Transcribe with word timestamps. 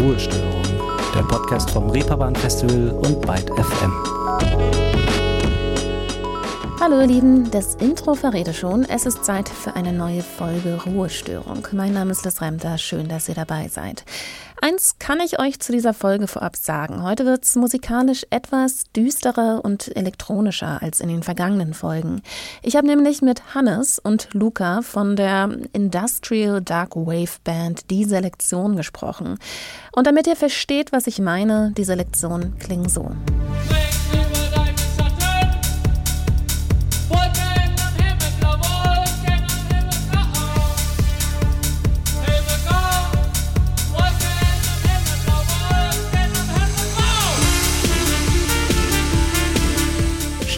Ruhestörung, 0.00 0.62
der 1.12 1.22
Podcast 1.22 1.70
vom 1.70 1.90
Reeperbahn 1.90 2.36
Festival 2.36 2.90
und 2.90 3.20
Byte 3.20 3.50
FM. 3.50 3.92
Hallo 6.80 7.00
ihr 7.00 7.08
Lieben, 7.08 7.50
das 7.50 7.74
Intro 7.74 8.14
verrät 8.14 8.54
schon, 8.54 8.84
es 8.84 9.06
ist 9.06 9.24
Zeit 9.24 9.48
für 9.48 9.74
eine 9.74 9.92
neue 9.92 10.22
Folge 10.22 10.78
Ruhestörung. 10.86 11.66
Mein 11.72 11.94
Name 11.94 12.12
ist 12.12 12.24
Liz 12.24 12.40
Remter, 12.40 12.78
schön, 12.78 13.08
dass 13.08 13.28
ihr 13.28 13.34
dabei 13.34 13.66
seid. 13.66 14.04
Eins 14.60 14.96
kann 14.98 15.20
ich 15.20 15.38
euch 15.38 15.60
zu 15.60 15.70
dieser 15.70 15.94
Folge 15.94 16.26
vorab 16.26 16.56
sagen. 16.56 17.04
Heute 17.04 17.24
wird 17.24 17.44
es 17.44 17.54
musikalisch 17.54 18.26
etwas 18.30 18.84
düsterer 18.94 19.60
und 19.64 19.96
elektronischer 19.96 20.82
als 20.82 21.00
in 21.00 21.08
den 21.08 21.22
vergangenen 21.22 21.74
Folgen. 21.74 22.22
Ich 22.62 22.74
habe 22.74 22.86
nämlich 22.86 23.22
mit 23.22 23.54
Hannes 23.54 24.00
und 24.00 24.28
Luca 24.32 24.82
von 24.82 25.14
der 25.14 25.48
Industrial 25.72 26.60
Dark 26.60 26.96
Wave 26.96 27.38
Band 27.44 27.88
Die 27.90 28.04
Selektion 28.04 28.74
gesprochen. 28.74 29.38
Und 29.92 30.08
damit 30.08 30.26
ihr 30.26 30.36
versteht, 30.36 30.90
was 30.90 31.06
ich 31.06 31.20
meine, 31.20 31.72
die 31.76 31.84
Selektion 31.84 32.56
klingt 32.58 32.90
so. 32.90 33.12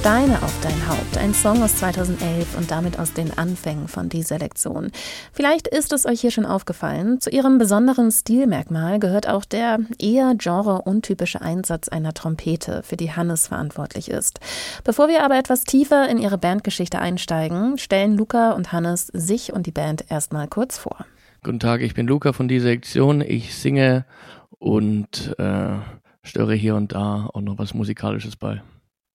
Steine 0.01 0.43
auf 0.43 0.59
dein 0.63 0.89
Haupt, 0.89 1.19
ein 1.19 1.35
Song 1.35 1.63
aus 1.63 1.77
2011 1.77 2.57
und 2.57 2.71
damit 2.71 2.99
aus 2.99 3.13
den 3.13 3.37
Anfängen 3.37 3.87
von 3.87 4.09
Die 4.09 4.23
Selektion. 4.23 4.93
Vielleicht 5.31 5.69
ist 5.69 5.93
es 5.93 6.07
euch 6.07 6.23
hier 6.23 6.31
schon 6.31 6.47
aufgefallen, 6.47 7.21
zu 7.21 7.29
ihrem 7.29 7.59
besonderen 7.59 8.11
Stilmerkmal 8.11 8.99
gehört 8.99 9.29
auch 9.29 9.45
der 9.45 9.81
eher 9.99 10.35
genre-untypische 10.39 11.43
Einsatz 11.43 11.91
einer 11.91 12.15
Trompete, 12.15 12.83
für 12.83 12.97
die 12.97 13.13
Hannes 13.13 13.49
verantwortlich 13.49 14.11
ist. 14.11 14.41
Bevor 14.85 15.09
wir 15.09 15.23
aber 15.23 15.37
etwas 15.37 15.65
tiefer 15.65 16.09
in 16.09 16.17
ihre 16.17 16.39
Bandgeschichte 16.39 16.99
einsteigen, 16.99 17.77
stellen 17.77 18.17
Luca 18.17 18.53
und 18.53 18.73
Hannes 18.73 19.09
sich 19.09 19.53
und 19.53 19.67
die 19.67 19.71
Band 19.71 20.07
erstmal 20.09 20.49
kurz 20.49 20.79
vor. 20.79 21.05
Guten 21.45 21.61
Tag, 21.61 21.83
ich 21.83 21.93
bin 21.93 22.07
Luca 22.07 22.33
von 22.33 22.49
Die 22.49 22.61
Selektion. 22.61 23.21
Ich 23.21 23.55
singe 23.55 24.07
und 24.59 25.35
äh, 25.39 25.77
störe 26.23 26.55
hier 26.55 26.75
und 26.75 26.93
da 26.93 27.29
auch 27.35 27.43
noch 27.43 27.59
was 27.59 27.75
Musikalisches 27.75 28.37
bei. 28.37 28.63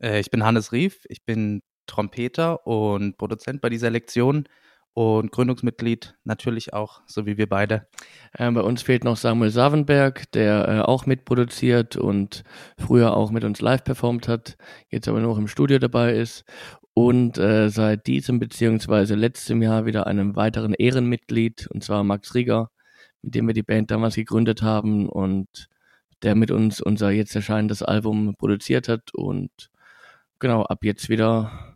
Äh, 0.05 0.19
ich 0.19 0.29
bin 0.31 0.43
Hannes 0.45 0.71
Rief, 0.71 1.05
ich 1.09 1.25
bin 1.25 1.61
Trompeter 1.87 2.65
und 2.67 3.17
Produzent 3.17 3.61
bei 3.61 3.69
dieser 3.69 3.89
Lektion 3.89 4.47
und 4.93 5.31
Gründungsmitglied 5.31 6.15
natürlich 6.23 6.73
auch, 6.73 7.01
so 7.07 7.25
wie 7.25 7.37
wir 7.37 7.49
beide. 7.49 7.87
Äh, 8.33 8.51
bei 8.51 8.61
uns 8.61 8.83
fehlt 8.83 9.03
noch 9.03 9.17
Samuel 9.17 9.49
Savenberg, 9.49 10.31
der 10.31 10.67
äh, 10.67 10.81
auch 10.81 11.05
mitproduziert 11.05 11.97
und 11.97 12.43
früher 12.77 13.17
auch 13.17 13.31
mit 13.31 13.43
uns 13.43 13.61
live 13.61 13.83
performt 13.83 14.27
hat, 14.27 14.57
jetzt 14.89 15.07
aber 15.07 15.19
noch 15.19 15.37
im 15.37 15.47
Studio 15.47 15.79
dabei 15.79 16.13
ist 16.13 16.45
und 16.93 17.35
seit 17.35 18.07
diesem 18.07 18.39
beziehungsweise 18.39 19.15
letztem 19.15 19.61
Jahr 19.61 19.85
wieder 19.85 20.07
einem 20.07 20.37
weiteren 20.37 20.73
Ehrenmitglied, 20.73 21.67
und 21.67 21.83
zwar 21.83 22.05
Max 22.05 22.33
Rieger, 22.35 22.71
mit 23.21 23.35
dem 23.35 23.47
wir 23.47 23.53
die 23.53 23.63
Band 23.63 23.91
damals 23.91 24.15
gegründet 24.15 24.61
haben 24.61 25.09
und 25.09 25.67
der 26.23 26.35
mit 26.35 26.51
uns 26.51 26.79
unser 26.79 27.11
jetzt 27.11 27.35
erscheinendes 27.35 27.83
Album 27.83 28.35
produziert 28.37 28.87
hat 28.87 29.13
und 29.13 29.69
genau, 30.45 30.61
ab 30.61 30.83
jetzt 30.83 31.09
wieder 31.09 31.74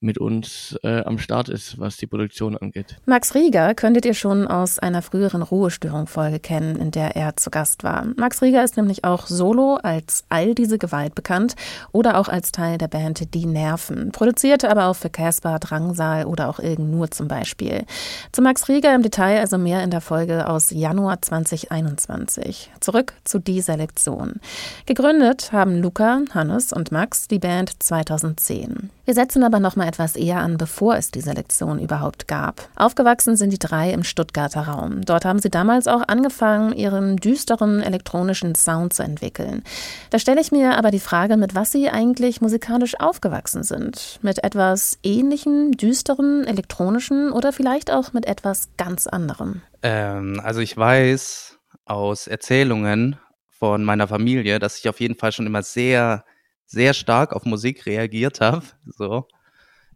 mit 0.00 0.18
uns 0.18 0.78
äh, 0.82 1.02
am 1.04 1.18
Start 1.18 1.48
ist, 1.48 1.78
was 1.78 1.96
die 1.96 2.06
Produktion 2.06 2.56
angeht. 2.56 2.96
Max 3.06 3.34
Rieger 3.34 3.74
könntet 3.74 4.04
ihr 4.04 4.14
schon 4.14 4.46
aus 4.46 4.78
einer 4.78 5.02
früheren 5.02 5.42
Ruhestörung-Folge 5.42 6.40
kennen, 6.40 6.76
in 6.76 6.90
der 6.90 7.16
er 7.16 7.36
zu 7.36 7.50
Gast 7.50 7.84
war. 7.84 8.06
Max 8.16 8.42
Rieger 8.42 8.62
ist 8.64 8.76
nämlich 8.76 9.04
auch 9.04 9.26
solo 9.26 9.78
als 9.82 10.24
All 10.28 10.54
diese 10.54 10.78
Gewalt 10.78 11.14
bekannt 11.14 11.54
oder 11.92 12.18
auch 12.18 12.28
als 12.28 12.52
Teil 12.52 12.78
der 12.78 12.88
Band 12.88 13.34
Die 13.34 13.46
Nerven. 13.46 14.12
Produzierte 14.12 14.70
aber 14.70 14.86
auch 14.86 14.96
für 14.96 15.10
Casper, 15.10 15.58
Drangsal 15.58 16.26
oder 16.26 16.48
auch 16.48 16.58
Ilgen 16.58 16.90
Nur 16.90 17.10
zum 17.10 17.28
Beispiel. 17.28 17.84
Zu 18.32 18.42
Max 18.42 18.68
Rieger 18.68 18.94
im 18.94 19.02
Detail 19.02 19.40
also 19.40 19.58
mehr 19.58 19.82
in 19.82 19.90
der 19.90 20.00
Folge 20.00 20.48
aus 20.48 20.70
Januar 20.70 21.22
2021. 21.22 22.70
Zurück 22.80 23.14
zu 23.24 23.38
Die 23.38 23.60
Selektion. 23.60 24.40
Gegründet 24.86 25.52
haben 25.52 25.80
Luca, 25.80 26.22
Hannes 26.32 26.72
und 26.72 26.92
Max 26.92 27.28
die 27.28 27.38
Band 27.38 27.82
2010. 27.82 28.90
Wir 29.04 29.14
setzen 29.14 29.44
aber 29.44 29.60
noch 29.60 29.76
etwas 29.86 30.16
eher 30.16 30.38
an, 30.38 30.58
bevor 30.58 30.96
es 30.96 31.10
die 31.10 31.20
Selektion 31.20 31.78
überhaupt 31.78 32.28
gab. 32.28 32.68
Aufgewachsen 32.76 33.36
sind 33.36 33.50
die 33.50 33.58
drei 33.58 33.90
im 33.90 34.04
Stuttgarter 34.04 34.62
Raum. 34.62 35.02
Dort 35.04 35.24
haben 35.24 35.38
sie 35.38 35.50
damals 35.50 35.88
auch 35.88 36.02
angefangen, 36.06 36.72
ihren 36.72 37.16
düsteren 37.16 37.82
elektronischen 37.82 38.54
Sound 38.54 38.92
zu 38.92 39.02
entwickeln. 39.02 39.62
Da 40.10 40.18
stelle 40.18 40.40
ich 40.40 40.52
mir 40.52 40.76
aber 40.76 40.90
die 40.90 41.00
Frage, 41.00 41.36
mit 41.36 41.54
was 41.54 41.72
sie 41.72 41.88
eigentlich 41.88 42.40
musikalisch 42.40 42.98
aufgewachsen 43.00 43.62
sind. 43.62 44.18
Mit 44.22 44.44
etwas 44.44 44.98
ähnlichem, 45.02 45.72
düsteren, 45.72 46.44
elektronischen 46.44 47.32
oder 47.32 47.52
vielleicht 47.52 47.90
auch 47.90 48.12
mit 48.12 48.26
etwas 48.26 48.68
ganz 48.76 49.06
anderem. 49.06 49.62
Ähm, 49.82 50.40
also 50.42 50.60
ich 50.60 50.76
weiß 50.76 51.58
aus 51.84 52.26
Erzählungen 52.26 53.16
von 53.48 53.84
meiner 53.84 54.08
Familie, 54.08 54.58
dass 54.58 54.78
ich 54.78 54.88
auf 54.88 55.00
jeden 55.00 55.14
Fall 55.14 55.32
schon 55.32 55.46
immer 55.46 55.62
sehr 55.62 56.24
sehr 56.66 56.94
stark 56.94 57.32
auf 57.32 57.44
Musik 57.44 57.86
reagiert 57.86 58.40
habe, 58.40 58.62
so 58.84 59.26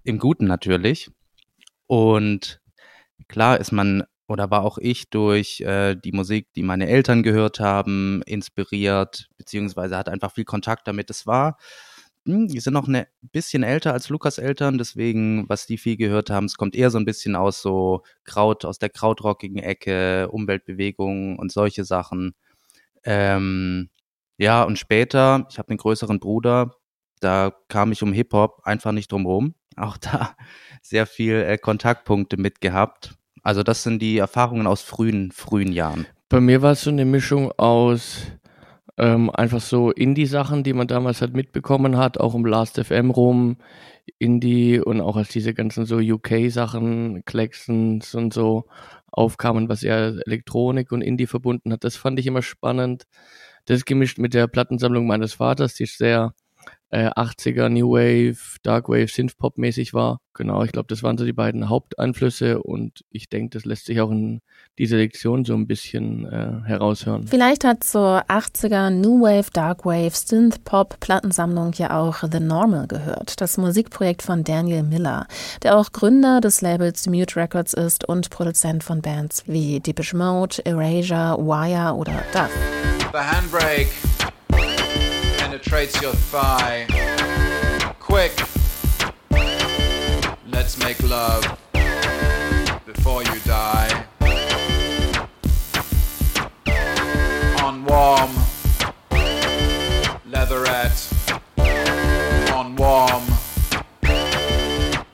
im 0.04 0.18
Guten 0.18 0.46
natürlich. 0.46 1.10
Und 1.86 2.60
klar 3.28 3.58
ist 3.60 3.72
man 3.72 4.04
oder 4.30 4.50
war 4.50 4.62
auch 4.62 4.78
ich 4.78 5.10
durch 5.10 5.60
äh, 5.60 5.96
die 5.96 6.12
Musik, 6.12 6.52
die 6.54 6.62
meine 6.62 6.88
Eltern 6.88 7.24
gehört 7.24 7.58
haben, 7.58 8.22
inspiriert, 8.26 9.28
beziehungsweise 9.36 9.96
hat 9.96 10.08
einfach 10.08 10.32
viel 10.32 10.44
Kontakt 10.44 10.86
damit. 10.86 11.10
Es 11.10 11.26
war, 11.26 11.58
hm, 12.26 12.46
die 12.48 12.60
sind 12.60 12.74
noch 12.74 12.86
ein 12.86 12.92
ne, 12.92 13.08
bisschen 13.32 13.64
älter 13.64 13.92
als 13.92 14.08
Lukas 14.08 14.38
Eltern, 14.38 14.78
deswegen, 14.78 15.48
was 15.48 15.66
die 15.66 15.78
viel 15.78 15.96
gehört 15.96 16.30
haben, 16.30 16.46
es 16.46 16.56
kommt 16.56 16.76
eher 16.76 16.90
so 16.90 16.98
ein 16.98 17.04
bisschen 17.04 17.34
aus 17.34 17.60
so 17.60 18.02
Kraut, 18.24 18.64
aus 18.64 18.78
der 18.78 18.90
krautrockigen 18.90 19.58
Ecke, 19.58 20.28
Umweltbewegungen 20.30 21.38
und 21.38 21.50
solche 21.50 21.84
Sachen. 21.84 22.34
Ähm, 23.04 23.90
ja, 24.38 24.62
und 24.62 24.78
später, 24.78 25.46
ich 25.50 25.58
habe 25.58 25.70
einen 25.70 25.78
größeren 25.78 26.20
Bruder, 26.20 26.76
da 27.20 27.52
kam 27.68 27.92
ich 27.92 28.02
um 28.02 28.12
Hip-Hop 28.12 28.60
einfach 28.64 28.92
nicht 28.92 29.12
drum 29.12 29.26
rum. 29.26 29.54
Auch 29.76 29.96
da 29.96 30.34
sehr 30.82 31.06
viel 31.06 31.34
äh, 31.34 31.58
Kontaktpunkte 31.58 32.36
mit 32.36 32.60
gehabt. 32.60 33.14
Also 33.42 33.62
das 33.62 33.82
sind 33.82 34.00
die 34.02 34.18
Erfahrungen 34.18 34.66
aus 34.66 34.82
frühen, 34.82 35.32
frühen 35.32 35.72
Jahren. 35.72 36.06
Bei 36.28 36.40
mir 36.40 36.62
war 36.62 36.72
es 36.72 36.82
so 36.82 36.90
eine 36.90 37.04
Mischung 37.04 37.52
aus 37.52 38.26
ähm, 39.00 39.30
einfach 39.30 39.60
so 39.60 39.90
Indie-Sachen, 39.90 40.62
die 40.62 40.74
man 40.74 40.86
damals 40.86 41.22
halt 41.22 41.34
mitbekommen 41.34 41.96
hat, 41.96 42.18
auch 42.18 42.34
um 42.34 42.44
Last 42.44 42.78
FM 42.78 43.10
rum, 43.10 43.56
Indie 44.18 44.78
und 44.78 45.00
auch 45.00 45.16
als 45.16 45.28
diese 45.30 45.54
ganzen 45.54 45.86
so 45.86 45.96
UK-Sachen, 45.96 47.24
Claxons 47.24 48.14
und 48.14 48.34
so 48.34 48.66
aufkamen, 49.10 49.68
was 49.68 49.82
eher 49.82 50.16
Elektronik 50.26 50.92
und 50.92 51.00
Indie 51.00 51.26
verbunden 51.26 51.72
hat. 51.72 51.84
Das 51.84 51.96
fand 51.96 52.18
ich 52.18 52.26
immer 52.26 52.42
spannend. 52.42 53.06
Das 53.64 53.84
gemischt 53.84 54.18
mit 54.18 54.34
der 54.34 54.46
Plattensammlung 54.48 55.06
meines 55.06 55.34
Vaters, 55.34 55.74
die 55.74 55.86
sehr 55.86 56.34
äh, 56.90 57.08
80er 57.08 57.68
New 57.68 57.92
Wave, 57.92 58.58
Dark 58.62 58.88
Wave, 58.88 59.08
Synthpop 59.08 59.58
mäßig 59.58 59.94
war. 59.94 60.20
Genau, 60.34 60.62
ich 60.64 60.72
glaube, 60.72 60.88
das 60.88 61.02
waren 61.02 61.18
so 61.18 61.24
die 61.24 61.32
beiden 61.32 61.68
Haupteinflüsse 61.68 62.62
und 62.62 63.04
ich 63.10 63.28
denke, 63.28 63.50
das 63.50 63.64
lässt 63.64 63.86
sich 63.86 64.00
auch 64.00 64.10
in 64.10 64.40
dieser 64.78 64.96
Lektion 64.96 65.44
so 65.44 65.54
ein 65.54 65.66
bisschen 65.66 66.24
äh, 66.26 66.66
heraushören. 66.66 67.26
Vielleicht 67.26 67.64
hat 67.64 67.84
zur 67.84 68.24
80er 68.28 68.90
New 68.90 69.20
Wave, 69.20 69.50
Dark 69.52 69.84
Wave, 69.84 70.10
Synthpop 70.14 70.98
Plattensammlung 71.00 71.72
ja 71.74 71.98
auch 71.98 72.22
The 72.30 72.40
Normal 72.40 72.86
gehört, 72.86 73.40
das 73.40 73.56
Musikprojekt 73.56 74.22
von 74.22 74.44
Daniel 74.44 74.82
Miller, 74.82 75.26
der 75.62 75.76
auch 75.76 75.92
Gründer 75.92 76.40
des 76.40 76.60
Labels 76.60 77.06
Mute 77.06 77.36
Records 77.36 77.74
ist 77.74 78.08
und 78.08 78.30
Produzent 78.30 78.82
von 78.82 79.00
Bands 79.00 79.44
wie 79.46 79.80
Deepish 79.80 80.14
Mode, 80.14 80.64
Erasure, 80.64 81.36
Wire 81.38 81.94
oder 81.94 82.22
Duff. 82.32 82.50
The 83.12 83.18
handbrake 83.18 83.88
penetrates 85.60 86.00
your 86.00 86.14
thigh. 86.30 86.86
Quick, 87.98 88.32
let's 90.50 90.78
make 90.78 91.00
love 91.02 91.58
before 92.86 93.22
you 93.22 93.38
die. 93.44 94.06
On 97.62 97.84
warm, 97.84 98.30
leatherette. 100.30 101.08
On 102.54 102.76
warm, 102.76 103.22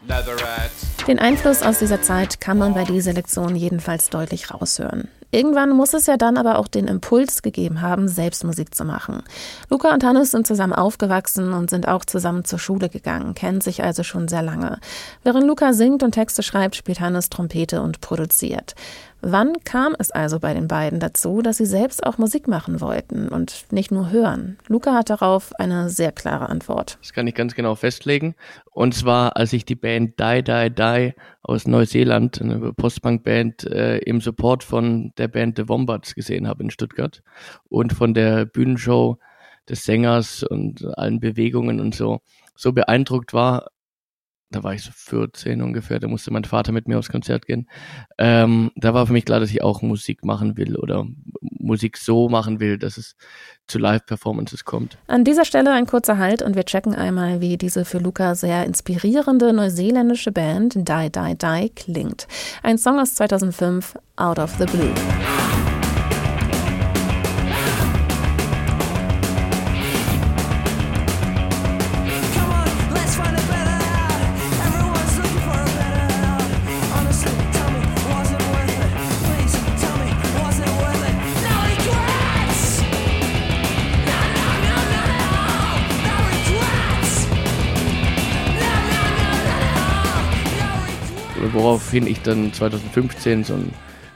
leatherette. 0.06 0.72
Den 1.06 1.18
Einfluss 1.18 1.62
aus 1.62 1.78
dieser 1.78 2.02
Zeit 2.02 2.40
kann 2.40 2.58
man 2.58 2.74
bei 2.74 2.84
dieser 2.84 3.12
Lektion 3.12 3.56
jedenfalls 3.56 4.10
deutlich 4.10 4.52
raushören. 4.52 5.08
Irgendwann 5.30 5.70
muss 5.70 5.94
es 5.94 6.06
ja 6.06 6.16
dann 6.16 6.36
aber 6.36 6.58
auch 6.58 6.68
den 6.68 6.86
Impuls 6.86 7.42
gegeben 7.42 7.80
haben, 7.80 8.08
selbst 8.08 8.44
Musik 8.44 8.74
zu 8.74 8.84
machen. 8.84 9.22
Luca 9.68 9.92
und 9.92 10.04
Hannes 10.04 10.30
sind 10.30 10.46
zusammen 10.46 10.72
aufgewachsen 10.72 11.52
und 11.52 11.70
sind 11.70 11.88
auch 11.88 12.04
zusammen 12.04 12.44
zur 12.44 12.58
Schule 12.58 12.88
gegangen, 12.88 13.34
kennen 13.34 13.60
sich 13.60 13.82
also 13.82 14.02
schon 14.02 14.28
sehr 14.28 14.42
lange. 14.42 14.78
Während 15.24 15.46
Luca 15.46 15.72
singt 15.72 16.02
und 16.02 16.12
Texte 16.12 16.42
schreibt, 16.42 16.76
spielt 16.76 17.00
Hannes 17.00 17.28
Trompete 17.28 17.82
und 17.82 18.00
produziert. 18.00 18.74
Wann 19.28 19.54
kam 19.64 19.96
es 19.98 20.12
also 20.12 20.38
bei 20.38 20.54
den 20.54 20.68
beiden 20.68 21.00
dazu, 21.00 21.42
dass 21.42 21.56
sie 21.56 21.66
selbst 21.66 22.06
auch 22.06 22.16
Musik 22.16 22.46
machen 22.46 22.80
wollten 22.80 23.28
und 23.28 23.66
nicht 23.72 23.90
nur 23.90 24.12
hören? 24.12 24.56
Luca 24.68 24.94
hat 24.94 25.10
darauf 25.10 25.52
eine 25.58 25.90
sehr 25.90 26.12
klare 26.12 26.48
Antwort. 26.48 26.96
Das 27.00 27.12
kann 27.12 27.26
ich 27.26 27.34
ganz 27.34 27.56
genau 27.56 27.74
festlegen. 27.74 28.36
Und 28.70 28.94
zwar, 28.94 29.36
als 29.36 29.52
ich 29.52 29.64
die 29.64 29.74
Band 29.74 30.20
Die 30.20 30.44
Die 30.44 30.70
Die 30.72 31.12
aus 31.42 31.66
Neuseeland, 31.66 32.40
eine 32.40 32.72
Postpunk-Band, 32.72 33.64
äh, 33.64 33.98
im 33.98 34.20
Support 34.20 34.62
von 34.62 35.12
der 35.18 35.26
Band 35.26 35.56
The 35.56 35.68
Wombats 35.68 36.14
gesehen 36.14 36.46
habe 36.46 36.62
in 36.62 36.70
Stuttgart 36.70 37.24
und 37.68 37.92
von 37.94 38.14
der 38.14 38.44
Bühnenshow 38.44 39.18
des 39.68 39.82
Sängers 39.82 40.44
und 40.44 40.86
allen 40.96 41.18
Bewegungen 41.18 41.80
und 41.80 41.96
so 41.96 42.20
so 42.56 42.72
beeindruckt 42.72 43.34
war, 43.34 43.70
da 44.50 44.62
war 44.62 44.74
ich 44.74 44.82
so 44.82 44.90
14 44.94 45.60
ungefähr, 45.60 45.98
da 45.98 46.08
musste 46.08 46.32
mein 46.32 46.44
Vater 46.44 46.72
mit 46.72 46.86
mir 46.86 46.98
aufs 46.98 47.08
Konzert 47.08 47.46
gehen. 47.46 47.68
Ähm, 48.18 48.70
da 48.76 48.94
war 48.94 49.06
für 49.06 49.12
mich 49.12 49.24
klar, 49.24 49.40
dass 49.40 49.50
ich 49.50 49.62
auch 49.62 49.82
Musik 49.82 50.24
machen 50.24 50.56
will 50.56 50.76
oder 50.76 51.06
Musik 51.40 51.96
so 51.96 52.28
machen 52.28 52.60
will, 52.60 52.78
dass 52.78 52.96
es 52.96 53.16
zu 53.66 53.78
Live-Performances 53.78 54.64
kommt. 54.64 54.98
An 55.08 55.24
dieser 55.24 55.44
Stelle 55.44 55.72
ein 55.72 55.86
kurzer 55.86 56.18
Halt 56.18 56.42
und 56.42 56.54
wir 56.54 56.64
checken 56.64 56.94
einmal, 56.94 57.40
wie 57.40 57.56
diese 57.56 57.84
für 57.84 57.98
Luca 57.98 58.34
sehr 58.34 58.64
inspirierende 58.64 59.52
neuseeländische 59.52 60.30
Band 60.30 60.74
Die 60.74 61.10
Die 61.10 61.36
Die 61.36 61.70
klingt. 61.70 62.28
Ein 62.62 62.78
Song 62.78 63.00
aus 63.00 63.14
2005, 63.14 63.96
Out 64.16 64.38
of 64.38 64.54
the 64.58 64.66
Blue. 64.66 64.94
Woraufhin 91.76 92.06
ich 92.06 92.22
dann 92.22 92.54
2015 92.54 93.44
so 93.44 93.52
ein 93.52 93.70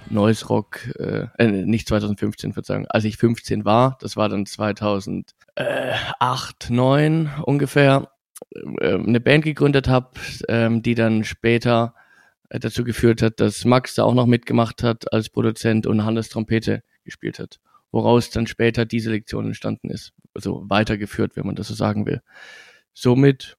neues 0.08 0.48
Rock, 0.48 0.80
äh, 0.98 1.26
äh, 1.36 1.46
nicht 1.46 1.86
2015, 1.88 2.54
Verzeihung, 2.54 2.86
als 2.86 3.04
ich 3.04 3.18
15 3.18 3.66
war, 3.66 3.98
das 4.00 4.16
war 4.16 4.30
dann 4.30 4.46
2008, 4.46 6.70
9 6.70 7.30
ungefähr, 7.44 8.10
äh, 8.80 8.94
eine 8.94 9.20
Band 9.20 9.44
gegründet 9.44 9.88
habe, 9.88 10.08
ähm, 10.48 10.80
die 10.80 10.94
dann 10.94 11.22
später 11.22 11.94
äh, 12.48 12.58
dazu 12.58 12.82
geführt 12.82 13.20
hat, 13.20 13.40
dass 13.40 13.66
Max 13.66 13.94
da 13.94 14.04
auch 14.04 14.14
noch 14.14 14.24
mitgemacht 14.24 14.82
hat 14.82 15.12
als 15.12 15.28
Produzent 15.28 15.86
und 15.86 16.02
Hannes 16.02 16.30
Trompete 16.30 16.82
gespielt 17.04 17.38
hat, 17.38 17.60
woraus 17.92 18.30
dann 18.30 18.46
später 18.46 18.86
diese 18.86 19.10
Lektion 19.10 19.48
entstanden 19.48 19.90
ist, 19.90 20.14
also 20.32 20.64
weitergeführt, 20.70 21.36
wenn 21.36 21.44
man 21.44 21.56
das 21.56 21.68
so 21.68 21.74
sagen 21.74 22.06
will. 22.06 22.22
Somit, 22.94 23.58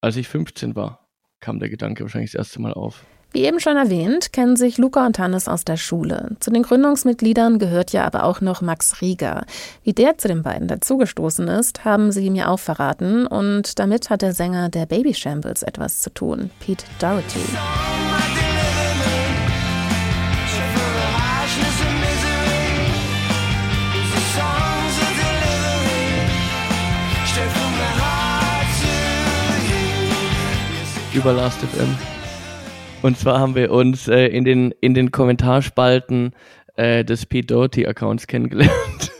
als 0.00 0.16
ich 0.16 0.26
15 0.26 0.74
war, 0.74 1.08
kam 1.38 1.60
der 1.60 1.68
Gedanke 1.68 2.02
wahrscheinlich 2.02 2.32
das 2.32 2.40
erste 2.40 2.60
Mal 2.60 2.74
auf. 2.74 3.06
Wie 3.38 3.44
eben 3.44 3.60
schon 3.60 3.76
erwähnt, 3.76 4.32
kennen 4.32 4.56
sich 4.56 4.78
Luca 4.78 5.06
und 5.06 5.20
Hannes 5.20 5.46
aus 5.46 5.64
der 5.64 5.76
Schule. 5.76 6.30
Zu 6.40 6.50
den 6.50 6.64
Gründungsmitgliedern 6.64 7.60
gehört 7.60 7.92
ja 7.92 8.04
aber 8.04 8.24
auch 8.24 8.40
noch 8.40 8.62
Max 8.62 9.00
Rieger. 9.00 9.44
Wie 9.84 9.92
der 9.92 10.18
zu 10.18 10.26
den 10.26 10.42
beiden 10.42 10.66
dazugestoßen 10.66 11.46
ist, 11.46 11.84
haben 11.84 12.10
sie 12.10 12.30
mir 12.30 12.50
auch 12.50 12.58
verraten 12.58 13.28
und 13.28 13.78
damit 13.78 14.10
hat 14.10 14.22
der 14.22 14.34
Sänger 14.34 14.70
der 14.70 14.86
Baby 14.86 15.14
Shambles 15.14 15.62
etwas 15.62 16.00
zu 16.00 16.10
tun, 16.10 16.50
Pete 16.58 16.84
Doherty. 16.98 17.38
über 31.14 31.32
Last.fm. 31.32 32.17
Und 33.00 33.16
zwar 33.16 33.38
haben 33.38 33.54
wir 33.54 33.70
uns 33.70 34.08
äh, 34.08 34.26
in, 34.26 34.44
den, 34.44 34.72
in 34.80 34.92
den 34.92 35.12
Kommentarspalten 35.12 36.34
äh, 36.74 37.04
des 37.04 37.26
Pete 37.26 37.46
Doherty 37.46 37.86
Accounts 37.86 38.26
kennengelernt. 38.26 39.12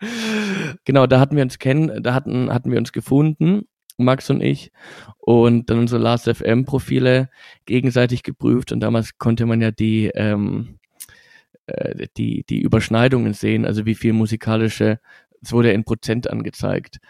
genau, 0.84 1.06
da 1.06 1.18
hatten 1.18 1.34
wir 1.34 1.42
uns 1.42 1.58
kennen, 1.58 2.02
da 2.02 2.14
hatten, 2.14 2.52
hatten 2.52 2.70
wir 2.70 2.78
uns 2.78 2.92
gefunden, 2.92 3.66
Max 3.98 4.30
und 4.30 4.42
ich, 4.42 4.70
und 5.18 5.70
dann 5.70 5.80
unsere 5.80 6.00
Last.fm 6.00 6.64
Profile 6.64 7.30
gegenseitig 7.66 8.22
geprüft 8.22 8.70
und 8.70 8.80
damals 8.80 9.18
konnte 9.18 9.44
man 9.44 9.60
ja 9.60 9.72
die, 9.72 10.06
ähm, 10.14 10.78
äh, 11.66 12.06
die, 12.16 12.44
die 12.48 12.60
Überschneidungen 12.60 13.34
sehen, 13.34 13.66
also 13.66 13.86
wie 13.86 13.96
viel 13.96 14.12
musikalische 14.12 15.00
es 15.42 15.52
wurde 15.52 15.72
in 15.72 15.84
Prozent 15.84 16.30
angezeigt. 16.30 17.00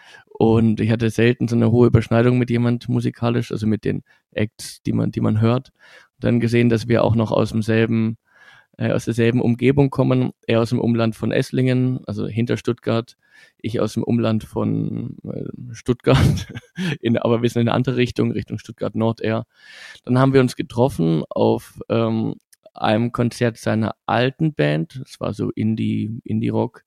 Und 0.41 0.79
ich 0.79 0.89
hatte 0.89 1.11
selten 1.11 1.47
so 1.47 1.55
eine 1.55 1.69
hohe 1.69 1.85
Überschneidung 1.85 2.39
mit 2.39 2.49
jemand 2.49 2.89
musikalisch, 2.89 3.51
also 3.51 3.67
mit 3.67 3.85
den 3.85 4.01
Acts, 4.31 4.81
die 4.81 4.91
man, 4.91 5.11
die 5.11 5.21
man 5.21 5.39
hört. 5.39 5.69
Und 6.15 6.23
dann 6.23 6.39
gesehen, 6.39 6.67
dass 6.67 6.87
wir 6.87 7.03
auch 7.03 7.13
noch 7.13 7.31
aus 7.31 7.51
demselben, 7.51 8.17
äh, 8.75 8.91
aus 8.91 9.05
derselben 9.05 9.39
Umgebung 9.39 9.91
kommen. 9.91 10.31
Er 10.47 10.61
aus 10.61 10.69
dem 10.69 10.79
Umland 10.79 11.15
von 11.15 11.31
Esslingen, 11.31 11.99
also 12.07 12.25
hinter 12.25 12.57
Stuttgart. 12.57 13.17
Ich 13.59 13.79
aus 13.79 13.93
dem 13.93 14.01
Umland 14.01 14.43
von 14.43 15.15
äh, 15.25 15.75
Stuttgart, 15.75 16.47
in, 17.01 17.19
aber 17.19 17.43
wir 17.43 17.49
sind 17.51 17.61
in 17.61 17.67
eine 17.67 17.75
andere 17.75 17.97
Richtung, 17.97 18.31
Richtung 18.31 18.57
Stuttgart 18.57 18.95
Nord 18.95 19.21
eher. 19.21 19.45
Dann 20.05 20.17
haben 20.17 20.33
wir 20.33 20.41
uns 20.41 20.55
getroffen 20.55 21.21
auf 21.29 21.79
ähm, 21.87 22.37
einem 22.73 23.11
Konzert 23.11 23.57
seiner 23.57 23.93
alten 24.07 24.55
Band. 24.55 25.01
Das 25.03 25.19
war 25.19 25.35
so 25.35 25.51
Indie, 25.51 26.19
Indie-Rock 26.23 26.83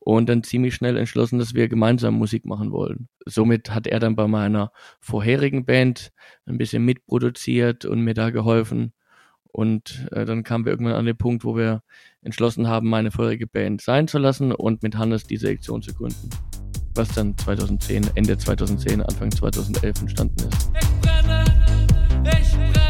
und 0.00 0.28
dann 0.28 0.42
ziemlich 0.42 0.74
schnell 0.74 0.96
entschlossen, 0.96 1.38
dass 1.38 1.54
wir 1.54 1.68
gemeinsam 1.68 2.14
Musik 2.14 2.46
machen 2.46 2.72
wollen. 2.72 3.08
Somit 3.26 3.72
hat 3.72 3.86
er 3.86 4.00
dann 4.00 4.16
bei 4.16 4.26
meiner 4.26 4.72
vorherigen 4.98 5.64
Band 5.64 6.10
ein 6.46 6.58
bisschen 6.58 6.84
mitproduziert 6.84 7.84
und 7.84 8.00
mir 8.00 8.14
da 8.14 8.30
geholfen. 8.30 8.92
Und 9.52 10.08
äh, 10.12 10.24
dann 10.24 10.42
kamen 10.42 10.64
wir 10.64 10.72
irgendwann 10.72 10.94
an 10.94 11.06
den 11.06 11.16
Punkt, 11.16 11.44
wo 11.44 11.56
wir 11.56 11.82
entschlossen 12.22 12.68
haben, 12.68 12.88
meine 12.88 13.10
vorherige 13.10 13.46
Band 13.46 13.82
sein 13.82 14.08
zu 14.08 14.18
lassen 14.18 14.52
und 14.52 14.82
mit 14.82 14.96
Hannes 14.96 15.24
die 15.24 15.36
Sektion 15.36 15.82
zu 15.82 15.92
gründen. 15.92 16.30
Was 16.94 17.08
dann 17.12 17.36
2010, 17.36 18.10
Ende 18.14 18.38
2010, 18.38 19.02
Anfang 19.02 19.30
2011 19.30 20.00
entstanden 20.00 20.48
ist. 20.48 20.70
Ich 20.80 21.00
brenne, 21.00 21.44
ich 22.24 22.72
brenne 22.72 22.89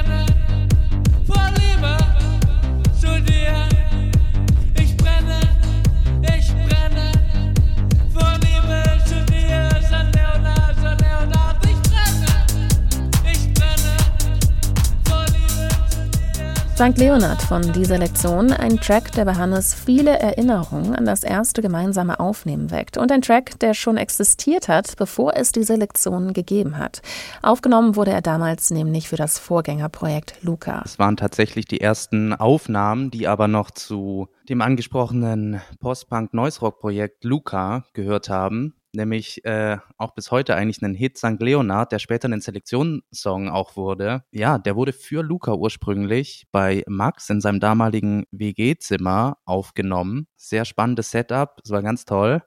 St. 16.80 16.96
Leonard 16.96 17.42
von 17.42 17.60
dieser 17.74 17.98
Lektion, 17.98 18.54
ein 18.54 18.80
Track, 18.80 19.12
der 19.12 19.26
bei 19.26 19.34
Hannes 19.34 19.74
viele 19.74 20.18
Erinnerungen 20.18 20.94
an 20.94 21.04
das 21.04 21.24
erste 21.24 21.60
gemeinsame 21.60 22.18
Aufnehmen 22.18 22.70
weckt 22.70 22.96
und 22.96 23.12
ein 23.12 23.20
Track, 23.20 23.58
der 23.60 23.74
schon 23.74 23.98
existiert 23.98 24.68
hat, 24.68 24.96
bevor 24.96 25.36
es 25.36 25.52
diese 25.52 25.74
Lektion 25.74 26.32
gegeben 26.32 26.78
hat. 26.78 27.02
Aufgenommen 27.42 27.96
wurde 27.96 28.12
er 28.12 28.22
damals 28.22 28.70
nämlich 28.70 29.10
für 29.10 29.16
das 29.16 29.38
Vorgängerprojekt 29.38 30.36
Luca. 30.40 30.80
Es 30.82 30.98
waren 30.98 31.18
tatsächlich 31.18 31.66
die 31.66 31.82
ersten 31.82 32.32
Aufnahmen, 32.32 33.10
die 33.10 33.28
aber 33.28 33.46
noch 33.46 33.70
zu 33.70 34.28
dem 34.48 34.62
angesprochenen 34.62 35.60
Post-Punk-Noise-Rock-Projekt 35.80 37.24
Luca 37.24 37.84
gehört 37.92 38.30
haben 38.30 38.79
nämlich 38.92 39.44
äh, 39.44 39.78
auch 39.96 40.14
bis 40.14 40.30
heute 40.30 40.54
eigentlich 40.54 40.82
einen 40.82 40.94
Hit 40.94 41.18
St. 41.18 41.40
Leonard, 41.40 41.92
der 41.92 41.98
später 41.98 42.28
ein 42.28 42.40
Selektionssong 42.40 43.48
auch 43.48 43.76
wurde. 43.76 44.24
Ja, 44.32 44.58
der 44.58 44.76
wurde 44.76 44.92
für 44.92 45.22
Luca 45.22 45.54
ursprünglich 45.54 46.46
bei 46.52 46.84
Max 46.86 47.30
in 47.30 47.40
seinem 47.40 47.60
damaligen 47.60 48.24
WG-Zimmer 48.30 49.38
aufgenommen. 49.44 50.26
Sehr 50.36 50.64
spannendes 50.64 51.10
Setup, 51.10 51.60
es 51.64 51.70
war 51.70 51.82
ganz 51.82 52.04
toll. 52.04 52.42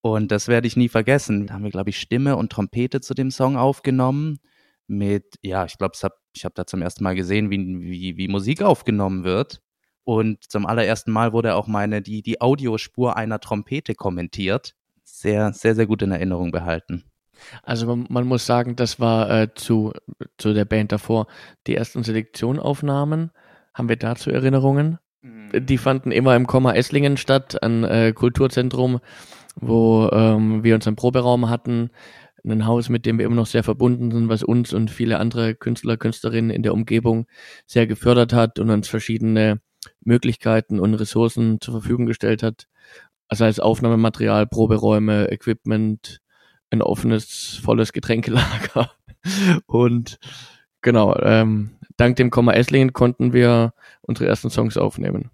Und 0.00 0.30
das 0.30 0.48
werde 0.48 0.66
ich 0.66 0.76
nie 0.76 0.88
vergessen. 0.88 1.46
Da 1.46 1.54
haben 1.54 1.64
wir, 1.64 1.70
glaube 1.70 1.90
ich, 1.90 1.98
Stimme 1.98 2.36
und 2.36 2.52
Trompete 2.52 3.00
zu 3.00 3.14
dem 3.14 3.30
Song 3.30 3.56
aufgenommen. 3.56 4.38
Mit, 4.86 5.36
ja, 5.40 5.64
ich 5.64 5.78
glaube, 5.78 5.94
ich 6.34 6.44
habe 6.44 6.54
da 6.54 6.66
zum 6.66 6.82
ersten 6.82 7.04
Mal 7.04 7.14
gesehen, 7.14 7.50
wie, 7.50 7.58
wie, 7.80 8.16
wie 8.18 8.28
Musik 8.28 8.60
aufgenommen 8.60 9.24
wird. 9.24 9.62
Und 10.04 10.44
zum 10.50 10.66
allerersten 10.66 11.10
Mal 11.10 11.32
wurde 11.32 11.54
auch 11.54 11.66
meine, 11.66 12.02
die, 12.02 12.20
die 12.20 12.42
Audiospur 12.42 13.16
einer 13.16 13.40
Trompete 13.40 13.94
kommentiert 13.94 14.74
sehr, 15.20 15.52
sehr, 15.52 15.74
sehr 15.74 15.86
gut 15.86 16.02
in 16.02 16.10
Erinnerung 16.10 16.50
behalten. 16.50 17.04
Also 17.62 17.86
man, 17.86 18.06
man 18.08 18.26
muss 18.26 18.46
sagen, 18.46 18.76
das 18.76 19.00
war 19.00 19.30
äh, 19.30 19.54
zu, 19.54 19.92
zu 20.38 20.52
der 20.52 20.64
Band 20.64 20.92
davor 20.92 21.26
die 21.66 21.74
ersten 21.74 22.02
Selektionaufnahmen. 22.02 23.30
Haben 23.72 23.88
wir 23.88 23.96
dazu 23.96 24.30
Erinnerungen? 24.30 24.98
Mhm. 25.22 25.66
Die 25.66 25.78
fanden 25.78 26.12
immer 26.12 26.36
im 26.36 26.46
Komma 26.46 26.72
Esslingen 26.74 27.16
statt, 27.16 27.62
ein 27.62 27.84
äh, 27.84 28.12
Kulturzentrum, 28.12 29.00
wo 29.56 30.08
ähm, 30.12 30.64
wir 30.64 30.74
uns 30.74 30.86
einen 30.86 30.96
Proberaum 30.96 31.48
hatten. 31.48 31.90
ein 32.44 32.66
Haus, 32.66 32.88
mit 32.88 33.06
dem 33.06 33.18
wir 33.18 33.26
immer 33.26 33.36
noch 33.36 33.46
sehr 33.46 33.64
verbunden 33.64 34.10
sind, 34.10 34.28
was 34.28 34.42
uns 34.42 34.72
und 34.72 34.90
viele 34.90 35.18
andere 35.18 35.54
Künstler, 35.54 35.96
Künstlerinnen 35.96 36.50
in 36.50 36.62
der 36.62 36.74
Umgebung 36.74 37.26
sehr 37.66 37.86
gefördert 37.86 38.32
hat 38.32 38.58
und 38.58 38.70
uns 38.70 38.88
verschiedene 38.88 39.60
Möglichkeiten 40.04 40.80
und 40.80 40.94
Ressourcen 40.94 41.60
zur 41.60 41.74
Verfügung 41.74 42.06
gestellt 42.06 42.42
hat. 42.42 42.66
Also 43.28 43.44
als 43.44 43.60
Aufnahmematerial, 43.60 44.46
Proberäume, 44.46 45.30
Equipment, 45.30 46.20
ein 46.70 46.82
offenes, 46.82 47.60
volles 47.62 47.92
Getränkelager. 47.92 48.90
Und 49.66 50.18
genau, 50.82 51.16
ähm, 51.20 51.78
dank 51.96 52.16
dem 52.16 52.30
Komma 52.30 52.52
Esslingen 52.52 52.92
konnten 52.92 53.32
wir 53.32 53.72
unsere 54.02 54.28
ersten 54.28 54.50
Songs 54.50 54.76
aufnehmen. 54.76 55.30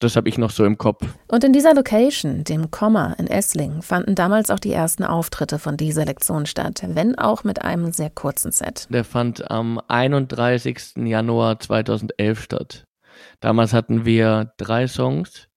Das 0.00 0.16
habe 0.16 0.30
ich 0.30 0.38
noch 0.38 0.50
so 0.50 0.64
im 0.64 0.78
Kopf. 0.78 1.06
Und 1.28 1.44
in 1.44 1.52
dieser 1.52 1.74
Location, 1.74 2.42
dem 2.42 2.70
Komma 2.70 3.12
in 3.18 3.26
Esslingen, 3.26 3.82
fanden 3.82 4.14
damals 4.14 4.50
auch 4.50 4.58
die 4.58 4.72
ersten 4.72 5.04
Auftritte 5.04 5.58
von 5.58 5.76
dieser 5.76 6.06
Lektion 6.06 6.46
statt, 6.46 6.82
wenn 6.86 7.18
auch 7.18 7.44
mit 7.44 7.60
einem 7.60 7.92
sehr 7.92 8.08
kurzen 8.08 8.50
Set. 8.50 8.86
Der 8.88 9.04
fand 9.04 9.50
am 9.50 9.78
31. 9.88 10.96
Januar 11.04 11.60
2011 11.60 12.42
statt. 12.42 12.84
Damals 13.40 13.74
hatten 13.74 14.06
wir 14.06 14.54
drei 14.56 14.86
Songs 14.86 15.49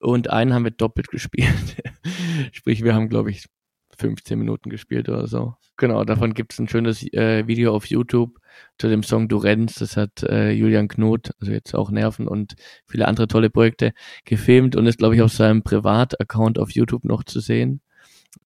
und 0.00 0.30
einen 0.30 0.52
haben 0.52 0.64
wir 0.64 0.70
doppelt 0.70 1.08
gespielt. 1.10 1.82
Sprich, 2.52 2.84
wir 2.84 2.94
haben, 2.94 3.08
glaube 3.08 3.30
ich, 3.30 3.46
15 3.98 4.38
Minuten 4.38 4.70
gespielt 4.70 5.08
oder 5.08 5.26
so. 5.26 5.54
Genau, 5.78 6.04
davon 6.04 6.34
gibt 6.34 6.52
es 6.52 6.58
ein 6.58 6.68
schönes 6.68 7.02
äh, 7.12 7.46
Video 7.46 7.74
auf 7.74 7.86
YouTube 7.86 8.38
zu 8.78 8.88
dem 8.88 9.02
Song 9.02 9.28
Du 9.28 9.36
rennst. 9.36 9.80
Das 9.80 9.96
hat 9.96 10.22
äh, 10.22 10.50
Julian 10.50 10.88
Knot, 10.88 11.30
also 11.40 11.52
jetzt 11.52 11.74
auch 11.74 11.90
Nerven 11.90 12.28
und 12.28 12.54
viele 12.86 13.08
andere 13.08 13.26
tolle 13.26 13.50
Projekte 13.50 13.92
gefilmt 14.24 14.76
und 14.76 14.86
ist, 14.86 14.98
glaube 14.98 15.14
ich, 15.14 15.22
auf 15.22 15.32
seinem 15.32 15.62
Privataccount 15.62 16.58
auf 16.58 16.70
YouTube 16.70 17.04
noch 17.04 17.24
zu 17.24 17.40
sehen. 17.40 17.80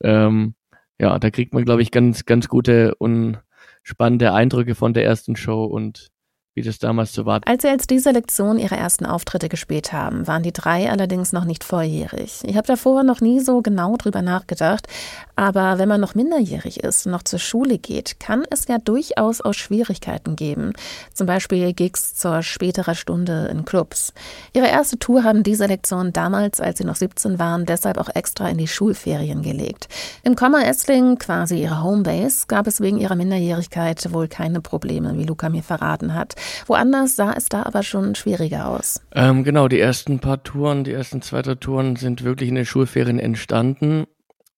Ähm, 0.02 0.54
ja, 0.98 1.18
da 1.18 1.30
kriegt 1.30 1.54
man, 1.54 1.64
glaube 1.64 1.82
ich, 1.82 1.90
ganz, 1.90 2.24
ganz 2.26 2.48
gute 2.48 2.94
und 2.96 3.38
spannende 3.82 4.32
Eindrücke 4.32 4.74
von 4.74 4.92
der 4.92 5.04
ersten 5.04 5.36
Show 5.36 5.64
und 5.64 6.08
wie 6.54 6.62
das 6.62 6.78
damals 6.78 7.12
so 7.12 7.26
war. 7.26 7.40
Als 7.44 7.62
sie 7.62 7.68
als 7.68 7.86
diese 7.86 8.10
Lektion 8.10 8.58
ihre 8.58 8.76
ersten 8.76 9.06
Auftritte 9.06 9.48
gespielt 9.48 9.92
haben, 9.92 10.26
waren 10.26 10.42
die 10.42 10.52
drei 10.52 10.90
allerdings 10.90 11.32
noch 11.32 11.44
nicht 11.44 11.62
volljährig. 11.62 12.40
Ich 12.44 12.56
habe 12.56 12.66
davor 12.66 13.04
noch 13.04 13.20
nie 13.20 13.38
so 13.40 13.62
genau 13.62 13.96
drüber 13.96 14.20
nachgedacht, 14.20 14.88
aber 15.36 15.78
wenn 15.78 15.88
man 15.88 16.00
noch 16.00 16.16
minderjährig 16.16 16.82
ist 16.82 17.06
und 17.06 17.12
noch 17.12 17.22
zur 17.22 17.38
Schule 17.38 17.78
geht, 17.78 18.18
kann 18.18 18.44
es 18.50 18.66
ja 18.66 18.78
durchaus 18.78 19.40
auch 19.40 19.54
Schwierigkeiten 19.54 20.34
geben. 20.34 20.72
Zum 21.14 21.26
Beispiel 21.26 21.72
Gigs 21.72 22.16
zur 22.16 22.42
späterer 22.42 22.96
Stunde 22.96 23.48
in 23.50 23.64
Clubs. 23.64 24.12
Ihre 24.52 24.66
erste 24.66 24.98
Tour 24.98 25.22
haben 25.22 25.44
diese 25.44 25.66
Lektion 25.66 26.12
damals, 26.12 26.60
als 26.60 26.78
sie 26.78 26.84
noch 26.84 26.96
17 26.96 27.38
waren, 27.38 27.64
deshalb 27.64 27.96
auch 27.96 28.08
extra 28.14 28.48
in 28.48 28.58
die 28.58 28.68
Schulferien 28.68 29.42
gelegt. 29.42 29.88
Im 30.24 30.34
Komma 30.34 30.62
Essling, 30.62 31.16
quasi 31.16 31.62
ihre 31.62 31.82
Homebase, 31.82 32.46
gab 32.48 32.66
es 32.66 32.80
wegen 32.80 32.98
ihrer 32.98 33.14
Minderjährigkeit 33.14 34.12
wohl 34.12 34.26
keine 34.26 34.60
Probleme, 34.60 35.16
wie 35.16 35.24
Luca 35.24 35.48
mir 35.48 35.62
verraten 35.62 36.14
hat. 36.14 36.34
Woanders 36.66 37.16
sah 37.16 37.32
es 37.32 37.48
da 37.48 37.62
aber 37.64 37.82
schon 37.82 38.14
schwieriger 38.14 38.68
aus. 38.68 39.00
Ähm, 39.14 39.44
genau, 39.44 39.68
die 39.68 39.80
ersten 39.80 40.20
paar 40.20 40.42
Touren, 40.42 40.84
die 40.84 40.92
ersten 40.92 41.22
zwei, 41.22 41.42
drei 41.42 41.54
Touren 41.54 41.96
sind 41.96 42.24
wirklich 42.24 42.48
in 42.48 42.54
den 42.54 42.66
Schulferien 42.66 43.18
entstanden. 43.18 44.06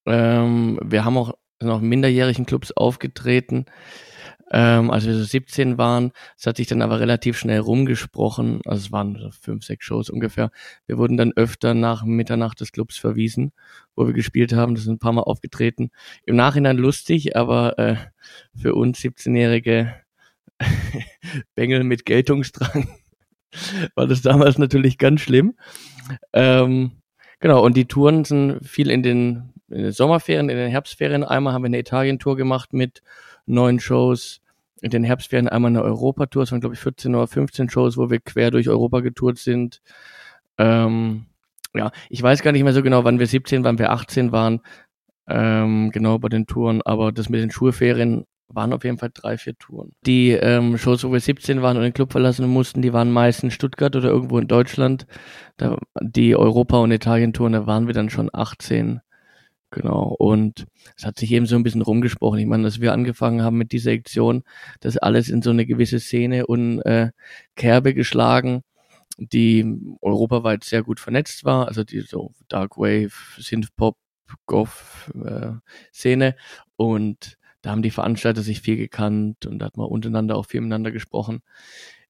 Ähm, 0.07 0.79
wir 0.83 1.05
haben 1.05 1.17
auch 1.17 1.35
noch 1.61 1.81
minderjährigen 1.81 2.47
Clubs 2.47 2.73
aufgetreten, 2.73 3.67
ähm, 4.51 4.91
als 4.91 5.07
wir 5.07 5.15
so 5.15 5.23
17 5.23 5.79
waren. 5.79 6.13
Es 6.37 6.47
hat 6.47 6.57
sich 6.57 6.67
dann 6.67 6.83
aber 6.83 7.01
relativ 7.01 7.39
schnell 7.39 7.61
rumgesprochen. 7.61 8.61
Also 8.67 8.87
es 8.87 8.93
waren 8.93 9.17
so 9.19 9.31
fünf, 9.31 9.65
sechs 9.65 9.85
Shows 9.85 10.11
ungefähr. 10.11 10.51
Wir 10.87 10.99
wurden 10.99 11.17
dann 11.17 11.33
öfter 11.33 11.75
nach 11.75 12.05
Mitternacht 12.05 12.61
des 12.61 12.73
Clubs 12.73 12.99
verwiesen, 12.99 13.53
wo 13.95 14.07
wir 14.07 14.13
gespielt 14.13 14.53
haben. 14.53 14.75
Das 14.75 14.85
sind 14.85 14.95
ein 14.95 14.99
paar 14.99 15.13
Mal 15.13 15.23
aufgetreten. 15.23 15.91
Im 16.27 16.37
Nachhinein 16.37 16.77
lustig, 16.77 17.37
aber 17.37 17.79
äh, 17.79 17.97
für 18.55 18.75
uns 18.75 18.99
17-Jährige 19.01 19.95
Bengel 21.55 21.85
mit 21.85 22.05
Geltungsdrang 22.05 22.89
war 23.95 24.07
das 24.07 24.23
damals 24.23 24.59
natürlich 24.59 24.99
ganz 24.99 25.21
schlimm. 25.21 25.55
Ähm, 26.33 26.93
genau, 27.41 27.65
und 27.65 27.77
die 27.77 27.87
Touren 27.87 28.25
sind 28.25 28.67
viel 28.67 28.91
in 28.91 29.03
den, 29.03 29.53
in 29.69 29.83
den 29.85 29.93
Sommerferien, 29.93 30.49
in 30.49 30.57
den 30.57 30.71
Herbstferien. 30.71 31.25
Einmal 31.25 31.53
haben 31.53 31.63
wir 31.63 31.67
eine 31.67 31.79
Italien-Tour 31.79 32.37
gemacht 32.37 32.73
mit 32.73 33.03
neun 33.47 33.81
Shows. 33.81 34.41
In 34.81 34.91
den 34.91 35.05
Herbstferien 35.05 35.49
einmal 35.49 35.71
eine 35.71 35.83
Europatour. 35.83 36.43
Es 36.43 36.51
waren, 36.51 36.61
glaube 36.61 36.75
ich, 36.75 36.81
14 36.81 37.15
oder 37.15 37.29
15 37.29 37.71
Shows, 37.71 37.97
wo 37.97 38.11
wir 38.11 38.19
quer 38.19 38.51
durch 38.51 38.69
Europa 38.69 39.01
getourt 39.01 39.39
sind. 39.39 39.81
Ähm, 40.59 41.27
ja, 41.75 41.93
ich 42.11 42.23
weiß 42.23 42.43
gar 42.43 42.53
nicht 42.53 42.65
mehr 42.65 42.73
so 42.73 42.83
genau, 42.83 43.05
wann 43.05 43.19
wir 43.19 43.27
17, 43.27 43.65
wann 43.65 43.79
wir 43.79 43.93
18 43.93 44.33
waren. 44.33 44.61
Ähm, 45.29 45.91
genau 45.93 46.19
bei 46.19 46.29
den 46.29 46.47
Touren, 46.47 46.83
aber 46.83 47.13
das 47.13 47.29
mit 47.29 47.41
den 47.41 47.53
Schulferien 47.53 48.27
waren 48.55 48.73
auf 48.73 48.85
jeden 48.85 48.99
Fall 48.99 49.11
drei, 49.13 49.39
vier 49.39 49.57
Touren. 49.59 49.93
Die 50.07 50.31
ähm, 50.31 50.79
Shows, 50.79 51.05
wo 51.05 51.13
wir 51.13 51.21
17 51.21 51.63
waren 51.63 51.77
und 51.77 51.83
den 51.83 51.93
Club 51.93 52.13
verlassen 52.13 52.47
mussten, 52.49 52.83
die 52.83 52.93
waren 52.93 53.11
meist 53.11 53.43
in 53.43 53.51
Stuttgart 53.51 53.95
oder 53.97 54.09
irgendwo 54.09 54.39
in 54.39 54.49
Deutschland. 54.49 55.07
Da, 55.57 55.79
die 56.01 56.37
Europa- 56.37 56.79
und 56.79 56.93
Italien-Touren, 56.93 57.53
da 57.53 57.67
waren 57.67 57.87
wir 57.87 57.95
dann 57.95 58.11
schon 58.11 58.31
18. 58.33 59.01
Genau. 59.71 60.15
Und 60.19 60.67
es 60.97 61.07
hat 61.07 61.19
sich 61.19 61.33
eben 61.33 61.47
so 61.47 61.57
ein 61.57 61.63
bisschen 61.63 61.83
rumgesprochen. 61.83 62.39
Ich 62.39 62.47
meine, 62.47 62.65
dass 62.65 62.81
wir 62.81 62.93
angefangen 62.93 63.43
haben 63.43 63.57
mit 63.57 63.73
dieser 63.73 63.91
Sektion, 63.91 64.45
das 64.81 64.99
alles 64.99 65.31
in 65.31 65.41
so 65.43 65.51
eine 65.51 65.65
gewisse 65.67 65.99
Szene 65.99 66.47
und 66.47 66.81
äh, 66.83 67.11
Kerbe 67.57 67.95
geschlagen, 67.95 68.63
die 69.19 69.65
europaweit 70.03 70.65
sehr 70.65 70.83
gut 70.83 71.01
vernetzt 71.01 71.45
war. 71.45 71.69
Also 71.69 71.85
die 71.85 72.01
so 72.01 72.33
Dark 72.49 72.77
Wave, 72.77 73.13
Synthpop, 73.39 73.97
Goth 74.47 75.11
äh. 75.15 76.33
Und 76.77 77.39
da 77.63 77.71
haben 77.71 77.83
die 77.83 77.91
Veranstalter 77.91 78.43
sich 78.43 78.61
viel 78.61 78.77
gekannt 78.77 79.47
und 79.47 79.61
da 79.61 79.67
hat 79.67 79.77
man 79.77 79.87
untereinander 79.87 80.37
auch 80.37 80.47
viel 80.47 80.61
miteinander 80.61 80.91
gesprochen. 80.91 81.43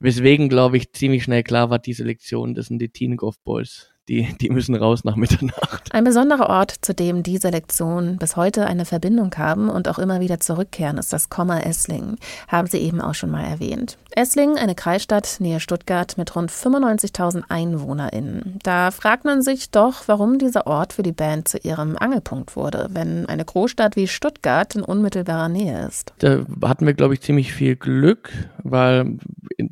Weswegen, 0.01 0.49
glaube 0.49 0.77
ich, 0.79 0.93
ziemlich 0.93 1.23
schnell 1.25 1.43
klar 1.45 1.71
war, 1.71 1.79
diese 1.79 2.05
Lektion, 2.05 2.55
das 2.55 2.67
sind 2.67 2.81
die 2.81 2.89
Teen 2.89 3.17
Golf 3.17 3.39
Boys 3.41 3.92
die, 4.09 4.35
die 4.41 4.51
müssen 4.51 4.75
raus 4.75 5.05
nach 5.05 5.17
Mitternacht. 5.17 5.93
Ein 5.93 6.05
besonderer 6.05 6.49
Ort, 6.49 6.75
zu 6.81 6.95
dem 6.95 7.23
diese 7.23 7.51
Lektionen 7.51 8.19
bis 8.19 8.37
heute 8.37 8.67
eine 8.67 8.85
Verbindung 8.85 9.33
haben 9.37 9.69
und 9.69 9.89
auch 9.89 9.99
immer 9.99 10.21
wieder 10.21 10.41
zurückkehren, 10.41 10.99
ist 10.99 11.13
das 11.13 11.31
Komma 11.31 11.61
Esslingen. 11.61 12.17
Haben 12.49 12.67
Sie 12.67 12.79
eben 12.79 13.01
auch 13.01 13.15
schon 13.15 13.31
mal 13.31 13.45
erwähnt. 13.45 13.99
Esslingen, 14.15 14.59
eine 14.59 14.75
Kreisstadt 14.75 15.37
nähe 15.39 15.61
Stuttgart 15.61 16.19
mit 16.19 16.35
rund 16.35 16.51
95.000 16.51 17.45
EinwohnerInnen. 17.49 18.59
Da 18.63 18.91
fragt 18.91 19.25
man 19.25 19.41
sich 19.43 19.71
doch, 19.71 20.09
warum 20.09 20.39
dieser 20.39 20.67
Ort 20.67 20.93
für 20.93 21.03
die 21.03 21.13
Band 21.13 21.49
zu 21.49 21.59
ihrem 21.59 21.97
Angelpunkt 21.97 22.57
wurde, 22.57 22.89
wenn 22.93 23.27
eine 23.27 23.45
Großstadt 23.45 23.97
wie 23.97 24.09
Stuttgart 24.09 24.75
in 24.75 24.83
unmittelbarer 24.83 25.49
Nähe 25.49 25.87
ist. 25.87 26.13
Da 26.19 26.45
hatten 26.65 26.87
wir, 26.87 26.95
glaube 26.95 27.15
ich, 27.15 27.21
ziemlich 27.21 27.53
viel 27.53 27.77
Glück, 27.77 28.33
weil 28.63 29.19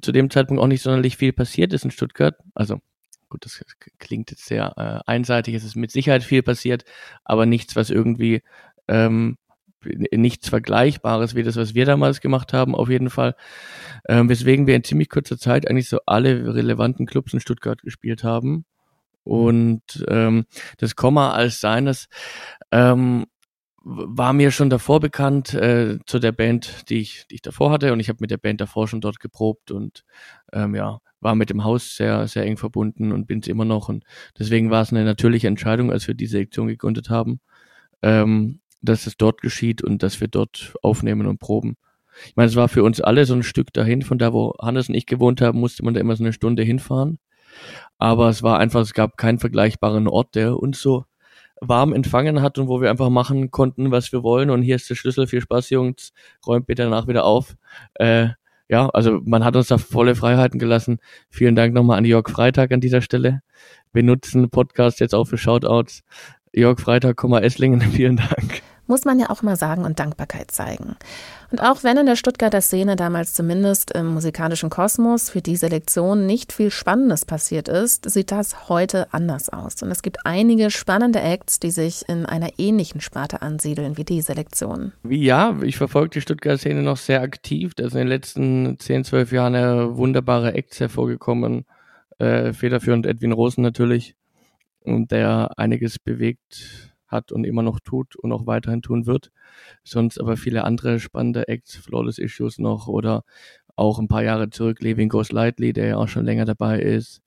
zu 0.02 0.12
dem 0.12 0.30
Zeitpunkt 0.30 0.62
auch 0.62 0.68
nicht 0.68 0.82
sonderlich 0.82 1.16
viel 1.16 1.32
passiert 1.32 1.72
ist 1.72 1.84
in 1.84 1.90
Stuttgart. 1.90 2.36
Also 2.54 2.80
gut, 3.30 3.44
das 3.46 3.64
klingt 3.98 4.30
jetzt 4.30 4.44
sehr 4.44 4.74
äh, 4.76 5.10
einseitig, 5.10 5.54
es 5.54 5.64
ist 5.64 5.76
mit 5.76 5.90
Sicherheit 5.90 6.22
viel 6.22 6.42
passiert, 6.42 6.84
aber 7.24 7.46
nichts, 7.46 7.76
was 7.76 7.88
irgendwie 7.88 8.42
ähm, 8.88 9.38
nichts 9.84 10.48
Vergleichbares 10.48 11.34
wie 11.34 11.42
das, 11.42 11.56
was 11.56 11.74
wir 11.74 11.86
damals 11.86 12.20
gemacht 12.20 12.52
haben, 12.52 12.74
auf 12.74 12.90
jeden 12.90 13.10
Fall. 13.10 13.34
Ähm, 14.08 14.28
weswegen 14.28 14.66
wir 14.66 14.76
in 14.76 14.84
ziemlich 14.84 15.08
kurzer 15.08 15.38
Zeit 15.38 15.68
eigentlich 15.68 15.88
so 15.88 16.00
alle 16.06 16.54
relevanten 16.54 17.06
Clubs 17.06 17.32
in 17.32 17.40
Stuttgart 17.40 17.80
gespielt 17.82 18.24
haben. 18.24 18.66
Und 19.24 20.04
ähm, 20.08 20.46
das 20.78 20.96
Komma 20.96 21.32
als 21.32 21.60
seines 21.60 22.08
ähm, 22.72 23.26
war 23.82 24.32
mir 24.32 24.50
schon 24.50 24.70
davor 24.70 25.00
bekannt 25.00 25.54
äh, 25.54 25.98
zu 26.06 26.18
der 26.18 26.32
Band, 26.32 26.90
die 26.90 26.98
ich, 26.98 27.26
die 27.30 27.36
ich 27.36 27.42
davor 27.42 27.70
hatte. 27.70 27.92
Und 27.92 28.00
ich 28.00 28.08
habe 28.08 28.18
mit 28.20 28.30
der 28.30 28.36
Band 28.36 28.60
davor 28.60 28.88
schon 28.88 29.00
dort 29.00 29.20
geprobt 29.20 29.70
und 29.70 30.04
ähm, 30.52 30.74
ja, 30.74 31.00
war 31.20 31.34
mit 31.34 31.50
dem 31.50 31.64
Haus 31.64 31.96
sehr, 31.96 32.26
sehr 32.28 32.44
eng 32.44 32.56
verbunden 32.56 33.12
und 33.12 33.26
bin 33.26 33.40
es 33.40 33.48
immer 33.48 33.64
noch. 33.64 33.88
Und 33.88 34.04
deswegen 34.38 34.70
war 34.70 34.82
es 34.82 34.90
eine 34.90 35.04
natürliche 35.04 35.48
Entscheidung, 35.48 35.92
als 35.92 36.06
wir 36.08 36.14
die 36.14 36.26
Sektion 36.26 36.68
gegründet 36.68 37.10
haben, 37.10 37.40
ähm, 38.02 38.60
dass 38.82 39.06
es 39.06 39.16
dort 39.16 39.42
geschieht 39.42 39.82
und 39.82 40.02
dass 40.02 40.20
wir 40.20 40.28
dort 40.28 40.74
aufnehmen 40.82 41.26
und 41.26 41.38
proben. 41.38 41.76
Ich 42.26 42.36
meine, 42.36 42.48
es 42.48 42.56
war 42.56 42.68
für 42.68 42.82
uns 42.82 43.00
alle 43.00 43.24
so 43.24 43.34
ein 43.34 43.42
Stück 43.42 43.72
dahin, 43.72 44.02
von 44.02 44.18
da, 44.18 44.32
wo 44.32 44.54
Hannes 44.60 44.88
und 44.88 44.94
ich 44.94 45.06
gewohnt 45.06 45.40
haben, 45.40 45.60
musste 45.60 45.84
man 45.84 45.94
da 45.94 46.00
immer 46.00 46.16
so 46.16 46.24
eine 46.24 46.32
Stunde 46.32 46.62
hinfahren. 46.62 47.18
Aber 47.98 48.28
es 48.28 48.42
war 48.42 48.58
einfach, 48.58 48.80
es 48.80 48.94
gab 48.94 49.16
keinen 49.16 49.38
vergleichbaren 49.38 50.08
Ort, 50.08 50.34
der 50.34 50.56
uns 50.56 50.80
so 50.80 51.04
warm 51.60 51.92
empfangen 51.92 52.40
hat 52.40 52.58
und 52.58 52.68
wo 52.68 52.80
wir 52.80 52.90
einfach 52.90 53.10
machen 53.10 53.50
konnten, 53.50 53.90
was 53.90 54.12
wir 54.12 54.22
wollen. 54.22 54.50
Und 54.50 54.62
hier 54.62 54.76
ist 54.76 54.88
der 54.88 54.94
Schlüssel. 54.94 55.26
Viel 55.26 55.42
Spaß, 55.42 55.70
Jungs. 55.70 56.12
Räumt 56.46 56.66
bitte 56.66 56.84
danach 56.84 57.06
wieder 57.06 57.24
auf. 57.24 57.56
Äh, 57.94 58.30
ja, 58.70 58.88
also 58.90 59.20
man 59.24 59.44
hat 59.44 59.56
uns 59.56 59.66
da 59.66 59.78
volle 59.78 60.14
Freiheiten 60.14 60.60
gelassen. 60.60 61.00
Vielen 61.28 61.56
Dank 61.56 61.74
nochmal 61.74 61.98
an 61.98 62.04
Jörg 62.04 62.30
Freitag 62.30 62.70
an 62.70 62.80
dieser 62.80 63.02
Stelle. 63.02 63.42
Wir 63.92 64.04
nutzen 64.04 64.48
Podcast 64.48 65.00
jetzt 65.00 65.12
auch 65.12 65.24
für 65.24 65.38
Shoutouts. 65.38 66.04
Jörg 66.52 66.78
Freitag, 66.80 67.22
Esslingen, 67.42 67.80
vielen 67.92 68.16
Dank. 68.16 68.62
Muss 68.90 69.04
man 69.04 69.20
ja 69.20 69.30
auch 69.30 69.42
mal 69.42 69.56
sagen 69.56 69.84
und 69.84 70.00
Dankbarkeit 70.00 70.50
zeigen. 70.50 70.96
Und 71.52 71.62
auch 71.62 71.82
wenn 71.84 71.96
in 71.96 72.06
der 72.06 72.16
Stuttgarter 72.16 72.60
Szene 72.60 72.96
damals 72.96 73.34
zumindest 73.34 73.92
im 73.92 74.06
musikalischen 74.08 74.68
Kosmos 74.68 75.30
für 75.30 75.40
diese 75.40 75.68
Lektion 75.68 76.26
nicht 76.26 76.52
viel 76.52 76.70
Spannendes 76.70 77.24
passiert 77.24 77.68
ist, 77.68 78.10
sieht 78.10 78.32
das 78.32 78.68
heute 78.68 79.06
anders 79.14 79.48
aus. 79.48 79.80
Und 79.82 79.90
es 79.90 80.02
gibt 80.02 80.18
einige 80.24 80.70
spannende 80.70 81.20
Acts, 81.20 81.60
die 81.60 81.70
sich 81.70 82.08
in 82.08 82.26
einer 82.26 82.50
ähnlichen 82.58 83.00
Sparte 83.00 83.42
ansiedeln 83.42 83.96
wie 83.96 84.04
diese 84.04 84.32
Lektion. 84.32 84.92
Ja, 85.08 85.56
ich 85.62 85.76
verfolge 85.76 86.10
die 86.10 86.20
Stuttgarter 86.20 86.58
Szene 86.58 86.82
noch 86.82 86.96
sehr 86.96 87.22
aktiv. 87.22 87.74
Da 87.74 87.88
sind 87.88 88.00
in 88.00 88.06
den 88.06 88.08
letzten 88.08 88.78
10, 88.78 89.04
12 89.04 89.32
Jahren 89.32 89.96
wunderbare 89.96 90.54
Acts 90.54 90.80
hervorgekommen. 90.80 91.64
Äh, 92.18 92.52
federführend 92.52 93.06
Edwin 93.06 93.32
Rosen 93.32 93.62
natürlich, 93.62 94.16
der 94.84 95.52
einiges 95.56 95.98
bewegt 96.00 96.89
hat 97.10 97.32
und 97.32 97.44
immer 97.44 97.62
noch 97.62 97.80
tut 97.80 98.16
und 98.16 98.32
auch 98.32 98.46
weiterhin 98.46 98.82
tun 98.82 99.06
wird. 99.06 99.30
Sonst 99.84 100.20
aber 100.20 100.36
viele 100.36 100.64
andere 100.64 101.00
spannende 101.00 101.48
Acts, 101.48 101.76
Flawless 101.76 102.18
Issues 102.18 102.58
noch 102.58 102.86
oder 102.86 103.24
auch 103.76 103.98
ein 103.98 104.08
paar 104.08 104.22
Jahre 104.22 104.50
zurück 104.50 104.82
Levin 104.82 105.08
Goes 105.08 105.32
Lightly, 105.32 105.72
der 105.72 105.86
ja 105.86 105.96
auch 105.96 106.08
schon 106.08 106.24
länger 106.24 106.44
dabei 106.44 106.80
ist. 106.80 107.22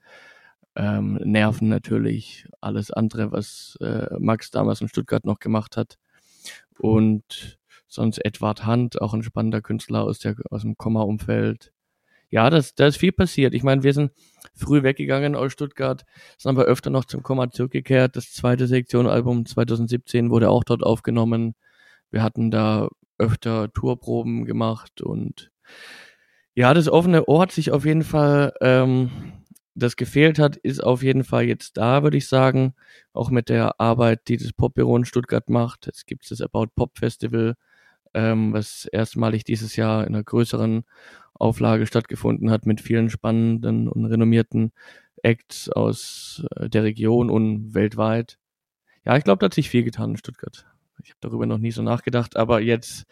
Ähm, 0.75 1.16
Nerven 1.24 1.68
natürlich, 1.68 2.48
alles 2.62 2.92
andere, 2.92 3.32
was 3.32 3.78
äh, 3.82 4.08
Max 4.20 4.52
damals 4.52 4.82
in 4.82 4.88
Stuttgart 4.88 5.25
noch 5.25 5.40
gemacht 5.40 5.78
hat. 5.78 5.98
Und 6.80 7.60
sonst 7.88 8.24
Edward 8.25 8.66
Hunt, 8.66 9.02
auch 9.02 9.13
ein 9.13 9.24
spannender 9.24 9.62
Künstler 9.62 10.04
aus, 10.04 10.20
der, 10.20 10.36
aus 10.50 10.62
dem 10.62 10.78
Komma-Umfeld. 10.78 11.73
Ja, 12.34 12.50
das, 12.50 12.74
da 12.74 12.88
ist 12.88 12.98
viel 12.98 13.12
passiert. 13.12 13.54
Ich 13.54 13.62
meine, 13.62 13.84
wir 13.84 13.94
sind 13.94 14.12
früh 14.56 14.82
weggegangen 14.82 15.36
aus 15.36 15.52
Stuttgart, 15.52 16.04
sind 16.40 16.50
aber 16.50 16.63
öfter 16.63 16.90
noch 16.90 17.06
zum 17.06 17.22
Komma 17.22 17.52
zurückgekehrt. 17.52 18.16
Das 18.16 18.34
zweite 18.34 18.66
Sektionalbum 18.66 19.46
2017 19.46 20.32
wurde 20.32 20.50
auch 20.50 20.63
dort 20.63 20.82
aufgenommen. 20.82 21.54
Wir 22.10 22.24
hatten 22.24 22.50
da 22.50 22.90
öfter 23.20 23.72
Tourproben 23.72 24.46
gemacht 24.46 25.00
und 25.04 25.52
ja, 26.56 26.74
das 26.74 26.90
offene 26.90 27.28
Ohr 27.28 27.44
hat 27.44 27.52
sich 27.52 27.72
auf 27.72 27.86
jeden 27.86 28.04
Fall, 28.04 28.54
ähm, 28.62 29.12
das 29.75 29.96
gefehlt 29.96 30.40
hat, 30.40 30.56
ist 30.56 30.84
auf 30.84 31.04
jeden 31.04 31.24
Fall 31.24 31.44
jetzt 31.44 31.78
da, 31.78 32.02
würde 32.02 32.18
ich 32.18 32.28
sagen. 32.28 32.74
Auch 33.13 33.30
mit 33.30 33.48
der 33.48 33.80
Arbeit, 33.80 34.28
die 34.28 34.38
das 34.38 34.54
Popbüro 34.54 34.98
in 34.98 35.06
Stuttgart 35.06 35.50
macht. 35.50 35.88
Es 35.88 36.08
gibt 36.08 36.32
das 36.32 36.42
About 36.42 36.70
Pop 36.75 36.98
Festival, 36.98 37.54
ähm, 38.13 38.53
was 38.53 38.86
erstmalig 38.86 39.43
dieses 39.43 39.75
Jahr 39.75 40.05
in 40.05 40.13
einer 40.13 40.24
größeren 40.24 40.84
Auflage 41.34 41.88
stattgefunden 41.88 42.51
hat 42.51 42.65
mit 42.65 42.82
vielen 42.82 43.10
spannenden 43.10 43.88
und 43.88 44.05
renommierten 44.05 44.72
Acts 45.24 45.70
aus 45.70 46.46
äh, 46.55 46.70
der 46.70 46.84
Region 46.84 47.29
und 47.29 47.74
weltweit. 47.74 48.38
Ja, 49.05 49.17
ich 49.17 49.24
glaube, 49.24 49.39
da 49.39 49.46
hat 49.46 49.53
sich 49.53 49.70
viel 49.70 49.84
getan 49.84 50.12
in 50.12 50.17
Stuttgart. 50.17 50.65
Ich 51.03 51.10
habe 51.10 51.20
darüber 51.22 51.46
noch 51.46 51.58
nie 51.58 51.72
so 51.72 51.82
nachgedacht, 51.82 52.38
aber 52.38 52.62
jetzt 52.62 53.05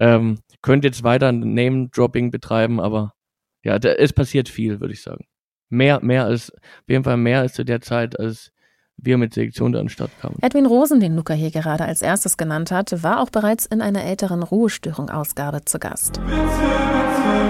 ähm, 0.00 0.40
könnte 0.62 0.88
jetzt 0.88 1.02
weiter 1.02 1.32
Name-Dropping 1.32 2.30
betreiben, 2.30 2.80
aber 2.80 3.14
ja, 3.62 3.78
da, 3.78 3.90
es 3.92 4.12
passiert 4.12 4.48
viel, 4.48 4.80
würde 4.80 4.94
ich 4.94 5.02
sagen. 5.02 5.26
Mehr, 5.70 6.00
mehr 6.02 6.24
als, 6.24 6.52
auf 6.52 6.88
jeden 6.88 7.04
Fall 7.04 7.16
mehr 7.16 7.40
als 7.40 7.54
zu 7.54 7.64
der 7.64 7.80
Zeit, 7.80 8.18
als 8.18 8.52
wir 8.98 9.16
mit 9.16 9.34
Selektion 9.34 9.74
an 9.74 9.84
den 9.84 9.88
Start 9.88 10.10
kamen. 10.20 10.36
Edwin 10.42 10.66
Rosen, 10.66 11.00
den 11.00 11.16
Luca 11.16 11.34
hier 11.34 11.50
gerade 11.50 11.84
als 11.84 12.02
erstes 12.02 12.36
genannt 12.36 12.70
hat, 12.70 13.02
war 13.02 13.20
auch 13.20 13.30
bereits 13.30 13.64
in 13.66 13.80
einer 13.80 14.04
älteren 14.04 14.42
Ruhestörung-Ausgabe 14.42 15.64
zu 15.64 15.78
Gast. 15.78 16.20
Bitte, 16.26 16.36
bitte, 16.36 16.48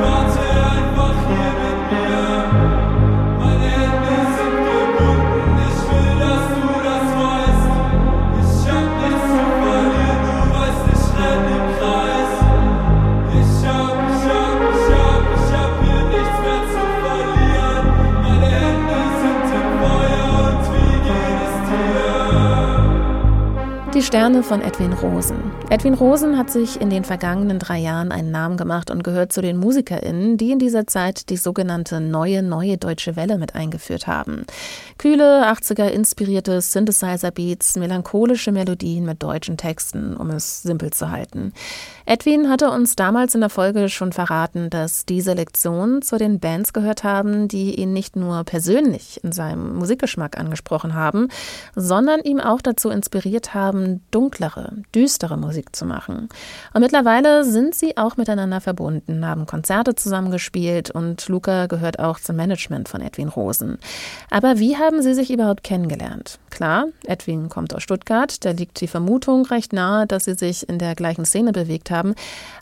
warte 0.00 0.40
einfach 0.40 1.28
hier 1.28 1.58
Die 23.99 24.05
Sterne 24.05 24.45
von 24.45 24.62
Edwin 24.62 24.93
Rosen. 24.93 25.50
Edwin 25.71 25.95
Rosen 25.95 26.38
hat 26.38 26.52
sich 26.52 26.81
in 26.81 26.88
den 26.88 27.02
vergangenen 27.02 27.59
drei 27.59 27.78
Jahren 27.78 28.12
einen 28.12 28.31
Namen 28.31 28.57
gemacht 28.57 28.93
und 28.93 29.02
gehört 29.02 29.33
zu 29.33 29.43
den 29.43 29.57
MusikerInnen, 29.57 30.37
die 30.37 30.52
in 30.52 30.61
dieser 30.61 30.87
Zeit 30.87 31.31
die 31.31 31.37
sogenannte 31.37 32.00
neue, 32.00 32.45
neue 32.45 32.78
deutsche 32.78 33.17
Welle 33.17 33.38
mit 33.38 33.57
eingeführt 33.57 34.07
haben. 34.07 34.47
Kühle, 34.99 35.50
80er 35.50 35.88
inspirierte 35.88 36.61
Synthesizer-Beats, 36.61 37.75
melancholische 37.75 38.53
Melodien 38.53 39.05
mit 39.05 39.20
deutschen 39.20 39.57
Texten, 39.57 40.16
um 40.16 40.31
es 40.31 40.62
simpel 40.62 40.92
zu 40.92 41.11
halten. 41.11 41.53
Edwin 42.11 42.49
hatte 42.49 42.71
uns 42.71 42.97
damals 42.97 43.35
in 43.35 43.42
der 43.42 43.51
Folge 43.51 43.90
schon 43.90 44.12
verraten, 44.12 44.71
dass 44.71 45.05
diese 45.05 45.35
Lektionen 45.35 46.01
zu 46.01 46.16
den 46.16 46.40
Bands 46.40 46.73
gehört 46.73 47.05
haben, 47.05 47.49
die 47.49 47.75
ihn 47.75 47.92
nicht 47.92 48.16
nur 48.16 48.44
persönlich 48.44 49.23
in 49.23 49.31
seinem 49.31 49.77
Musikgeschmack 49.77 50.38
angesprochen 50.38 50.94
haben, 50.94 51.29
sondern 51.77 52.21
ihm 52.23 52.40
auch 52.40 52.62
dazu 52.62 52.88
inspiriert 52.88 53.53
haben, 53.53 54.01
dunklere, 54.11 54.73
düstere 54.94 55.37
Musik 55.37 55.77
zu 55.77 55.85
machen. 55.85 56.31
Und 56.73 56.81
mittlerweile 56.81 57.44
sind 57.44 57.75
sie 57.75 57.99
auch 57.99 58.16
miteinander 58.16 58.62
verbunden, 58.62 59.27
haben 59.27 59.44
Konzerte 59.44 59.94
zusammengespielt 59.94 60.90
und 60.90 61.29
Luca 61.29 61.66
gehört 61.66 61.99
auch 61.99 62.18
zum 62.21 62.37
Management 62.37 62.88
von 62.88 63.03
Edwin 63.03 63.29
Rosen. 63.29 63.77
Aber 64.31 64.59
wie 64.59 64.79
haben 64.79 65.03
sie 65.03 65.12
sich 65.12 65.31
überhaupt 65.31 65.62
kennengelernt? 65.62 66.38
Klar, 66.49 66.87
Edwin 67.05 67.51
kommt 67.51 67.75
aus 67.75 67.83
Stuttgart, 67.83 68.42
da 68.47 68.53
liegt 68.53 68.81
die 68.81 68.88
Vermutung 68.88 69.44
recht 69.44 69.75
nahe, 69.75 70.07
dass 70.07 70.25
sie 70.25 70.33
sich 70.33 70.66
in 70.66 70.79
der 70.79 70.94
gleichen 70.94 71.27
Szene 71.27 71.53
bewegt 71.53 71.90
haben 71.90 71.98
haben. 71.99 72.15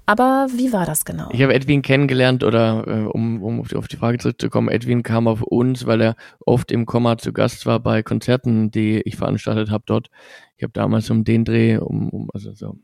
Aber 0.07 0.49
wie 0.57 0.73
war 0.73 0.87
das 0.87 1.05
genau? 1.05 1.29
Ich 1.33 1.43
habe 1.43 1.55
Edwin 1.55 1.83
kennengelernt 1.83 2.43
oder 2.43 2.85
äh, 2.87 3.07
um, 3.07 3.43
um 3.43 3.61
auf 3.61 3.89
die 3.89 3.97
Frage 3.97 4.19
zurückzukommen, 4.19 4.69
Edwin 4.69 5.03
kam 5.03 5.29
auf 5.29 5.43
uns, 5.43 5.87
weil 5.87 6.01
er 6.01 6.17
oft 6.45 6.73
im 6.73 6.87
Komma 6.87 7.19
zu 7.19 7.33
Gast 7.33 7.67
war 7.67 7.81
bei 7.81 8.03
Konzerten, 8.03 8.71
die 8.71 9.01
ich 9.03 9.17
veranstaltet 9.17 9.71
habe 9.71 9.85
dort. 9.87 10.11
Ich 10.57 10.63
habe 10.63 10.73
damals 10.73 11.11
um 11.11 11.25
den 11.25 11.45
Dreh, 11.45 11.77
um, 11.77 12.09
um 12.11 12.31
also 12.33 12.53
so, 12.53 12.79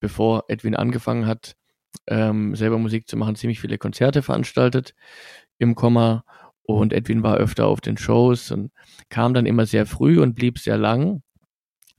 bevor 0.00 0.44
Edwin 0.48 0.74
angefangen 0.74 1.26
hat, 1.26 1.56
ähm, 2.06 2.54
selber 2.54 2.78
Musik 2.78 3.08
zu 3.08 3.16
machen, 3.16 3.36
ziemlich 3.36 3.60
viele 3.60 3.78
Konzerte 3.78 4.22
veranstaltet 4.22 4.94
im 5.58 5.74
Komma 5.74 6.24
und 6.62 6.92
Edwin 6.92 7.22
war 7.22 7.36
öfter 7.36 7.66
auf 7.66 7.80
den 7.80 7.96
Shows 7.96 8.50
und 8.50 8.70
kam 9.08 9.34
dann 9.34 9.46
immer 9.46 9.66
sehr 9.66 9.86
früh 9.86 10.20
und 10.20 10.34
blieb 10.34 10.58
sehr 10.58 10.78
lang. 10.78 11.22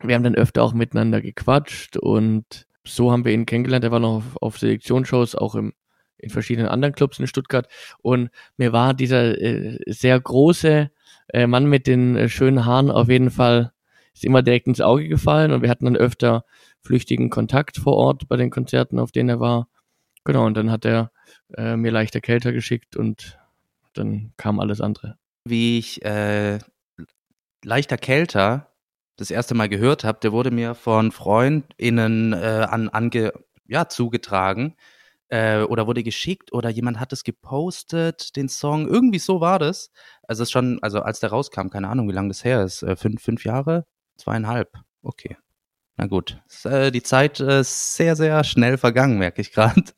Wir 0.02 0.16
haben 0.16 0.24
dann 0.24 0.36
öfter 0.36 0.64
auch 0.64 0.74
miteinander 0.74 1.22
gequatscht 1.22 1.98
und 1.98 2.68
so 2.86 3.12
haben 3.12 3.26
wir 3.26 3.34
ihn 3.34 3.46
kennengelernt. 3.46 3.84
Er 3.84 3.92
war 3.92 4.00
noch 4.00 4.18
auf, 4.18 4.38
auf 4.42 4.58
Selektionsshows, 4.58 5.36
auch 5.36 5.56
im, 5.56 5.74
in 6.18 6.30
verschiedenen 6.30 6.70
anderen 6.70 6.94
Clubs 6.94 7.20
in 7.20 7.28
Stuttgart. 7.28 7.68
Und 8.02 8.30
mir 8.58 8.74
war 8.74 8.94
dieser 8.94 9.40
äh, 9.40 9.80
sehr 9.88 10.20
große 10.20 10.92
äh, 11.34 11.48
Mann 11.48 11.66
mit 11.66 11.88
den 11.88 12.16
äh, 12.16 12.30
schönen 12.30 12.66
Haaren 12.66 12.92
auf 12.92 13.10
jeden 13.10 13.32
Fall 13.32 13.72
ist 14.14 14.26
immer 14.26 14.42
direkt 14.42 14.68
ins 14.68 14.82
Auge 14.82 15.08
gefallen. 15.08 15.52
Und 15.52 15.62
wir 15.62 15.70
hatten 15.70 15.86
dann 15.86 15.96
öfter 15.96 16.46
flüchtigen 16.82 17.30
Kontakt 17.30 17.78
vor 17.78 17.96
Ort 17.96 18.28
bei 18.28 18.38
den 18.38 18.50
Konzerten, 18.50 19.00
auf 19.00 19.12
denen 19.12 19.30
er 19.30 19.40
war. 19.40 19.68
Genau, 20.24 20.46
und 20.46 20.56
dann 20.56 20.72
hat 20.72 20.86
er 20.86 21.12
äh, 21.56 21.76
mir 21.76 21.92
leichter 21.92 22.22
Kälter 22.22 22.52
geschickt 22.52 22.96
und 22.96 23.40
dann 23.94 24.34
kam 24.38 24.60
alles 24.60 24.82
andere. 24.82 25.18
Wie 25.46 25.80
ich 25.80 26.04
äh, 26.06 26.60
leichter 27.64 27.98
Kälter 27.98 28.71
das 29.22 29.32
erste 29.32 29.54
Mal 29.54 29.70
gehört 29.70 30.04
habe, 30.04 30.20
der 30.20 30.32
wurde 30.32 30.52
mir 30.52 30.74
von 30.76 31.12
FreundInnen 31.12 32.34
äh, 32.34 32.66
an, 32.68 32.90
ange, 32.90 33.32
ja, 33.68 33.88
zugetragen 33.88 34.76
äh, 35.30 35.62
oder 35.62 35.86
wurde 35.86 36.04
geschickt 36.04 36.52
oder 36.52 36.70
jemand 36.70 37.00
hat 37.00 37.14
es 37.14 37.24
gepostet, 37.24 38.36
den 38.36 38.50
Song. 38.50 38.88
Irgendwie 38.88 39.20
so 39.20 39.40
war 39.40 39.60
das. 39.60 39.92
Also 40.28 40.44
es 40.44 40.52
schon, 40.52 40.80
also 40.82 41.02
als 41.02 41.20
der 41.20 41.30
rauskam, 41.30 41.70
keine 41.70 41.88
Ahnung, 41.88 42.10
wie 42.10 42.14
lange 42.14 42.30
das 42.30 42.44
her 42.44 42.64
ist. 42.64 42.82
Äh, 42.82 42.96
fünf, 42.96 43.22
fünf 43.22 43.46
Jahre? 43.46 43.86
Zweieinhalb. 44.18 44.74
Okay. 45.04 45.38
Na 45.98 46.08
gut. 46.08 46.42
Ist, 46.50 46.66
äh, 46.66 46.92
die 46.92 47.04
Zeit 47.04 47.40
ist 47.40 47.96
sehr, 47.96 48.16
sehr 48.16 48.44
schnell 48.44 48.78
vergangen, 48.78 49.20
merke 49.20 49.42
ich 49.42 49.54
gerade. 49.54 49.84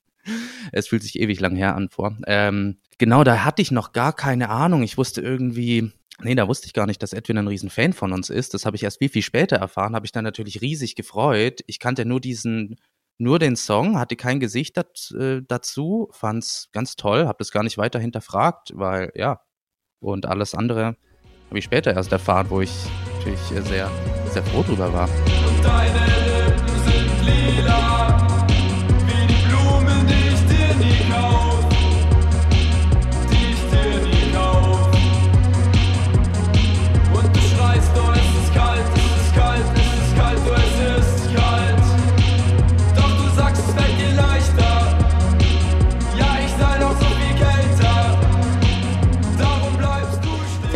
Es 0.72 0.88
fühlt 0.88 1.04
sich 1.04 1.20
ewig 1.20 1.42
lang 1.42 1.54
her 1.54 1.76
an 1.76 1.90
vor. 1.90 2.18
Ähm, 2.28 2.80
genau, 2.98 3.26
da 3.26 3.44
hatte 3.44 3.62
ich 3.62 3.72
noch 3.72 3.92
gar 3.92 4.14
keine 4.14 4.48
Ahnung. 4.48 4.82
Ich 4.82 4.98
wusste 4.98 5.20
irgendwie, 5.20 5.92
Nee, 6.22 6.36
da 6.36 6.48
wusste 6.48 6.68
ich 6.68 6.74
gar 6.74 6.86
nicht, 6.86 7.02
dass 7.02 7.14
Edwin 7.14 7.40
ein 7.40 7.48
Riesenfan 7.48 7.94
von 7.94 8.14
uns 8.14 8.30
ist. 8.30 8.54
Das 8.54 8.66
habe 8.66 8.76
ich 8.76 8.84
erst 8.84 9.00
viel, 9.00 9.10
viel 9.10 9.22
später 9.24 9.58
erfahren, 9.58 9.96
habe 9.96 10.06
ich 10.06 10.12
dann 10.12 10.24
natürlich 10.24 10.62
riesig 10.62 10.96
gefreut. 10.96 11.62
Ich 11.68 11.80
kannte 11.80 12.06
nur 12.06 12.22
diesen, 12.22 12.76
nur 13.18 13.40
den 13.40 13.56
Song, 13.56 13.98
hatte 14.00 14.16
kein 14.16 14.40
Gesicht 14.40 14.78
dat, 14.78 15.12
äh, 15.20 15.42
dazu, 15.48 16.10
fand's 16.12 16.70
ganz 16.72 16.96
toll, 16.96 17.26
habe 17.26 17.38
das 17.40 17.52
gar 17.52 17.64
nicht 17.64 17.78
weiter 17.78 18.00
hinterfragt, 18.00 18.72
weil, 18.76 19.12
ja, 19.16 19.42
und 20.00 20.26
alles 20.26 20.54
andere 20.54 20.98
habe 21.50 21.60
ich 21.60 21.66
später 21.66 21.94
erst 21.94 22.12
erfahren, 22.12 22.48
wo 22.50 22.62
ich 22.62 22.72
natürlich 23.18 23.40
sehr, 23.40 23.90
sehr 24.32 24.44
froh 24.44 24.64
drüber 24.64 24.92
war. 24.92 25.08
Und 25.08 25.64
deine 25.64 26.00
Lippen 26.48 26.68
sind 26.68 27.58
lila. 27.58 28.13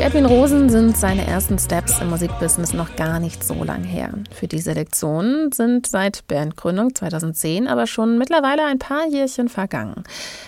Edwin 0.07 0.25
Rosen 0.25 0.69
sind 0.69 0.95
seine 0.95 1.27
ersten 1.27 1.59
Steps 1.59 1.99
im 1.99 2.09
Musikbusiness 2.09 2.71
noch 2.71 2.95
gar 2.95 3.19
nicht 3.19 3.43
so 3.43 3.65
lang 3.65 3.83
her. 3.83 4.09
Für 4.31 4.47
die 4.47 4.61
Selektion 4.61 5.51
sind 5.51 5.85
seit 5.85 6.25
Bandgründung 6.29 6.95
2010 6.95 7.67
aber 7.67 7.87
schon 7.87 8.17
mittlerweile 8.17 8.63
ein 8.63 8.79
paar 8.79 9.05
Jährchen 9.09 9.49
vergangen. 9.49 10.05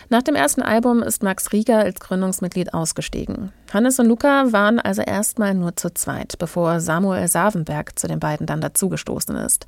Nach 0.08 0.22
dem 0.22 0.36
ersten 0.36 0.62
Album 0.62 1.04
ist 1.04 1.24
Max 1.24 1.52
Rieger 1.52 1.80
als 1.80 2.00
Gründungsmitglied 2.00 2.74
ausgestiegen. 2.74 3.52
Hannes 3.74 4.00
und 4.00 4.08
Luca 4.08 4.52
waren 4.52 4.80
also 4.80 5.02
erstmal 5.02 5.54
nur 5.54 5.76
zu 5.76 5.94
zweit, 5.94 6.38
bevor 6.40 6.80
Samuel 6.80 7.28
Savenberg 7.28 7.98
zu 7.98 8.08
den 8.08 8.20
beiden 8.20 8.46
dann 8.46 8.62
dazugestoßen 8.62 9.36
ist. 9.36 9.66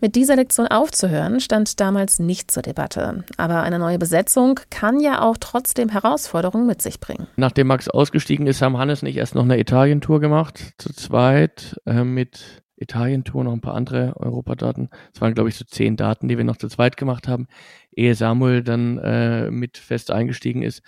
Mit 0.00 0.14
dieser 0.14 0.36
Lektion 0.36 0.66
aufzuhören, 0.66 1.40
stand 1.40 1.80
damals 1.80 2.18
nicht 2.18 2.50
zur 2.50 2.62
Debatte. 2.62 3.24
Aber 3.36 3.62
eine 3.62 3.78
neue 3.78 3.98
Besetzung 3.98 4.60
kann 4.70 5.00
ja 5.00 5.22
auch 5.22 5.36
trotzdem 5.38 5.88
Herausforderungen 5.88 6.66
mit 6.66 6.82
sich 6.82 7.00
bringen. 7.00 7.26
Nachdem 7.36 7.68
Max 7.68 7.88
ausgestiegen 7.88 8.46
ist, 8.46 8.62
haben 8.62 8.78
Hannes 8.78 9.02
nicht 9.02 9.16
erst 9.16 9.34
noch 9.34 9.44
eine 9.44 9.58
Italien-Tour 9.58 10.20
gemacht, 10.20 10.74
zu 10.78 10.92
zweit, 10.92 11.76
äh, 11.86 12.04
mit 12.04 12.62
Italien-Tour, 12.76 13.44
noch 13.44 13.52
ein 13.52 13.60
paar 13.60 13.74
andere 13.74 14.14
Europadaten. 14.16 14.90
Es 15.14 15.20
waren, 15.20 15.34
glaube 15.34 15.48
ich, 15.48 15.56
so 15.56 15.64
zehn 15.64 15.96
Daten, 15.96 16.28
die 16.28 16.36
wir 16.36 16.44
noch 16.44 16.56
zu 16.56 16.68
zweit 16.68 16.96
gemacht 16.96 17.26
haben, 17.26 17.46
ehe 17.90 18.14
Samuel 18.14 18.62
dann 18.62 18.98
äh, 18.98 19.50
mit 19.50 19.78
fest 19.78 20.10
eingestiegen 20.10 20.62
ist. 20.62 20.82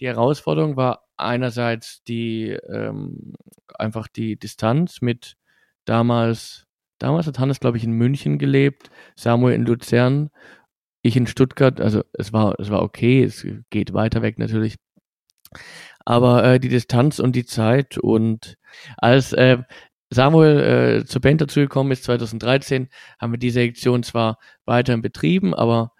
Die 0.00 0.06
Herausforderung 0.06 0.76
war 0.76 1.03
einerseits 1.16 2.02
die 2.04 2.50
ähm, 2.50 3.34
einfach 3.78 4.08
die 4.08 4.36
Distanz 4.38 5.00
mit 5.00 5.36
damals, 5.84 6.66
damals 6.98 7.26
hat 7.26 7.38
Hannes, 7.38 7.60
glaube 7.60 7.76
ich, 7.76 7.84
in 7.84 7.92
München 7.92 8.38
gelebt, 8.38 8.90
Samuel 9.16 9.54
in 9.54 9.66
Luzern, 9.66 10.30
ich 11.02 11.16
in 11.16 11.26
Stuttgart, 11.26 11.80
also 11.80 12.02
es 12.14 12.32
war, 12.32 12.58
es 12.58 12.70
war 12.70 12.82
okay, 12.82 13.22
es 13.22 13.46
geht 13.70 13.92
weiter 13.92 14.22
weg 14.22 14.38
natürlich. 14.38 14.76
Aber 16.04 16.44
äh, 16.44 16.60
die 16.60 16.68
Distanz 16.68 17.18
und 17.18 17.36
die 17.36 17.46
Zeit 17.46 17.98
und 17.98 18.56
als 18.96 19.32
äh, 19.32 19.58
Samuel 20.10 21.00
äh, 21.02 21.04
zur 21.06 21.20
Band 21.20 21.40
dazugekommen 21.40 21.92
ist 21.92 22.04
2013, 22.04 22.88
haben 23.20 23.32
wir 23.32 23.38
die 23.38 23.50
Selektion 23.50 24.02
zwar 24.02 24.38
weiterhin 24.64 25.02
betrieben, 25.02 25.54
aber 25.54 25.92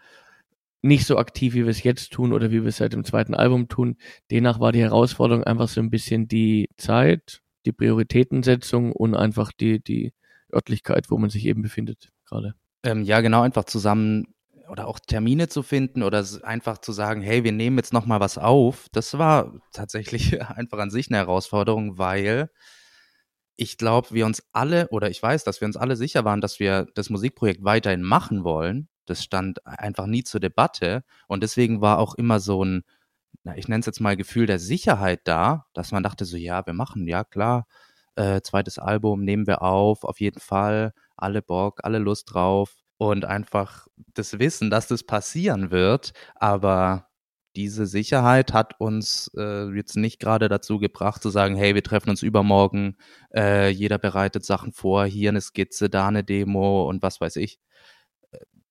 nicht 0.85 1.07
so 1.07 1.17
aktiv, 1.17 1.55
wie 1.55 1.65
wir 1.65 1.71
es 1.71 1.83
jetzt 1.83 2.13
tun 2.13 2.33
oder 2.35 2.51
wie 2.51 2.63
wir 2.63 2.69
es 2.69 2.77
seit 2.77 2.93
dem 2.93 3.05
zweiten 3.05 3.35
Album 3.35 3.69
tun. 3.69 3.97
Demnach 4.31 4.61
war 4.61 4.71
die 4.71 4.83
Herausforderung 4.83 5.43
einfach 5.43 5.69
so 5.69 5.81
ein 5.81 5.89
bisschen 5.89 6.29
die 6.29 6.69
Zeit, 6.77 7.41
die 7.65 7.73
Prioritätensetzung 7.73 8.93
und 8.93 9.15
einfach 9.15 9.51
die, 9.53 9.83
die 9.83 10.13
Örtlichkeit, 10.53 11.11
wo 11.11 11.17
man 11.17 11.31
sich 11.31 11.47
eben 11.47 11.63
befindet 11.63 12.11
gerade. 12.27 12.55
Ähm, 12.83 13.03
ja, 13.03 13.23
genau, 13.23 13.41
einfach 13.41 13.65
zusammen 13.65 14.27
oder 14.69 14.87
auch 14.87 14.99
Termine 14.99 15.49
zu 15.49 15.63
finden 15.63 16.03
oder 16.03 16.23
einfach 16.43 16.79
zu 16.79 16.93
sagen, 16.93 17.23
hey, 17.23 17.45
wir 17.45 17.53
nehmen 17.53 17.79
jetzt 17.79 17.95
noch 17.95 18.05
mal 18.05 18.21
was 18.21 18.37
auf. 18.37 18.89
Das 18.93 19.17
war 19.17 19.55
tatsächlich 19.73 20.41
einfach 20.51 20.79
an 20.79 20.91
sich 20.91 21.09
eine 21.09 21.17
Herausforderung, 21.17 21.97
weil 21.97 22.51
ich 23.57 23.79
glaube, 23.79 24.09
wir 24.13 24.27
uns 24.27 24.43
alle, 24.53 24.89
oder 24.89 25.11
ich 25.11 25.23
weiß, 25.23 25.45
dass 25.45 25.61
wir 25.61 25.67
uns 25.67 25.77
alle 25.77 25.97
sicher 25.97 26.25
waren, 26.25 26.41
dass 26.41 26.59
wir 26.61 26.87
das 26.95 27.11
Musikprojekt 27.11 27.65
weiterhin 27.65 28.03
machen 28.03 28.45
wollen. 28.45 28.89
Das 29.07 29.23
stand 29.23 29.65
einfach 29.67 30.07
nie 30.07 30.25
zur 30.25 30.41
Debatte. 30.41 31.05
Und 31.29 31.43
deswegen 31.43 31.81
war 31.81 31.99
auch 31.99 32.15
immer 32.15 32.41
so 32.41 32.65
ein, 32.65 32.85
na, 33.45 33.57
ich 33.57 33.69
nenne 33.69 33.81
es 33.81 33.87
jetzt 33.87 34.01
mal 34.01 34.17
Gefühl 34.17 34.47
der 34.47 34.59
Sicherheit 34.59 35.21
da, 35.25 35.67
dass 35.75 35.93
man 35.93 36.03
dachte 36.03 36.25
so, 36.25 36.37
ja, 36.37 36.67
wir 36.67 36.73
machen, 36.75 37.07
ja 37.07 37.25
klar, 37.25 37.67
äh, 38.17 38.41
zweites 38.43 38.79
Album 38.79 39.25
nehmen 39.25 39.47
wir 39.47 39.63
auf, 39.63 40.05
auf 40.05 40.21
jeden 40.21 40.41
Fall, 40.41 40.93
alle 41.17 41.43
Bock, 41.43 41.81
alle 41.85 41.99
Lust 41.99 42.33
drauf 42.33 42.75
und 42.97 43.25
einfach 43.25 43.87
das 44.15 44.39
Wissen, 44.39 44.71
dass 44.71 44.89
das 44.89 45.05
passieren 45.05 45.71
wird, 45.71 46.13
aber 46.37 47.09
diese 47.57 47.87
Sicherheit 47.87 48.53
hat 48.53 48.81
uns 48.81 49.31
äh, 49.37 49.71
jetzt 49.75 49.97
nicht 49.97 50.21
gerade 50.21 50.49
dazu 50.49 50.79
gebracht 50.79 51.23
zu 51.23 51.31
sagen, 51.31 51.57
hey, 51.57 51.75
wir 51.75 51.83
treffen 51.83 52.11
uns 52.11 52.23
übermorgen, 52.23 52.97
äh, 53.35 53.69
jeder 53.71 53.99
bereitet 53.99 54.45
Sachen 54.45 54.73
vor, 54.73 55.07
hier 55.07 55.31
eine 55.31 55.41
Skizze, 55.41 55.89
da 55.91 56.09
eine 56.09 56.25
Demo 56.25 56.89
und 56.89 57.03
was 57.03 57.21
weiß 57.21 57.37
ich. 57.37 57.59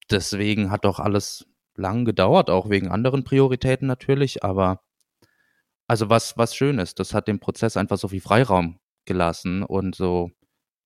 Deswegen 0.09 0.69
hat 0.71 0.85
doch 0.85 0.99
alles 0.99 1.45
lang 1.75 2.05
gedauert, 2.05 2.49
auch 2.49 2.69
wegen 2.69 2.89
anderen 2.89 3.23
Prioritäten 3.23 3.87
natürlich, 3.87 4.43
aber 4.43 4.81
also 5.87 6.09
was, 6.09 6.37
was 6.37 6.55
schön 6.55 6.79
ist, 6.79 6.99
das 6.99 7.13
hat 7.13 7.27
dem 7.27 7.39
Prozess 7.39 7.77
einfach 7.77 7.97
so 7.97 8.07
viel 8.07 8.21
Freiraum 8.21 8.79
gelassen 9.05 9.63
und 9.63 9.95
so, 9.95 10.31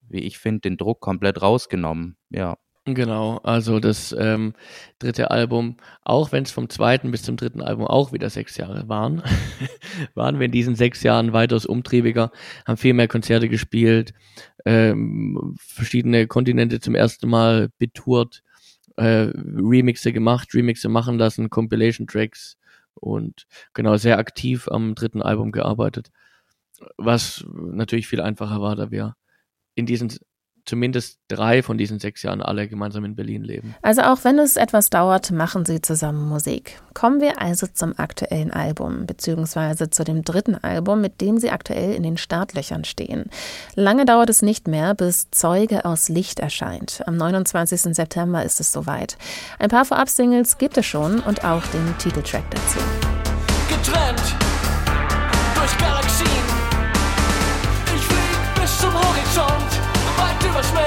wie 0.01 0.21
ich 0.21 0.38
finde, 0.39 0.62
den 0.62 0.77
Druck 0.77 1.01
komplett 1.01 1.41
rausgenommen, 1.41 2.17
ja. 2.29 2.57
Genau, 2.89 3.39
also 3.39 3.82
das 3.82 4.15
ähm, 4.17 4.54
dritte 5.00 5.30
Album, 5.30 5.76
auch 6.06 6.32
wenn 6.32 6.43
es 6.43 6.52
vom 6.52 6.69
zweiten 6.69 7.12
bis 7.12 7.21
zum 7.23 7.36
dritten 7.36 7.62
Album 7.62 7.86
auch 7.86 8.13
wieder 8.13 8.30
sechs 8.30 8.56
Jahre 8.56 8.88
waren, 8.88 9.21
waren 10.15 10.39
wir 10.39 10.45
in 10.45 10.54
diesen 10.54 10.76
sechs 10.76 11.04
Jahren 11.04 11.34
weitaus 11.34 11.65
umtriebiger, 11.65 12.32
haben 12.65 12.78
viel 12.78 12.93
mehr 12.93 13.10
Konzerte 13.10 13.50
gespielt, 13.50 14.13
ähm, 14.63 15.56
verschiedene 15.60 16.28
Kontinente 16.28 16.80
zum 16.80 16.95
ersten 16.95 17.28
Mal 17.28 17.67
betourt, 17.78 18.41
äh, 18.95 19.32
Remixe 19.36 20.13
gemacht, 20.13 20.54
Remixe 20.54 20.88
machen 20.88 21.17
lassen, 21.17 21.50
Compilation-Tracks 21.50 22.56
und 22.93 23.47
genau 23.73 23.97
sehr 23.97 24.17
aktiv 24.17 24.69
am 24.69 24.95
dritten 24.95 25.21
Album 25.21 25.52
gearbeitet, 25.52 26.10
was 26.95 27.45
natürlich 27.54 28.08
viel 28.08 28.21
einfacher 28.21 28.62
war, 28.62 28.78
da 28.78 28.91
wir 28.91 29.17
in 29.76 29.86
diesen 29.86 30.10
zumindest 30.67 31.19
drei 31.30 31.63
von 31.63 31.77
diesen 31.77 31.99
sechs 31.99 32.21
Jahren 32.21 32.41
alle 32.41 32.67
gemeinsam 32.67 33.06
in 33.06 33.15
Berlin 33.15 33.43
leben. 33.43 33.75
Also 33.82 34.01
auch 34.01 34.23
wenn 34.23 34.38
es 34.38 34.58
etwas 34.58 34.89
dauert, 34.89 35.32
machen 35.32 35.65
sie 35.65 35.82
zusammen 35.82 36.27
Musik. 36.27 36.80
Kommen 36.93 37.21
wir 37.21 37.41
also 37.41 37.67
zum 37.67 37.97
aktuellen 37.97 38.51
Album, 38.51 39.06
beziehungsweise 39.06 39.89
zu 39.89 40.03
dem 40.03 40.23
dritten 40.23 40.56
Album, 40.56 41.01
mit 41.01 41.21
dem 41.21 41.38
sie 41.38 41.49
aktuell 41.49 41.93
in 41.93 42.03
den 42.03 42.17
Startlöchern 42.17 42.84
stehen. 42.84 43.25
Lange 43.75 44.06
dauert 44.06 44.30
es 44.30 44.41
nicht 44.41 44.67
mehr, 44.67 44.93
bis 44.93 45.32
Zeuge 45.32 45.86
aus 45.86 46.10
Licht 46.10 46.39
erscheint. 46.39 47.01
Am 47.06 47.17
29. 47.17 47.95
September 47.95 48.43
ist 48.43 48.60
es 48.60 48.71
soweit. 48.71 49.17
Ein 49.60 49.69
paar 49.69 49.86
Vorab-Singles 49.86 50.58
gibt 50.58 50.77
es 50.77 50.86
schon 50.86 51.19
und 51.21 51.45
auch 51.45 51.65
den 51.67 51.97
Titeltrack 51.97 52.43
dazu. 52.51 52.80
Getrennt 53.69 54.36
durch 55.56 55.77
Galaxien. 55.77 56.27
Ich 57.95 58.01
flieg 58.01 58.62
bis 58.62 58.77
zum 58.80 58.93
Horizont 58.93 59.66
Meer. 60.73 60.85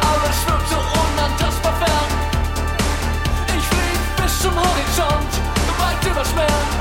Alles 0.00 0.46
wirkt 0.46 0.68
so 0.70 0.76
unantastbar 0.76 1.74
fern. 1.74 2.10
Ich 3.48 3.66
flieg 3.66 4.16
bis 4.16 4.40
zum 4.40 4.54
Horizont, 4.54 5.32
weit 5.78 6.10
übers 6.10 6.34
Meer. 6.34 6.79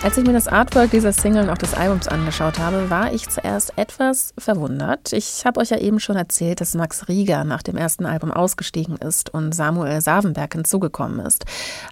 Als 0.00 0.16
ich 0.16 0.24
mir 0.24 0.32
das 0.32 0.46
Artwork 0.46 0.92
dieser 0.92 1.12
Single 1.12 1.42
und 1.42 1.50
auch 1.50 1.58
des 1.58 1.74
Albums 1.74 2.06
angeschaut 2.06 2.60
habe, 2.60 2.88
war 2.88 3.12
ich 3.12 3.28
zuerst 3.28 3.72
etwas 3.76 4.32
verwundert. 4.38 5.12
Ich 5.12 5.44
habe 5.44 5.58
euch 5.58 5.70
ja 5.70 5.78
eben 5.78 5.98
schon 5.98 6.14
erzählt, 6.14 6.60
dass 6.60 6.74
Max 6.74 7.08
Rieger 7.08 7.42
nach 7.42 7.64
dem 7.64 7.76
ersten 7.76 8.06
Album 8.06 8.30
ausgestiegen 8.30 8.96
ist 8.96 9.34
und 9.34 9.52
Samuel 9.56 10.00
Savenberg 10.00 10.54
hinzugekommen 10.54 11.18
ist. 11.18 11.46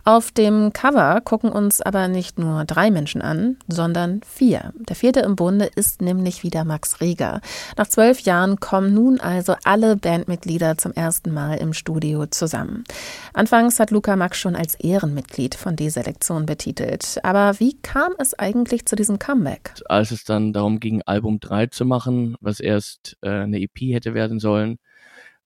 Auf 0.05 0.31
dem 0.31 0.73
Cover 0.73 1.21
gucken 1.21 1.51
uns 1.51 1.83
aber 1.83 2.07
nicht 2.07 2.39
nur 2.39 2.65
drei 2.65 2.93
Menschen 2.93 3.23
an, 3.23 3.57
sondern 3.67 4.21
vier. 4.25 4.73
Der 4.89 4.95
vierte 4.95 5.21
im 5.21 5.35
Bunde 5.35 5.69
ist 5.75 6.01
nämlich 6.01 6.45
wieder 6.45 6.65
Max 6.65 7.01
Rieger. 7.01 7.41
Nach 7.77 7.89
zwölf 7.89 8.21
Jahren 8.21 8.61
kommen 8.61 8.95
nun 8.95 9.19
also 9.19 9.57
alle 9.65 9.97
Bandmitglieder 9.97 10.79
zum 10.79 10.93
ersten 10.93 11.35
Mal 11.35 11.59
im 11.59 11.73
Studio 11.73 12.27
zusammen. 12.27 12.85
Anfangs 13.33 13.81
hat 13.81 13.91
Luca 13.91 14.15
Max 14.15 14.39
schon 14.39 14.55
als 14.55 14.77
Ehrenmitglied 14.77 15.57
von 15.57 15.75
D-Selektion 15.75 16.47
betitelt. 16.47 17.19
Aber 17.25 17.59
wie 17.59 17.75
kam 17.83 17.96
kam 17.97 18.13
es 18.19 18.39
eigentlich 18.39 18.85
zu 18.85 18.95
diesem 18.95 19.19
Comeback? 19.19 19.73
Als 19.87 20.11
es 20.11 20.25
dann 20.25 20.53
darum 20.53 20.81
ging, 20.81 21.01
Album 21.07 21.41
3 21.41 21.69
zu 21.69 21.87
machen, 21.87 22.37
was 22.43 22.61
erst 22.61 23.17
äh, 23.23 23.31
eine 23.31 23.59
EP 23.59 23.95
hätte 23.95 24.13
werden 24.13 24.39
sollen, 24.39 24.79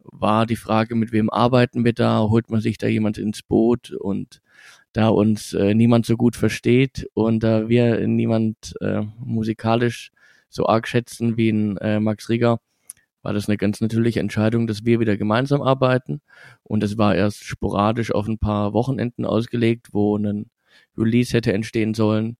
war 0.00 0.46
die 0.46 0.56
Frage, 0.56 0.96
mit 0.96 1.12
wem 1.12 1.30
arbeiten 1.30 1.84
wir 1.84 1.92
da? 1.92 2.18
Holt 2.28 2.50
man 2.50 2.60
sich 2.60 2.76
da 2.76 2.88
jemand 2.88 3.18
ins 3.18 3.44
Boot? 3.44 3.92
Und 3.92 4.42
da 4.92 5.10
uns 5.10 5.52
äh, 5.52 5.74
niemand 5.74 6.06
so 6.06 6.16
gut 6.16 6.34
versteht 6.34 7.08
und 7.14 7.44
da 7.44 7.68
wir 7.68 8.04
niemand 8.08 8.74
äh, 8.80 9.02
musikalisch 9.20 10.10
so 10.48 10.66
arg 10.66 10.88
schätzen 10.88 11.36
wie 11.36 11.50
ein 11.50 11.76
äh, 11.76 12.00
Max 12.00 12.28
Rieger, 12.30 12.58
war 13.22 13.32
das 13.32 13.48
eine 13.48 13.58
ganz 13.58 13.80
natürliche 13.80 14.18
Entscheidung, 14.18 14.66
dass 14.66 14.84
wir 14.84 14.98
wieder 14.98 15.16
gemeinsam 15.16 15.62
arbeiten. 15.62 16.20
Und 16.64 16.82
es 16.82 16.98
war 16.98 17.14
erst 17.14 17.44
sporadisch 17.44 18.10
auf 18.10 18.26
ein 18.26 18.38
paar 18.38 18.72
Wochenenden 18.72 19.24
ausgelegt, 19.24 19.90
wo 19.92 20.16
ein 20.18 20.50
Release 20.96 21.36
hätte 21.36 21.52
entstehen 21.52 21.94
sollen, 21.94 22.36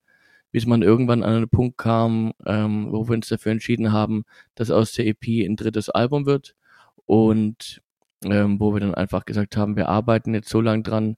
bis 0.52 0.66
man 0.66 0.82
irgendwann 0.82 1.22
an 1.22 1.34
einen 1.34 1.48
Punkt 1.48 1.78
kam, 1.78 2.32
ähm, 2.46 2.88
wo 2.90 3.08
wir 3.08 3.14
uns 3.14 3.28
dafür 3.28 3.52
entschieden 3.52 3.92
haben, 3.92 4.24
dass 4.54 4.70
aus 4.70 4.92
der 4.92 5.06
EP 5.06 5.24
ein 5.46 5.56
drittes 5.56 5.88
Album 5.88 6.26
wird 6.26 6.54
und 7.06 7.82
ähm, 8.24 8.60
wo 8.60 8.74
wir 8.74 8.80
dann 8.80 8.94
einfach 8.94 9.24
gesagt 9.24 9.56
haben, 9.56 9.76
wir 9.76 9.88
arbeiten 9.88 10.34
jetzt 10.34 10.50
so 10.50 10.60
lange 10.60 10.82
dran, 10.82 11.16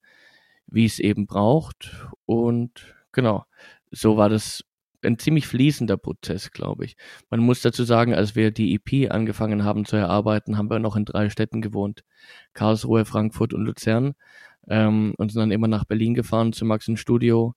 wie 0.66 0.85
es 0.85 0.99
eben 0.99 1.27
braucht. 1.27 2.07
Und 2.27 2.95
genau, 3.12 3.45
so 3.90 4.16
war 4.16 4.29
das 4.29 4.64
ein 5.05 5.18
ziemlich 5.18 5.47
fließender 5.47 5.97
Prozess, 5.97 6.53
glaube 6.53 6.85
ich. 6.85 6.97
Man 7.29 7.40
muss 7.40 7.61
dazu 7.61 7.85
sagen, 7.85 8.14
als 8.14 8.37
wir 8.37 8.53
die 8.53 8.75
EP 8.75 9.11
angefangen 9.11 9.64
haben 9.64 9.85
zu 9.85 9.97
erarbeiten, 9.97 10.57
haben 10.57 10.71
wir 10.71 10.79
noch 10.79 10.97
in 10.97 11.05
drei 11.05 11.29
Städten 11.29 11.61
gewohnt. 11.61 12.05
Karlsruhe, 12.53 13.05
Frankfurt 13.05 13.53
und 13.53 13.64
Luzern. 13.64 14.14
Ähm, 14.68 15.14
und 15.18 15.33
sind 15.33 15.40
dann 15.40 15.51
immer 15.51 15.68
nach 15.68 15.85
Berlin 15.85 16.14
gefahren 16.14 16.53
zu 16.53 16.64
Max 16.64 16.88
im 16.88 16.96
Studio, 16.96 17.55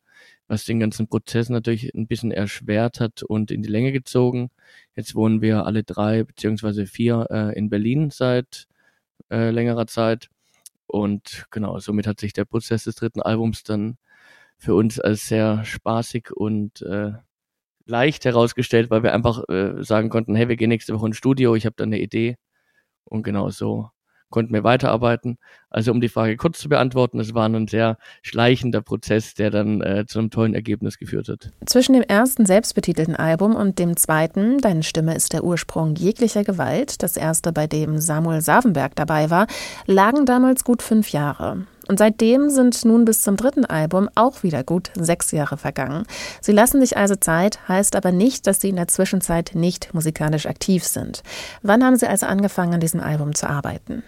was 0.47 0.65
den 0.65 0.79
ganzen 0.79 1.07
Prozess 1.07 1.49
natürlich 1.49 1.93
ein 1.93 2.07
bisschen 2.07 2.31
erschwert 2.31 2.99
hat 2.99 3.23
und 3.23 3.51
in 3.51 3.61
die 3.61 3.69
Länge 3.69 3.91
gezogen. 3.91 4.49
Jetzt 4.95 5.15
wohnen 5.15 5.41
wir 5.41 5.65
alle 5.65 5.83
drei 5.83 6.23
beziehungsweise 6.23 6.87
vier 6.87 7.27
äh, 7.29 7.57
in 7.57 7.69
Berlin 7.69 8.09
seit 8.09 8.67
äh, 9.31 9.51
längerer 9.51 9.87
Zeit. 9.87 10.29
Und 10.87 11.45
genau, 11.51 11.79
somit 11.79 12.07
hat 12.07 12.19
sich 12.19 12.33
der 12.33 12.45
Prozess 12.45 12.85
des 12.85 12.95
dritten 12.95 13.21
Albums 13.21 13.63
dann 13.63 13.97
für 14.57 14.75
uns 14.75 14.99
als 14.99 15.27
sehr 15.27 15.65
spaßig 15.65 16.31
und 16.31 16.81
äh, 16.83 17.13
leicht 17.85 18.25
herausgestellt, 18.25 18.89
weil 18.89 19.03
wir 19.03 19.13
einfach 19.13 19.43
äh, 19.49 19.83
sagen 19.83 20.09
konnten, 20.09 20.35
hey, 20.35 20.49
wir 20.49 20.55
gehen 20.55 20.69
nächste 20.69 20.93
Woche 20.95 21.07
ins 21.07 21.17
Studio, 21.17 21.55
ich 21.55 21.65
habe 21.65 21.75
da 21.77 21.83
eine 21.83 21.99
Idee. 21.99 22.37
Und 23.05 23.23
genau 23.23 23.49
so 23.49 23.91
konnten 24.29 24.53
wir 24.53 24.63
weiterarbeiten. 24.63 25.38
Also 25.69 25.91
um 25.91 26.01
die 26.01 26.09
Frage 26.09 26.38
kurz 26.38 26.59
zu 26.59 26.69
beantworten, 26.69 27.19
es 27.19 27.33
war 27.33 27.47
ein 27.47 27.67
sehr 27.67 27.97
schleichender 28.21 28.81
Prozess, 28.81 29.33
der 29.33 29.49
dann 29.49 29.81
äh, 29.81 30.05
zu 30.07 30.19
einem 30.19 30.29
tollen 30.29 30.53
Ergebnis 30.53 30.97
geführt 30.97 31.27
hat. 31.27 31.51
Zwischen 31.65 31.93
dem 31.93 32.01
ersten 32.01 32.45
selbstbetitelten 32.45 33.15
Album 33.15 33.55
und 33.55 33.79
dem 33.79 33.97
zweiten, 33.97 34.59
Deine 34.59 34.83
Stimme 34.83 35.15
ist 35.15 35.33
der 35.33 35.43
Ursprung 35.43 35.95
jeglicher 35.95 36.43
Gewalt, 36.43 37.03
das 37.03 37.17
erste, 37.17 37.51
bei 37.51 37.67
dem 37.67 37.99
Samuel 37.99 38.41
Savenberg 38.41 38.95
dabei 38.95 39.29
war, 39.29 39.47
lagen 39.85 40.25
damals 40.25 40.63
gut 40.63 40.81
fünf 40.81 41.09
Jahre. 41.09 41.65
Und 41.87 41.99
seitdem 41.99 42.49
sind 42.49 42.83
nun 42.85 43.05
bis 43.05 43.21
zum 43.21 43.35
dritten 43.35 43.65
Album 43.65 44.09
auch 44.15 44.43
wieder 44.43 44.63
gut 44.63 44.91
sechs 44.95 45.31
Jahre 45.31 45.57
vergangen. 45.57 46.05
Sie 46.41 46.51
lassen 46.51 46.81
sich 46.81 46.97
also 46.97 47.15
Zeit, 47.15 47.67
heißt 47.67 47.95
aber 47.95 48.11
nicht, 48.11 48.47
dass 48.47 48.59
Sie 48.59 48.69
in 48.69 48.75
der 48.75 48.87
Zwischenzeit 48.87 49.51
nicht 49.53 49.93
musikalisch 49.93 50.45
aktiv 50.45 50.83
sind. 50.83 51.23
Wann 51.61 51.83
haben 51.83 51.95
Sie 51.95 52.07
also 52.07 52.25
angefangen, 52.25 52.73
an 52.73 52.79
diesem 52.79 52.99
Album 52.99 53.35
zu 53.35 53.49
arbeiten? 53.49 54.03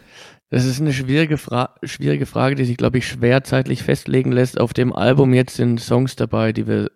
Das 0.49 0.65
ist 0.65 0.79
eine 0.79 0.93
schwierige, 0.93 1.37
Fra 1.37 1.75
schwierige 1.83 2.25
Frage, 2.25 2.55
die 2.55 2.65
sich, 2.65 2.77
glaube 2.77 2.99
ich, 2.99 3.07
schwer 3.07 3.43
zeitlich 3.43 3.83
festlegen 3.83 4.31
lässt. 4.31 4.59
Auf 4.59 4.73
dem 4.73 4.93
Album 4.93 5.33
jetzt 5.33 5.55
sind 5.55 5.81
Songs 5.81 6.15
dabei, 6.15 6.53
die 6.53 6.67
wir 6.67 6.89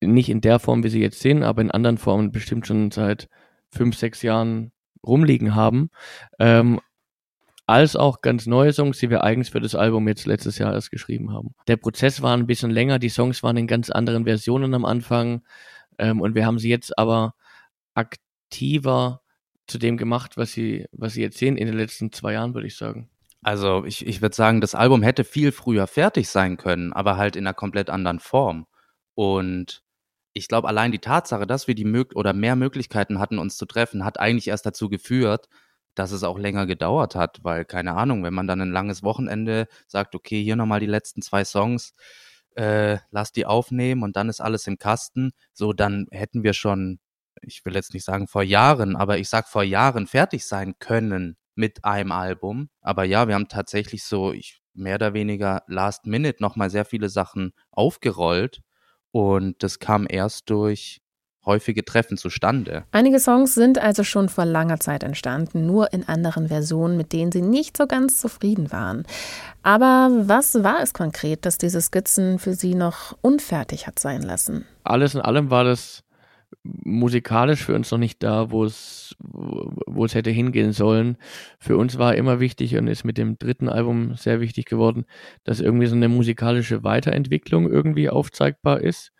nicht 0.00 0.28
in 0.28 0.40
der 0.40 0.58
Form, 0.58 0.82
wie 0.82 0.88
sie 0.88 1.00
jetzt 1.00 1.20
sind, 1.20 1.44
aber 1.44 1.62
in 1.62 1.70
anderen 1.70 1.96
Formen 1.96 2.32
bestimmt 2.32 2.66
schon 2.66 2.90
seit 2.90 3.28
fünf, 3.70 3.96
sechs 3.96 4.22
Jahren 4.22 4.72
rumliegen 5.06 5.54
haben. 5.54 5.90
Ähm, 6.40 6.80
als 7.66 7.96
auch 7.96 8.20
ganz 8.20 8.46
neue 8.46 8.72
Songs, 8.72 8.98
die 8.98 9.10
wir 9.10 9.24
eigens 9.24 9.48
für 9.48 9.60
das 9.60 9.74
Album 9.74 10.06
jetzt 10.08 10.26
letztes 10.26 10.58
Jahr 10.58 10.72
erst 10.72 10.90
geschrieben 10.90 11.32
haben. 11.32 11.54
Der 11.66 11.76
Prozess 11.76 12.22
war 12.22 12.36
ein 12.36 12.46
bisschen 12.46 12.70
länger, 12.70 12.98
die 12.98 13.08
Songs 13.08 13.42
waren 13.42 13.56
in 13.56 13.66
ganz 13.66 13.90
anderen 13.90 14.24
Versionen 14.24 14.72
am 14.74 14.84
Anfang 14.84 15.42
ähm, 15.98 16.20
und 16.20 16.34
wir 16.34 16.46
haben 16.46 16.58
sie 16.58 16.68
jetzt 16.68 16.96
aber 16.98 17.34
aktiver 17.94 19.22
zu 19.66 19.78
dem 19.78 19.96
gemacht, 19.96 20.36
was 20.36 20.52
sie, 20.52 20.86
was 20.92 21.14
sie 21.14 21.22
jetzt 21.22 21.38
sehen 21.38 21.56
in 21.56 21.66
den 21.66 21.76
letzten 21.76 22.12
zwei 22.12 22.34
Jahren, 22.34 22.54
würde 22.54 22.68
ich 22.68 22.76
sagen. 22.76 23.10
Also 23.42 23.84
ich, 23.84 24.06
ich 24.06 24.22
würde 24.22 24.34
sagen, 24.34 24.60
das 24.60 24.74
Album 24.74 25.02
hätte 25.02 25.24
viel 25.24 25.52
früher 25.52 25.86
fertig 25.86 26.28
sein 26.28 26.56
können, 26.56 26.92
aber 26.92 27.16
halt 27.16 27.36
in 27.36 27.46
einer 27.46 27.54
komplett 27.54 27.90
anderen 27.90 28.20
Form. 28.20 28.66
Und 29.14 29.82
ich 30.32 30.48
glaube, 30.48 30.68
allein 30.68 30.92
die 30.92 30.98
Tatsache, 30.98 31.46
dass 31.46 31.66
wir 31.66 31.74
die 31.74 31.84
mög 31.84 32.14
oder 32.14 32.32
mehr 32.32 32.56
Möglichkeiten 32.56 33.18
hatten, 33.18 33.38
uns 33.38 33.56
zu 33.56 33.66
treffen, 33.66 34.04
hat 34.04 34.20
eigentlich 34.20 34.48
erst 34.48 34.66
dazu 34.66 34.88
geführt, 34.88 35.48
dass 35.96 36.12
es 36.12 36.22
auch 36.22 36.38
länger 36.38 36.66
gedauert 36.66 37.16
hat, 37.16 37.40
weil 37.42 37.64
keine 37.64 37.94
Ahnung, 37.94 38.22
wenn 38.22 38.34
man 38.34 38.46
dann 38.46 38.60
ein 38.60 38.70
langes 38.70 39.02
Wochenende 39.02 39.66
sagt, 39.88 40.14
okay, 40.14 40.42
hier 40.42 40.54
nochmal 40.54 40.80
die 40.80 40.86
letzten 40.86 41.22
zwei 41.22 41.44
Songs, 41.44 41.94
äh, 42.54 42.98
lass 43.10 43.32
die 43.32 43.46
aufnehmen 43.46 44.02
und 44.02 44.16
dann 44.16 44.28
ist 44.28 44.40
alles 44.40 44.66
im 44.66 44.78
Kasten, 44.78 45.32
so 45.52 45.72
dann 45.72 46.06
hätten 46.10 46.42
wir 46.42 46.52
schon, 46.52 47.00
ich 47.42 47.64
will 47.64 47.74
jetzt 47.74 47.94
nicht 47.94 48.04
sagen 48.04 48.28
vor 48.28 48.42
Jahren, 48.42 48.94
aber 48.96 49.18
ich 49.18 49.28
sag 49.28 49.48
vor 49.48 49.62
Jahren 49.62 50.06
fertig 50.06 50.46
sein 50.46 50.78
können 50.78 51.36
mit 51.54 51.84
einem 51.84 52.12
Album. 52.12 52.68
Aber 52.80 53.04
ja, 53.04 53.28
wir 53.28 53.34
haben 53.34 53.48
tatsächlich 53.48 54.04
so, 54.04 54.32
ich 54.32 54.60
mehr 54.74 54.96
oder 54.96 55.14
weniger 55.14 55.62
last 55.66 56.06
minute 56.06 56.42
nochmal 56.42 56.70
sehr 56.70 56.84
viele 56.84 57.08
Sachen 57.08 57.52
aufgerollt 57.70 58.60
und 59.10 59.62
das 59.62 59.78
kam 59.78 60.06
erst 60.08 60.50
durch 60.50 61.00
häufige 61.46 61.84
Treffen 61.84 62.16
zustande. 62.16 62.84
Einige 62.90 63.20
Songs 63.20 63.54
sind 63.54 63.78
also 63.78 64.04
schon 64.04 64.28
vor 64.28 64.44
langer 64.44 64.80
Zeit 64.80 65.02
entstanden, 65.02 65.64
nur 65.66 65.92
in 65.92 66.06
anderen 66.06 66.48
Versionen, 66.48 66.96
mit 66.96 67.12
denen 67.12 67.32
sie 67.32 67.42
nicht 67.42 67.76
so 67.76 67.86
ganz 67.86 68.20
zufrieden 68.20 68.72
waren. 68.72 69.04
Aber 69.62 70.10
was 70.26 70.62
war 70.62 70.82
es 70.82 70.92
konkret, 70.92 71.46
dass 71.46 71.56
diese 71.56 71.80
Skizzen 71.80 72.38
für 72.38 72.54
sie 72.54 72.74
noch 72.74 73.16
unfertig 73.22 73.86
hat 73.86 73.98
sein 73.98 74.22
lassen? 74.22 74.66
Alles 74.84 75.14
in 75.14 75.20
allem 75.20 75.50
war 75.50 75.64
das 75.64 76.02
musikalisch 76.62 77.64
für 77.64 77.74
uns 77.74 77.90
noch 77.90 77.98
nicht 77.98 78.22
da, 78.22 78.50
wo 78.50 78.64
es, 78.64 79.16
wo 79.20 80.04
es 80.04 80.14
hätte 80.14 80.30
hingehen 80.30 80.72
sollen. 80.72 81.16
Für 81.58 81.76
uns 81.76 81.98
war 81.98 82.14
immer 82.14 82.40
wichtig 82.40 82.76
und 82.76 82.88
ist 82.88 83.04
mit 83.04 83.18
dem 83.18 83.38
dritten 83.38 83.68
Album 83.68 84.14
sehr 84.14 84.40
wichtig 84.40 84.66
geworden, 84.66 85.04
dass 85.44 85.60
irgendwie 85.60 85.86
so 85.86 85.96
eine 85.96 86.08
musikalische 86.08 86.84
Weiterentwicklung 86.84 87.70
irgendwie 87.70 88.08
aufzeigbar 88.08 88.80
ist. 88.80 89.12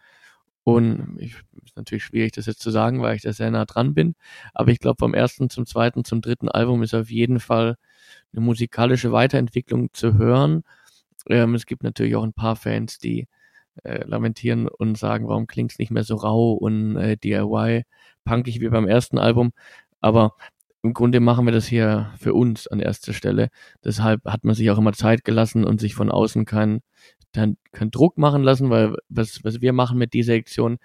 Und 0.66 1.18
ich, 1.20 1.36
ist 1.64 1.76
natürlich 1.76 2.02
schwierig, 2.02 2.32
das 2.32 2.46
jetzt 2.46 2.58
zu 2.58 2.72
sagen, 2.72 3.00
weil 3.00 3.14
ich 3.14 3.22
da 3.22 3.32
sehr 3.32 3.52
nah 3.52 3.66
dran 3.66 3.94
bin. 3.94 4.16
Aber 4.52 4.72
ich 4.72 4.80
glaube, 4.80 4.96
vom 4.98 5.14
ersten 5.14 5.48
zum 5.48 5.64
zweiten 5.64 6.04
zum 6.04 6.20
dritten 6.20 6.48
Album 6.48 6.82
ist 6.82 6.92
auf 6.92 7.08
jeden 7.08 7.38
Fall 7.38 7.76
eine 8.32 8.40
musikalische 8.44 9.12
Weiterentwicklung 9.12 9.90
zu 9.92 10.14
hören. 10.14 10.64
Ähm, 11.28 11.54
es 11.54 11.66
gibt 11.66 11.84
natürlich 11.84 12.16
auch 12.16 12.24
ein 12.24 12.32
paar 12.32 12.56
Fans, 12.56 12.98
die 12.98 13.28
äh, 13.84 14.04
lamentieren 14.08 14.66
und 14.66 14.98
sagen, 14.98 15.28
warum 15.28 15.46
klingt 15.46 15.70
es 15.70 15.78
nicht 15.78 15.92
mehr 15.92 16.02
so 16.02 16.16
rau 16.16 16.54
und 16.54 16.96
äh, 16.96 17.16
DIY 17.16 17.84
punkig 18.24 18.60
wie 18.60 18.68
beim 18.68 18.88
ersten 18.88 19.18
Album. 19.18 19.52
Aber 20.00 20.34
im 20.82 20.94
Grunde 20.94 21.20
machen 21.20 21.46
wir 21.46 21.52
das 21.52 21.66
hier 21.68 22.12
für 22.18 22.34
uns 22.34 22.66
an 22.66 22.80
erster 22.80 23.12
Stelle. 23.12 23.50
Deshalb 23.84 24.24
hat 24.24 24.42
man 24.42 24.56
sich 24.56 24.68
auch 24.72 24.78
immer 24.78 24.94
Zeit 24.94 25.22
gelassen 25.22 25.64
und 25.64 25.80
sich 25.80 25.94
von 25.94 26.10
außen 26.10 26.44
keinen 26.44 26.80
kein, 27.36 27.58
kein 27.72 27.90
Druck 27.90 28.16
machen 28.16 28.42
lassen, 28.42 28.70
weil 28.70 28.96
was, 29.10 29.44
was 29.44 29.60
wir 29.60 29.74
machen 29.74 29.98
mit 29.98 30.14
dieser 30.14 30.32
Sektion 30.32 30.78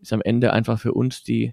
ist 0.00 0.12
am 0.12 0.22
Ende 0.22 0.52
einfach 0.52 0.80
für 0.80 0.94
uns 0.94 1.22
die, 1.22 1.52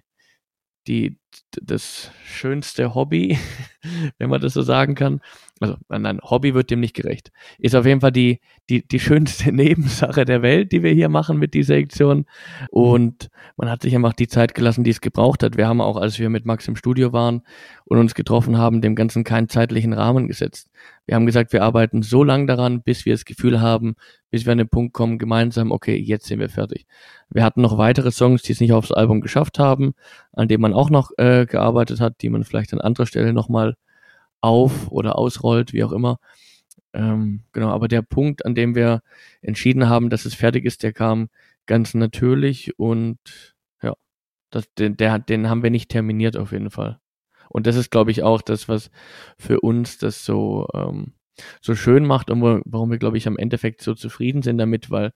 die, 0.86 1.18
das 1.62 2.10
schönste 2.24 2.94
Hobby, 2.94 3.38
wenn 4.18 4.30
man 4.30 4.40
das 4.40 4.54
so 4.54 4.62
sagen 4.62 4.94
kann. 4.94 5.20
Also, 5.58 5.76
nein, 5.88 6.20
Hobby 6.22 6.52
wird 6.52 6.70
dem 6.70 6.80
nicht 6.80 6.94
gerecht. 6.94 7.32
Ist 7.58 7.74
auf 7.74 7.86
jeden 7.86 8.02
Fall 8.02 8.12
die, 8.12 8.40
die, 8.68 8.86
die 8.86 9.00
schönste 9.00 9.52
Nebensache 9.52 10.26
der 10.26 10.42
Welt, 10.42 10.72
die 10.72 10.82
wir 10.82 10.92
hier 10.92 11.08
machen 11.08 11.38
mit 11.38 11.54
dieser 11.54 11.74
Sektion. 11.74 12.26
Und 12.70 13.30
man 13.56 13.70
hat 13.70 13.82
sich 13.82 13.94
einfach 13.94 14.12
die 14.12 14.28
Zeit 14.28 14.54
gelassen, 14.54 14.84
die 14.84 14.90
es 14.90 15.00
gebraucht 15.00 15.42
hat. 15.42 15.56
Wir 15.56 15.66
haben 15.66 15.80
auch, 15.80 15.96
als 15.96 16.18
wir 16.18 16.28
mit 16.28 16.44
Max 16.44 16.68
im 16.68 16.76
Studio 16.76 17.12
waren 17.12 17.42
und 17.86 17.98
uns 17.98 18.14
getroffen 18.14 18.58
haben, 18.58 18.82
dem 18.82 18.96
Ganzen 18.96 19.24
keinen 19.24 19.48
zeitlichen 19.48 19.94
Rahmen 19.94 20.28
gesetzt. 20.28 20.68
Wir 21.06 21.14
haben 21.14 21.24
gesagt, 21.24 21.52
wir 21.52 21.62
arbeiten 21.62 22.02
so 22.02 22.22
lange 22.22 22.46
daran, 22.46 22.82
bis 22.82 23.06
wir 23.06 23.14
das 23.14 23.24
Gefühl 23.24 23.60
haben, 23.60 23.94
bis 24.30 24.44
wir 24.44 24.52
an 24.52 24.58
den 24.58 24.68
Punkt 24.68 24.92
kommen, 24.92 25.18
gemeinsam, 25.18 25.70
okay, 25.70 25.96
jetzt 25.96 26.26
sind 26.26 26.40
wir 26.40 26.48
fertig. 26.48 26.86
Wir 27.30 27.44
hatten 27.44 27.62
noch 27.62 27.78
weitere 27.78 28.10
Songs, 28.10 28.42
die 28.42 28.52
es 28.52 28.60
nicht 28.60 28.72
aufs 28.72 28.92
Album 28.92 29.20
geschafft 29.20 29.58
haben, 29.58 29.94
an 30.32 30.48
denen 30.48 30.62
man 30.62 30.74
auch 30.74 30.90
noch 30.90 31.12
äh, 31.16 31.25
gearbeitet 31.46 32.00
hat, 32.00 32.22
die 32.22 32.30
man 32.30 32.44
vielleicht 32.44 32.72
an 32.72 32.80
anderer 32.80 33.06
Stelle 33.06 33.32
nochmal 33.32 33.76
auf 34.40 34.90
oder 34.90 35.18
ausrollt, 35.18 35.72
wie 35.72 35.84
auch 35.84 35.92
immer. 35.92 36.18
Ähm, 36.94 37.42
genau, 37.52 37.70
aber 37.70 37.88
der 37.88 38.02
Punkt, 38.02 38.46
an 38.46 38.54
dem 38.54 38.74
wir 38.74 39.02
entschieden 39.42 39.88
haben, 39.88 40.10
dass 40.10 40.24
es 40.24 40.34
fertig 40.34 40.64
ist, 40.64 40.82
der 40.82 40.92
kam 40.92 41.28
ganz 41.66 41.94
natürlich 41.94 42.78
und 42.78 43.18
ja, 43.82 43.94
das, 44.50 44.72
den, 44.78 44.96
der, 44.96 45.18
den 45.18 45.50
haben 45.50 45.62
wir 45.62 45.70
nicht 45.70 45.90
terminiert 45.90 46.36
auf 46.36 46.52
jeden 46.52 46.70
Fall. 46.70 46.98
Und 47.48 47.66
das 47.66 47.76
ist, 47.76 47.90
glaube 47.90 48.10
ich, 48.10 48.22
auch 48.22 48.42
das, 48.42 48.68
was 48.68 48.90
für 49.38 49.60
uns 49.60 49.98
das 49.98 50.24
so, 50.24 50.68
ähm, 50.74 51.12
so 51.60 51.74
schön 51.74 52.06
macht 52.06 52.30
und 52.30 52.40
warum 52.64 52.90
wir, 52.90 52.98
glaube 52.98 53.18
ich, 53.18 53.26
am 53.26 53.36
Endeffekt 53.36 53.82
so 53.82 53.94
zufrieden 53.94 54.42
sind 54.42 54.58
damit, 54.58 54.90
weil 54.90 55.12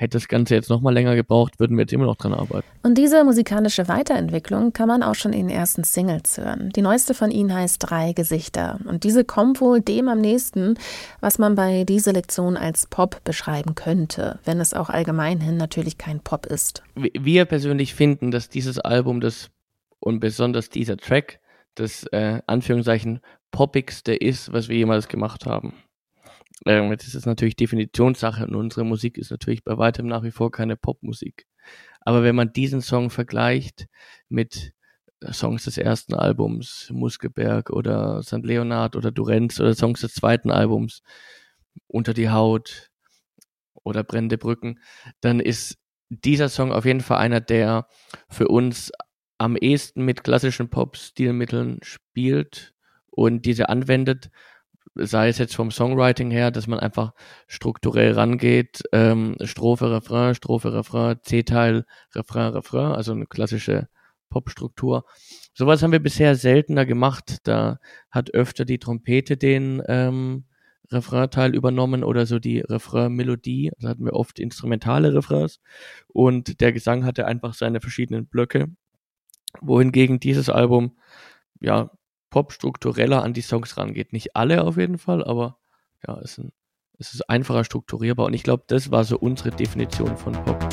Hätte 0.00 0.16
das 0.16 0.28
Ganze 0.28 0.54
jetzt 0.54 0.70
noch 0.70 0.80
mal 0.80 0.94
länger 0.94 1.14
gebraucht, 1.14 1.60
würden 1.60 1.76
wir 1.76 1.82
jetzt 1.82 1.92
immer 1.92 2.06
noch 2.06 2.16
dran 2.16 2.32
arbeiten. 2.32 2.66
Und 2.82 2.96
diese 2.96 3.22
musikalische 3.22 3.86
Weiterentwicklung 3.86 4.72
kann 4.72 4.88
man 4.88 5.02
auch 5.02 5.14
schon 5.14 5.34
in 5.34 5.48
den 5.48 5.54
ersten 5.54 5.84
Singles 5.84 6.38
hören. 6.38 6.70
Die 6.74 6.80
neueste 6.80 7.12
von 7.12 7.30
ihnen 7.30 7.52
heißt 7.52 7.76
Drei 7.80 8.14
Gesichter. 8.14 8.80
Und 8.86 9.04
diese 9.04 9.26
kommt 9.26 9.60
wohl 9.60 9.82
dem 9.82 10.08
am 10.08 10.22
nächsten, 10.22 10.78
was 11.20 11.38
man 11.38 11.54
bei 11.54 11.84
dieser 11.84 12.14
Lektion 12.14 12.56
als 12.56 12.86
Pop 12.86 13.22
beschreiben 13.24 13.74
könnte, 13.74 14.38
wenn 14.46 14.58
es 14.58 14.72
auch 14.72 14.88
allgemeinhin 14.88 15.58
natürlich 15.58 15.98
kein 15.98 16.20
Pop 16.20 16.46
ist. 16.46 16.82
Wir 16.94 17.44
persönlich 17.44 17.94
finden, 17.94 18.30
dass 18.30 18.48
dieses 18.48 18.78
Album 18.78 19.20
das 19.20 19.50
und 19.98 20.18
besonders 20.18 20.70
dieser 20.70 20.96
Track 20.96 21.40
das 21.74 22.04
äh, 22.04 22.40
Anführungszeichen 22.46 23.20
poppigste 23.50 24.14
ist, 24.14 24.50
was 24.50 24.70
wir 24.70 24.78
jemals 24.78 25.08
gemacht 25.08 25.44
haben. 25.44 25.74
Ähm, 26.66 26.90
das 26.96 27.14
ist 27.14 27.26
natürlich 27.26 27.56
Definitionssache 27.56 28.46
und 28.46 28.54
unsere 28.54 28.84
Musik 28.84 29.18
ist 29.18 29.30
natürlich 29.30 29.64
bei 29.64 29.78
weitem 29.78 30.06
nach 30.06 30.22
wie 30.22 30.30
vor 30.30 30.50
keine 30.50 30.76
Popmusik. 30.76 31.46
Aber 32.02 32.22
wenn 32.22 32.36
man 32.36 32.52
diesen 32.52 32.80
Song 32.80 33.10
vergleicht 33.10 33.86
mit 34.28 34.72
äh, 35.20 35.32
Songs 35.32 35.64
des 35.64 35.78
ersten 35.78 36.14
Albums, 36.14 36.90
Muskelberg 36.92 37.70
oder 37.70 38.22
St. 38.22 38.44
Leonard 38.44 38.96
oder 38.96 39.10
Durenz 39.10 39.60
oder 39.60 39.74
Songs 39.74 40.00
des 40.00 40.14
zweiten 40.14 40.50
Albums, 40.50 41.02
Unter 41.86 42.14
die 42.14 42.30
Haut, 42.30 42.90
oder 43.84 44.04
Brennende 44.04 44.38
Brücken, 44.38 44.80
dann 45.20 45.40
ist 45.40 45.78
dieser 46.08 46.48
Song 46.48 46.72
auf 46.72 46.84
jeden 46.84 47.00
Fall 47.00 47.18
einer, 47.18 47.40
der 47.40 47.86
für 48.28 48.48
uns 48.48 48.92
am 49.38 49.56
ehesten 49.56 50.04
mit 50.04 50.24
klassischen 50.24 50.68
Pop-Stilmitteln 50.68 51.78
spielt 51.82 52.74
und 53.10 53.46
diese 53.46 53.68
anwendet, 53.68 54.30
sei 54.94 55.28
es 55.28 55.38
jetzt 55.38 55.54
vom 55.54 55.70
Songwriting 55.70 56.30
her, 56.30 56.50
dass 56.50 56.66
man 56.66 56.80
einfach 56.80 57.12
strukturell 57.46 58.12
rangeht, 58.12 58.82
ähm, 58.92 59.36
Strophe, 59.42 59.90
Refrain, 59.90 60.34
Strophe, 60.34 60.72
Refrain, 60.72 61.18
C-Teil, 61.22 61.84
Refrain, 62.14 62.52
Refrain, 62.52 62.92
also 62.92 63.12
eine 63.12 63.26
klassische 63.26 63.88
Popstruktur. 64.30 65.04
Sowas 65.54 65.82
haben 65.82 65.92
wir 65.92 66.00
bisher 66.00 66.36
seltener 66.36 66.86
gemacht. 66.86 67.38
Da 67.44 67.78
hat 68.10 68.32
öfter 68.32 68.64
die 68.64 68.78
Trompete 68.78 69.36
den 69.36 69.82
ähm, 69.88 70.44
Refrain-Teil 70.90 71.54
übernommen 71.54 72.04
oder 72.04 72.26
so 72.26 72.38
die 72.38 72.60
Refrain-Melodie. 72.60 73.72
Also 73.76 73.88
hatten 73.88 74.04
wir 74.04 74.14
oft 74.14 74.38
instrumentale 74.38 75.14
Refrains 75.14 75.60
und 76.08 76.60
der 76.60 76.72
Gesang 76.72 77.04
hatte 77.04 77.26
einfach 77.26 77.54
seine 77.54 77.80
verschiedenen 77.80 78.26
Blöcke. 78.26 78.68
Wohingegen 79.60 80.20
dieses 80.20 80.48
Album 80.48 80.96
ja 81.60 81.90
popstruktureller 82.30 83.22
an 83.22 83.34
die 83.34 83.42
Songs 83.42 83.76
rangeht. 83.76 84.12
Nicht 84.12 84.36
alle 84.36 84.64
auf 84.64 84.76
jeden 84.76 84.98
Fall, 84.98 85.22
aber 85.24 85.58
ja, 86.06 86.18
es 86.18 86.32
ist, 86.32 86.38
ein, 86.38 86.52
es 86.98 87.14
ist 87.14 87.28
einfacher 87.28 87.64
strukturierbar 87.64 88.26
und 88.26 88.34
ich 88.34 88.42
glaube, 88.42 88.64
das 88.68 88.90
war 88.90 89.04
so 89.04 89.18
unsere 89.18 89.50
Definition 89.50 90.16
von 90.16 90.32
Pop. 90.32 90.68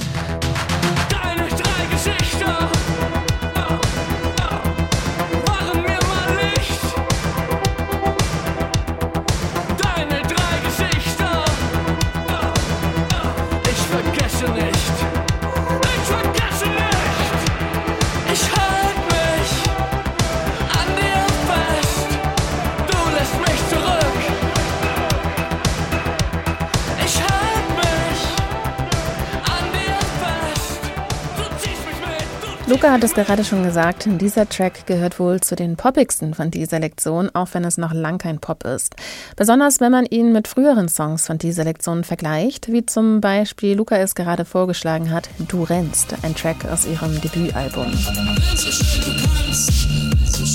Luca 32.70 32.92
hat 32.92 33.02
es 33.02 33.14
gerade 33.14 33.46
schon 33.46 33.64
gesagt, 33.64 34.10
dieser 34.20 34.50
Track 34.50 34.86
gehört 34.88 35.22
wohl 35.22 35.40
zu 35.40 35.56
den 35.56 35.78
poppigsten 35.78 36.34
von 36.34 36.52
dieser 36.52 36.80
Lektion, 36.80 37.30
auch 37.34 37.48
wenn 37.54 37.64
es 37.64 37.78
noch 37.78 37.94
lang 37.94 38.18
kein 38.18 38.40
Pop 38.40 38.66
ist. 38.66 38.94
Besonders 39.38 39.80
wenn 39.80 39.94
man 39.94 40.06
ihn 40.06 40.34
mit 40.34 40.50
früheren 40.50 40.90
Songs 40.90 41.26
von 41.26 41.38
dieser 41.38 41.64
Lektion 41.64 42.04
vergleicht, 42.04 42.70
wie 42.70 42.86
zum 42.86 43.22
Beispiel 43.22 43.78
Luca 43.78 43.96
es 43.96 44.16
gerade 44.16 44.44
vorgeschlagen 44.44 45.12
hat, 45.12 45.30
Du 45.48 45.64
rennst, 45.64 46.14
ein 46.24 46.36
Track 46.36 46.66
aus 46.70 46.86
ihrem 46.86 47.22
Debütalbum. 47.22 47.94
So 47.94 48.72
schnell 48.72 49.00
du 49.06 49.12
kannst, 49.24 49.72
so 50.36 50.46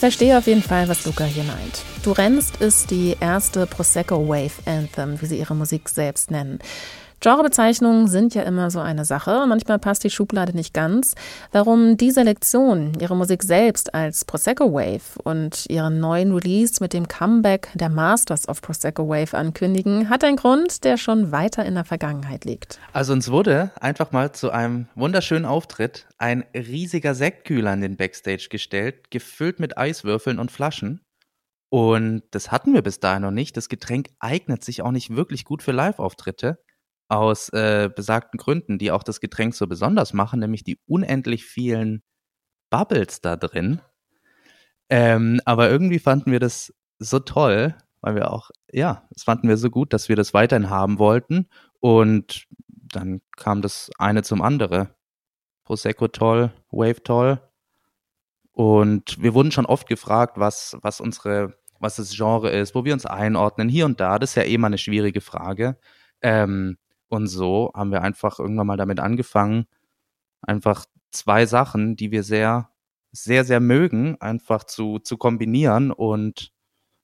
Ich 0.00 0.02
verstehe 0.02 0.38
auf 0.38 0.46
jeden 0.46 0.62
Fall, 0.62 0.88
was 0.88 1.04
Luca 1.04 1.24
hier 1.24 1.44
meint. 1.44 1.82
Du 2.02 2.12
rennst 2.12 2.56
ist 2.56 2.90
die 2.90 3.18
erste 3.20 3.66
Prosecco 3.66 4.26
Wave 4.26 4.62
Anthem, 4.64 5.20
wie 5.20 5.26
sie 5.26 5.38
ihre 5.38 5.54
Musik 5.54 5.90
selbst 5.90 6.30
nennen. 6.30 6.58
Genrebezeichnungen 7.20 8.08
sind 8.08 8.34
ja 8.34 8.42
immer 8.42 8.70
so 8.70 8.80
eine 8.80 9.04
Sache. 9.04 9.44
Manchmal 9.46 9.78
passt 9.78 10.04
die 10.04 10.10
Schublade 10.10 10.56
nicht 10.56 10.72
ganz. 10.72 11.14
Warum 11.52 11.98
diese 11.98 12.22
Lektion 12.22 12.94
ihre 12.98 13.14
Musik 13.14 13.42
selbst 13.42 13.94
als 13.94 14.24
Prosecco 14.24 14.72
Wave 14.72 15.20
und 15.22 15.66
ihren 15.68 16.00
neuen 16.00 16.32
Release 16.32 16.82
mit 16.82 16.94
dem 16.94 17.08
Comeback 17.08 17.68
der 17.74 17.90
Masters 17.90 18.48
of 18.48 18.62
Prosecco 18.62 19.06
Wave 19.06 19.36
ankündigen, 19.36 20.08
hat 20.08 20.24
einen 20.24 20.36
Grund, 20.36 20.82
der 20.84 20.96
schon 20.96 21.30
weiter 21.30 21.66
in 21.66 21.74
der 21.74 21.84
Vergangenheit 21.84 22.46
liegt. 22.46 22.80
Also 22.94 23.12
uns 23.12 23.30
wurde 23.30 23.70
einfach 23.78 24.12
mal 24.12 24.32
zu 24.32 24.50
einem 24.50 24.88
wunderschönen 24.94 25.44
Auftritt 25.44 26.06
ein 26.16 26.44
riesiger 26.54 27.14
Sektkühler 27.14 27.74
in 27.74 27.82
den 27.82 27.96
Backstage 27.98 28.48
gestellt, 28.50 29.10
gefüllt 29.10 29.60
mit 29.60 29.76
Eiswürfeln 29.76 30.38
und 30.38 30.50
Flaschen. 30.50 31.02
Und 31.68 32.22
das 32.30 32.50
hatten 32.50 32.72
wir 32.72 32.82
bis 32.82 32.98
dahin 32.98 33.22
noch 33.22 33.30
nicht. 33.30 33.58
Das 33.58 33.68
Getränk 33.68 34.08
eignet 34.20 34.64
sich 34.64 34.80
auch 34.80 34.90
nicht 34.90 35.14
wirklich 35.14 35.44
gut 35.44 35.62
für 35.62 35.72
Live-Auftritte 35.72 36.58
aus 37.10 37.48
äh, 37.50 37.90
besagten 37.94 38.38
Gründen, 38.38 38.78
die 38.78 38.92
auch 38.92 39.02
das 39.02 39.20
Getränk 39.20 39.54
so 39.54 39.66
besonders 39.66 40.12
machen, 40.12 40.40
nämlich 40.40 40.62
die 40.62 40.78
unendlich 40.86 41.44
vielen 41.44 42.02
Bubbles 42.70 43.20
da 43.20 43.36
drin. 43.36 43.80
Ähm, 44.88 45.40
aber 45.44 45.70
irgendwie 45.70 45.98
fanden 45.98 46.30
wir 46.30 46.38
das 46.38 46.72
so 46.98 47.18
toll, 47.18 47.74
weil 48.00 48.14
wir 48.14 48.30
auch, 48.30 48.50
ja, 48.70 49.06
das 49.10 49.24
fanden 49.24 49.48
wir 49.48 49.56
so 49.56 49.70
gut, 49.70 49.92
dass 49.92 50.08
wir 50.08 50.16
das 50.16 50.34
weiterhin 50.34 50.70
haben 50.70 50.98
wollten. 50.98 51.48
Und 51.80 52.46
dann 52.68 53.20
kam 53.36 53.60
das 53.60 53.90
eine 53.98 54.22
zum 54.22 54.40
andere. 54.40 54.94
Prosecco 55.64 56.08
toll, 56.08 56.52
Wave 56.70 57.02
toll. 57.02 57.40
Und 58.52 59.20
wir 59.20 59.34
wurden 59.34 59.52
schon 59.52 59.66
oft 59.66 59.88
gefragt, 59.88 60.38
was, 60.38 60.76
was 60.82 61.00
unsere, 61.00 61.54
was 61.80 61.96
das 61.96 62.14
Genre 62.14 62.50
ist, 62.50 62.74
wo 62.74 62.84
wir 62.84 62.92
uns 62.92 63.06
einordnen, 63.06 63.68
hier 63.68 63.86
und 63.86 64.00
da. 64.00 64.18
Das 64.18 64.30
ist 64.30 64.36
ja 64.36 64.44
eh 64.44 64.58
mal 64.58 64.68
eine 64.68 64.78
schwierige 64.78 65.20
Frage. 65.20 65.76
Ähm, 66.22 66.76
und 67.10 67.26
so 67.26 67.70
haben 67.74 67.90
wir 67.90 68.02
einfach 68.02 68.38
irgendwann 68.38 68.66
mal 68.66 68.76
damit 68.76 69.00
angefangen, 69.00 69.66
einfach 70.42 70.86
zwei 71.10 71.46
Sachen, 71.46 71.96
die 71.96 72.10
wir 72.10 72.22
sehr, 72.22 72.70
sehr, 73.12 73.44
sehr 73.44 73.60
mögen, 73.60 74.20
einfach 74.20 74.64
zu, 74.64 74.98
zu 75.00 75.16
kombinieren 75.16 75.90
und 75.90 76.52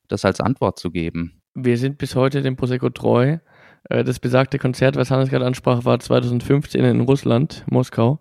das 0.08 0.24
als 0.24 0.40
Antwort 0.40 0.78
zu 0.78 0.90
geben. 0.90 1.42
Wir 1.54 1.78
sind 1.78 1.98
bis 1.98 2.14
heute 2.14 2.42
dem 2.42 2.56
Prosecco 2.56 2.90
treu. 2.90 3.38
Äh, 3.88 4.04
das 4.04 4.20
besagte 4.20 4.58
Konzert, 4.58 4.96
was 4.96 5.10
Hannes 5.10 5.30
gerade 5.30 5.46
ansprach, 5.46 5.84
war 5.84 5.98
2015 5.98 6.84
in 6.84 7.00
Russland, 7.00 7.64
Moskau. 7.68 8.20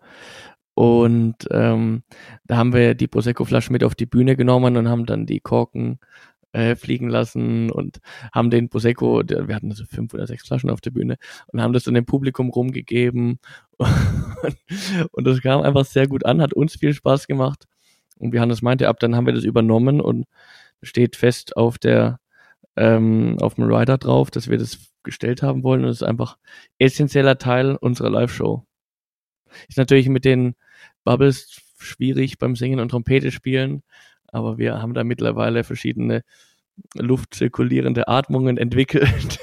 Und 0.73 1.35
ähm, 1.51 2.03
da 2.45 2.57
haben 2.57 2.73
wir 2.73 2.95
die 2.95 3.07
Prosecco-Flasche 3.07 3.71
mit 3.71 3.83
auf 3.83 3.95
die 3.95 4.05
Bühne 4.05 4.35
genommen 4.35 4.75
und 4.75 4.89
haben 4.89 5.05
dann 5.05 5.25
die 5.25 5.39
Korken 5.39 5.99
äh, 6.55 6.75
fliegen 6.75 7.09
lassen 7.09 7.69
und 7.69 7.99
haben 8.33 8.49
den 8.49 8.69
Prosecco, 8.69 9.21
wir 9.27 9.55
hatten 9.55 9.71
also 9.71 9.83
fünf 9.85 10.13
oder 10.13 10.25
sechs 10.25 10.47
Flaschen 10.47 10.69
auf 10.69 10.79
der 10.79 10.91
Bühne 10.91 11.17
und 11.47 11.61
haben 11.61 11.73
das 11.73 11.83
dann 11.83 11.93
dem 11.93 12.05
Publikum 12.05 12.49
rumgegeben. 12.49 13.39
Und, 13.77 13.89
und 15.11 15.27
das 15.27 15.41
kam 15.41 15.61
einfach 15.61 15.85
sehr 15.85 16.07
gut 16.07 16.25
an, 16.25 16.41
hat 16.41 16.53
uns 16.53 16.77
viel 16.77 16.93
Spaß 16.93 17.27
gemacht. 17.27 17.65
Und 18.17 18.31
wie 18.31 18.39
Hannes 18.39 18.61
meinte, 18.61 18.87
ab 18.87 18.99
dann 19.01 19.15
haben 19.15 19.25
wir 19.25 19.33
das 19.33 19.43
übernommen 19.43 19.99
und 19.99 20.25
steht 20.81 21.17
fest 21.17 21.57
auf 21.57 21.77
der 21.77 22.19
ähm, 22.77 23.37
auf 23.41 23.55
dem 23.55 23.65
Rider 23.65 23.97
drauf, 23.97 24.31
dass 24.31 24.49
wir 24.49 24.57
das 24.57 24.77
gestellt 25.03 25.43
haben 25.43 25.63
wollen. 25.63 25.83
Und 25.83 25.89
es 25.89 25.97
ist 25.97 26.07
einfach 26.07 26.37
essentieller 26.79 27.37
Teil 27.37 27.75
unserer 27.75 28.09
Live-Show. 28.09 28.65
Ist 29.67 29.77
natürlich 29.77 30.09
mit 30.09 30.25
den 30.25 30.55
Bubbles 31.03 31.61
schwierig 31.79 32.37
beim 32.37 32.55
Singen 32.55 32.79
und 32.79 32.89
Trompete 32.89 33.31
spielen, 33.31 33.83
aber 34.27 34.57
wir 34.57 34.81
haben 34.81 34.93
da 34.93 35.03
mittlerweile 35.03 35.63
verschiedene 35.63 36.23
luftzirkulierende 36.95 38.07
Atmungen 38.07 38.57
entwickelt. 38.57 39.39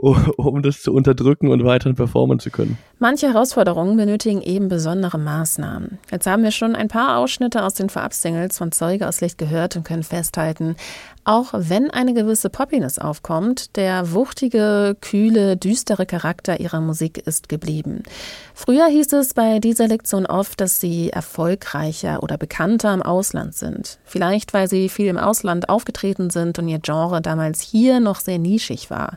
Um 0.00 0.62
das 0.62 0.82
zu 0.82 0.92
unterdrücken 0.92 1.48
und 1.48 1.64
weiterhin 1.64 1.96
performen 1.96 2.38
zu 2.38 2.50
können. 2.50 2.78
Manche 2.98 3.28
Herausforderungen 3.28 3.96
benötigen 3.96 4.42
eben 4.42 4.68
besondere 4.68 5.18
Maßnahmen. 5.18 5.98
Jetzt 6.10 6.26
haben 6.26 6.42
wir 6.42 6.50
schon 6.50 6.74
ein 6.74 6.88
paar 6.88 7.18
Ausschnitte 7.18 7.62
aus 7.62 7.74
den 7.74 7.90
Vorab-Singles 7.90 8.56
von 8.58 8.72
Zeuge 8.72 9.08
aus 9.08 9.20
Licht 9.20 9.38
gehört 9.38 9.76
und 9.76 9.84
können 9.84 10.02
festhalten, 10.02 10.76
auch 11.24 11.48
wenn 11.52 11.90
eine 11.90 12.14
gewisse 12.14 12.48
Poppiness 12.48 12.98
aufkommt, 12.98 13.76
der 13.76 14.12
wuchtige, 14.12 14.96
kühle, 15.00 15.56
düstere 15.56 16.06
Charakter 16.06 16.60
ihrer 16.60 16.80
Musik 16.80 17.18
ist 17.18 17.48
geblieben. 17.48 18.02
Früher 18.54 18.86
hieß 18.86 19.12
es 19.12 19.34
bei 19.34 19.58
dieser 19.58 19.86
Lektion 19.86 20.26
oft, 20.26 20.60
dass 20.60 20.80
sie 20.80 21.10
erfolgreicher 21.10 22.22
oder 22.22 22.38
bekannter 22.38 22.92
im 22.94 23.02
Ausland 23.02 23.54
sind. 23.54 23.98
Vielleicht, 24.04 24.54
weil 24.54 24.68
sie 24.68 24.88
viel 24.88 25.06
im 25.06 25.18
Ausland 25.18 25.68
aufgetreten 25.68 26.30
sind 26.30 26.58
und 26.58 26.68
ihr 26.68 26.78
Genre 26.78 27.20
damals 27.20 27.60
hier 27.60 28.00
noch 28.00 28.20
sehr 28.20 28.38
nischig 28.38 28.90
war. 28.90 29.16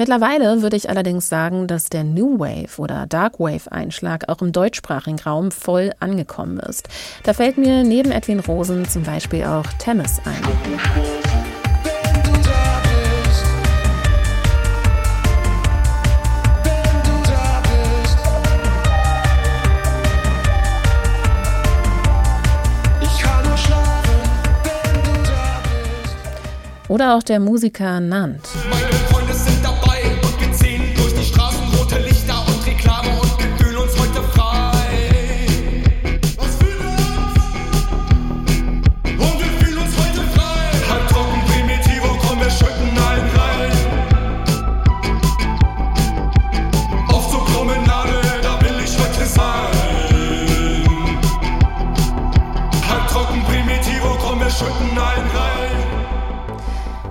Mittlerweile 0.00 0.62
würde 0.62 0.76
ich 0.76 0.88
allerdings 0.88 1.28
sagen, 1.28 1.66
dass 1.66 1.86
der 1.86 2.04
New 2.04 2.38
Wave 2.38 2.80
oder 2.80 3.08
Dark 3.08 3.40
Wave 3.40 3.72
Einschlag 3.72 4.28
auch 4.28 4.40
im 4.40 4.52
deutschsprachigen 4.52 5.18
Raum 5.18 5.50
voll 5.50 5.90
angekommen 5.98 6.60
ist. 6.60 6.88
Da 7.24 7.32
fällt 7.32 7.58
mir 7.58 7.82
neben 7.82 8.12
Edwin 8.12 8.38
Rosen 8.38 8.88
zum 8.88 9.02
Beispiel 9.02 9.42
auch 9.42 9.66
Temis 9.80 10.20
ein. 10.24 10.36
Oder 26.86 27.16
auch 27.16 27.24
der 27.24 27.40
Musiker 27.40 27.98
Nant. 27.98 28.48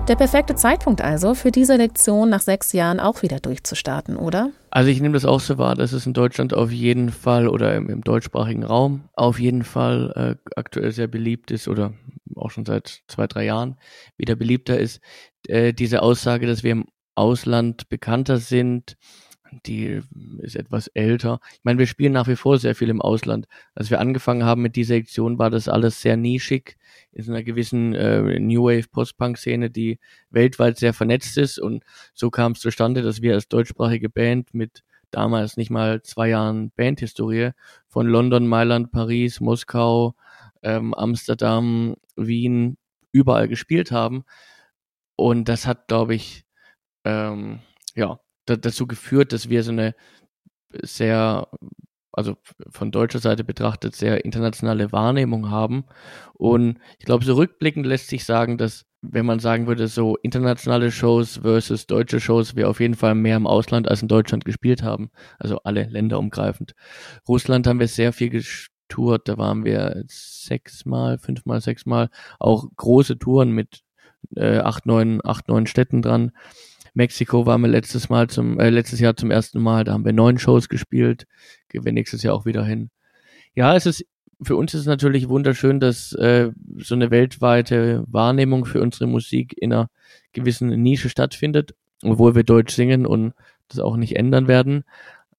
Der 0.08 0.16
perfekte 0.16 0.54
Zeitpunkt 0.54 1.02
also 1.02 1.34
für 1.34 1.50
diese 1.50 1.76
Lektion 1.76 2.30
nach 2.30 2.40
sechs 2.40 2.72
Jahren 2.72 2.98
auch 2.98 3.20
wieder 3.20 3.40
durchzustarten, 3.40 4.16
oder? 4.16 4.52
Also 4.70 4.88
ich 4.88 5.02
nehme 5.02 5.12
das 5.12 5.26
auch 5.26 5.40
so 5.40 5.58
wahr, 5.58 5.74
dass 5.74 5.92
es 5.92 6.06
in 6.06 6.14
Deutschland 6.14 6.54
auf 6.54 6.72
jeden 6.72 7.10
Fall 7.10 7.46
oder 7.46 7.76
im, 7.76 7.90
im 7.90 8.00
deutschsprachigen 8.00 8.64
Raum 8.64 9.04
auf 9.12 9.38
jeden 9.38 9.64
Fall 9.64 10.38
äh, 10.40 10.50
aktuell 10.56 10.92
sehr 10.92 11.08
beliebt 11.08 11.50
ist 11.50 11.68
oder 11.68 11.92
auch 12.36 12.50
schon 12.50 12.64
seit 12.64 13.02
zwei, 13.06 13.26
drei 13.26 13.44
Jahren 13.44 13.76
wieder 14.16 14.34
beliebter 14.34 14.78
ist. 14.78 15.02
Äh, 15.46 15.74
diese 15.74 16.00
Aussage, 16.00 16.46
dass 16.46 16.62
wir 16.62 16.72
im 16.72 16.86
Ausland 17.14 17.90
bekannter 17.90 18.38
sind, 18.38 18.96
die 19.66 20.02
ist 20.38 20.56
etwas 20.56 20.88
älter. 20.88 21.40
Ich 21.52 21.64
meine, 21.64 21.78
wir 21.78 21.86
spielen 21.86 22.12
nach 22.12 22.28
wie 22.28 22.36
vor 22.36 22.58
sehr 22.58 22.74
viel 22.74 22.88
im 22.88 23.00
Ausland. 23.00 23.46
Als 23.74 23.90
wir 23.90 24.00
angefangen 24.00 24.44
haben 24.44 24.62
mit 24.62 24.76
dieser 24.76 24.94
Sektion, 24.94 25.38
war 25.38 25.50
das 25.50 25.68
alles 25.68 26.00
sehr 26.00 26.16
nischig 26.16 26.76
in 27.12 27.28
einer 27.28 27.42
gewissen 27.42 27.94
äh, 27.94 28.38
New 28.38 28.64
Wave 28.64 28.88
Post-Punk-Szene, 28.90 29.70
die 29.70 29.98
weltweit 30.30 30.78
sehr 30.78 30.94
vernetzt 30.94 31.38
ist. 31.38 31.58
Und 31.58 31.84
so 32.14 32.30
kam 32.30 32.52
es 32.52 32.60
zustande, 32.60 33.02
dass 33.02 33.22
wir 33.22 33.34
als 33.34 33.48
deutschsprachige 33.48 34.08
Band 34.08 34.54
mit 34.54 34.82
damals 35.10 35.56
nicht 35.56 35.70
mal 35.70 36.02
zwei 36.02 36.28
Jahren 36.28 36.70
Bandhistorie 36.72 37.50
von 37.88 38.06
London, 38.06 38.46
Mailand, 38.46 38.92
Paris, 38.92 39.40
Moskau, 39.40 40.14
ähm, 40.62 40.94
Amsterdam, 40.94 41.96
Wien 42.16 42.76
überall 43.12 43.48
gespielt 43.48 43.90
haben. 43.90 44.24
Und 45.16 45.48
das 45.48 45.66
hat, 45.66 45.88
glaube 45.88 46.14
ich, 46.14 46.44
ähm, 47.04 47.60
ja, 47.94 48.20
dazu 48.56 48.86
geführt, 48.86 49.32
dass 49.32 49.48
wir 49.48 49.62
so 49.62 49.72
eine 49.72 49.94
sehr, 50.82 51.48
also 52.12 52.36
von 52.70 52.90
deutscher 52.90 53.20
Seite 53.20 53.44
betrachtet, 53.44 53.96
sehr 53.96 54.24
internationale 54.24 54.92
Wahrnehmung 54.92 55.50
haben. 55.50 55.84
Und 56.34 56.78
ich 56.98 57.06
glaube, 57.06 57.24
so 57.24 57.34
rückblickend 57.34 57.86
lässt 57.86 58.08
sich 58.08 58.24
sagen, 58.24 58.58
dass 58.58 58.88
wenn 59.00 59.26
man 59.26 59.38
sagen 59.38 59.66
würde, 59.66 59.86
so 59.86 60.16
internationale 60.16 60.90
Shows 60.90 61.38
versus 61.42 61.86
deutsche 61.86 62.20
Shows, 62.20 62.56
wir 62.56 62.68
auf 62.68 62.80
jeden 62.80 62.94
Fall 62.94 63.14
mehr 63.14 63.36
im 63.36 63.46
Ausland 63.46 63.88
als 63.88 64.02
in 64.02 64.08
Deutschland 64.08 64.44
gespielt 64.44 64.82
haben. 64.82 65.10
Also 65.38 65.58
alle 65.62 65.84
Länder 65.84 66.18
umgreifend. 66.18 66.74
Russland 67.28 67.66
haben 67.66 67.80
wir 67.80 67.88
sehr 67.88 68.12
viel 68.12 68.30
getourt, 68.30 69.28
da 69.28 69.38
waren 69.38 69.64
wir 69.64 70.02
sechsmal, 70.08 71.18
fünfmal, 71.18 71.60
sechsmal. 71.60 72.10
Auch 72.40 72.66
große 72.76 73.18
Touren 73.18 73.52
mit 73.52 73.82
äh, 74.34 74.58
acht, 74.58 74.86
neun, 74.86 75.20
acht, 75.24 75.48
neun 75.48 75.66
Städten 75.66 76.02
dran. 76.02 76.32
Mexiko 76.94 77.46
waren 77.46 77.60
wir 77.60 77.68
letztes 77.68 78.08
Mal 78.08 78.28
zum, 78.28 78.58
äh, 78.58 78.70
letztes 78.70 79.00
Jahr 79.00 79.16
zum 79.16 79.30
ersten 79.30 79.60
Mal, 79.60 79.84
da 79.84 79.92
haben 79.92 80.04
wir 80.04 80.12
neun 80.12 80.38
Shows 80.38 80.68
gespielt, 80.68 81.26
gehen 81.68 81.84
wir 81.84 81.92
nächstes 81.92 82.22
Jahr 82.22 82.34
auch 82.34 82.46
wieder 82.46 82.64
hin. 82.64 82.90
Ja, 83.54 83.74
es 83.74 83.86
ist, 83.86 84.04
für 84.42 84.56
uns 84.56 84.74
ist 84.74 84.82
es 84.82 84.86
natürlich 84.86 85.28
wunderschön, 85.28 85.80
dass 85.80 86.12
äh, 86.12 86.50
so 86.76 86.94
eine 86.94 87.10
weltweite 87.10 88.04
Wahrnehmung 88.06 88.64
für 88.64 88.80
unsere 88.80 89.06
Musik 89.06 89.54
in 89.58 89.72
einer 89.72 89.90
gewissen 90.32 90.68
Nische 90.68 91.08
stattfindet, 91.08 91.74
obwohl 92.02 92.34
wir 92.34 92.44
Deutsch 92.44 92.74
singen 92.74 93.06
und 93.06 93.34
das 93.68 93.80
auch 93.80 93.96
nicht 93.96 94.16
ändern 94.16 94.48
werden. 94.48 94.84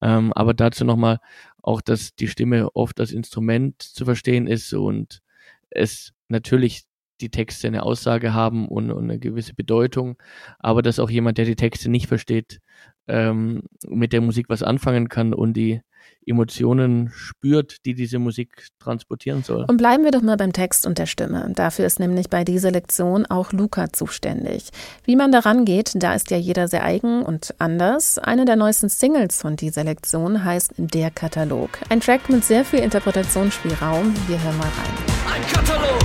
Ähm, 0.02 0.34
aber 0.34 0.54
dazu 0.54 0.86
nochmal 0.86 1.20
auch, 1.62 1.82
dass 1.82 2.16
die 2.16 2.28
Stimme 2.28 2.76
oft 2.76 3.00
als 3.00 3.12
Instrument 3.12 3.82
zu 3.82 4.06
verstehen 4.06 4.48
ist 4.48 4.74
und 4.74 5.22
es 5.70 6.14
natürlich 6.28 6.84
die 7.22 7.30
Texte 7.30 7.68
eine 7.68 7.84
Aussage 7.84 8.34
haben 8.34 8.68
und, 8.68 8.92
und, 8.92 9.04
eine 9.04 9.20
gewisse 9.20 9.54
Bedeutung, 9.54 10.18
aber 10.60 10.82
dass 10.82 11.00
auch 11.00 11.10
jemand, 11.10 11.38
der 11.38 11.46
die 11.46 11.56
Texte 11.56 11.90
nicht 11.90 12.08
versteht, 12.08 12.60
ähm, 13.08 13.64
mit 13.88 14.14
der 14.14 14.22
Musik 14.22 14.48
was 14.50 14.64
anfangen 14.64 15.10
kann 15.10 15.34
und 15.34 15.54
die 15.54 15.82
Emotionen 16.26 17.10
spürt, 17.12 17.86
die 17.86 17.96
diese 17.96 18.20
Musik 18.20 18.68
transportieren 18.80 19.44
soll. 19.44 19.66
Und 19.68 19.78
bleiben 19.78 20.04
wir 20.04 20.12
doch 20.12 20.22
mal 20.22 20.38
beim 20.38 20.54
Text 20.54 20.86
und 20.86 20.98
der 20.98 21.06
Stimme. 21.06 21.52
Dafür 21.56 21.86
ist 21.86 22.00
nämlich 22.00 22.30
bei 22.30 22.44
dieser 22.44 22.72
Lektion 22.72 23.26
auch 23.26 23.52
Luca 23.52 23.92
zuständig. 23.92 24.70
Wie 25.06 25.16
man 25.16 25.32
daran 25.32 25.66
geht, 25.66 25.92
da 25.96 26.14
ist 26.14 26.30
ja 26.30 26.38
jeder 26.38 26.68
sehr 26.68 26.84
eigen 26.84 27.24
und 27.24 27.56
anders. 27.58 28.20
Eine 28.20 28.46
der 28.46 28.56
neuesten 28.58 28.90
Singles 28.90 29.42
von 29.42 29.56
dieser 29.56 29.84
Lektion 29.84 30.44
heißt 30.44 30.74
Der 30.78 31.10
Katalog. 31.10 31.70
Ein 31.90 32.00
Track 32.00 32.30
mit 32.30 32.44
sehr 32.44 32.64
viel 32.64 32.80
Interpretationsspielraum. 32.80 34.14
Wir 34.28 34.42
hören 34.44 34.58
mal 34.58 34.66
rein. 34.66 35.10
Ein 35.34 35.42
Katalog, 35.52 35.99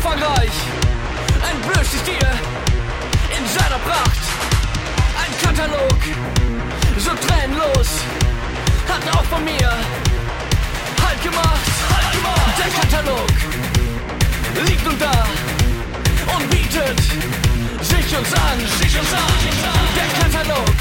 umfangreich, 0.00 0.56
ein 1.46 1.60
Bürstier 1.60 2.30
in 3.36 3.46
seiner 3.46 3.78
Pracht. 3.80 4.22
Ein 5.22 5.32
Katalog, 5.44 5.98
so 6.96 7.10
tränenlos, 7.26 7.88
hat 8.88 9.16
auch 9.16 9.24
von 9.24 9.44
mir 9.44 9.70
Halt 11.04 11.22
gemacht. 11.22 11.70
Halt 11.92 12.12
gemacht. 12.12 12.54
Der 12.58 12.70
Katalog 12.80 13.30
liegt 14.66 14.84
nun 14.84 14.98
da 14.98 15.26
und 16.34 16.50
bietet 16.50 17.00
sich 17.82 18.16
uns 18.16 18.32
an. 18.32 18.58
Sich 18.80 18.98
uns 18.98 19.12
an. 19.12 19.34
Der 19.96 20.08
Katalog, 20.22 20.74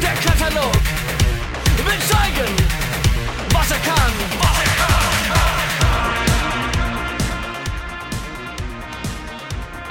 der 0.00 0.14
Katalog 0.14 0.82
will 1.84 2.00
zeigen, 2.08 2.54
was 3.52 3.70
er 3.70 3.78
kann. 3.78 4.12
Was 4.40 4.58
er 4.58 4.86
kann. 4.86 5.01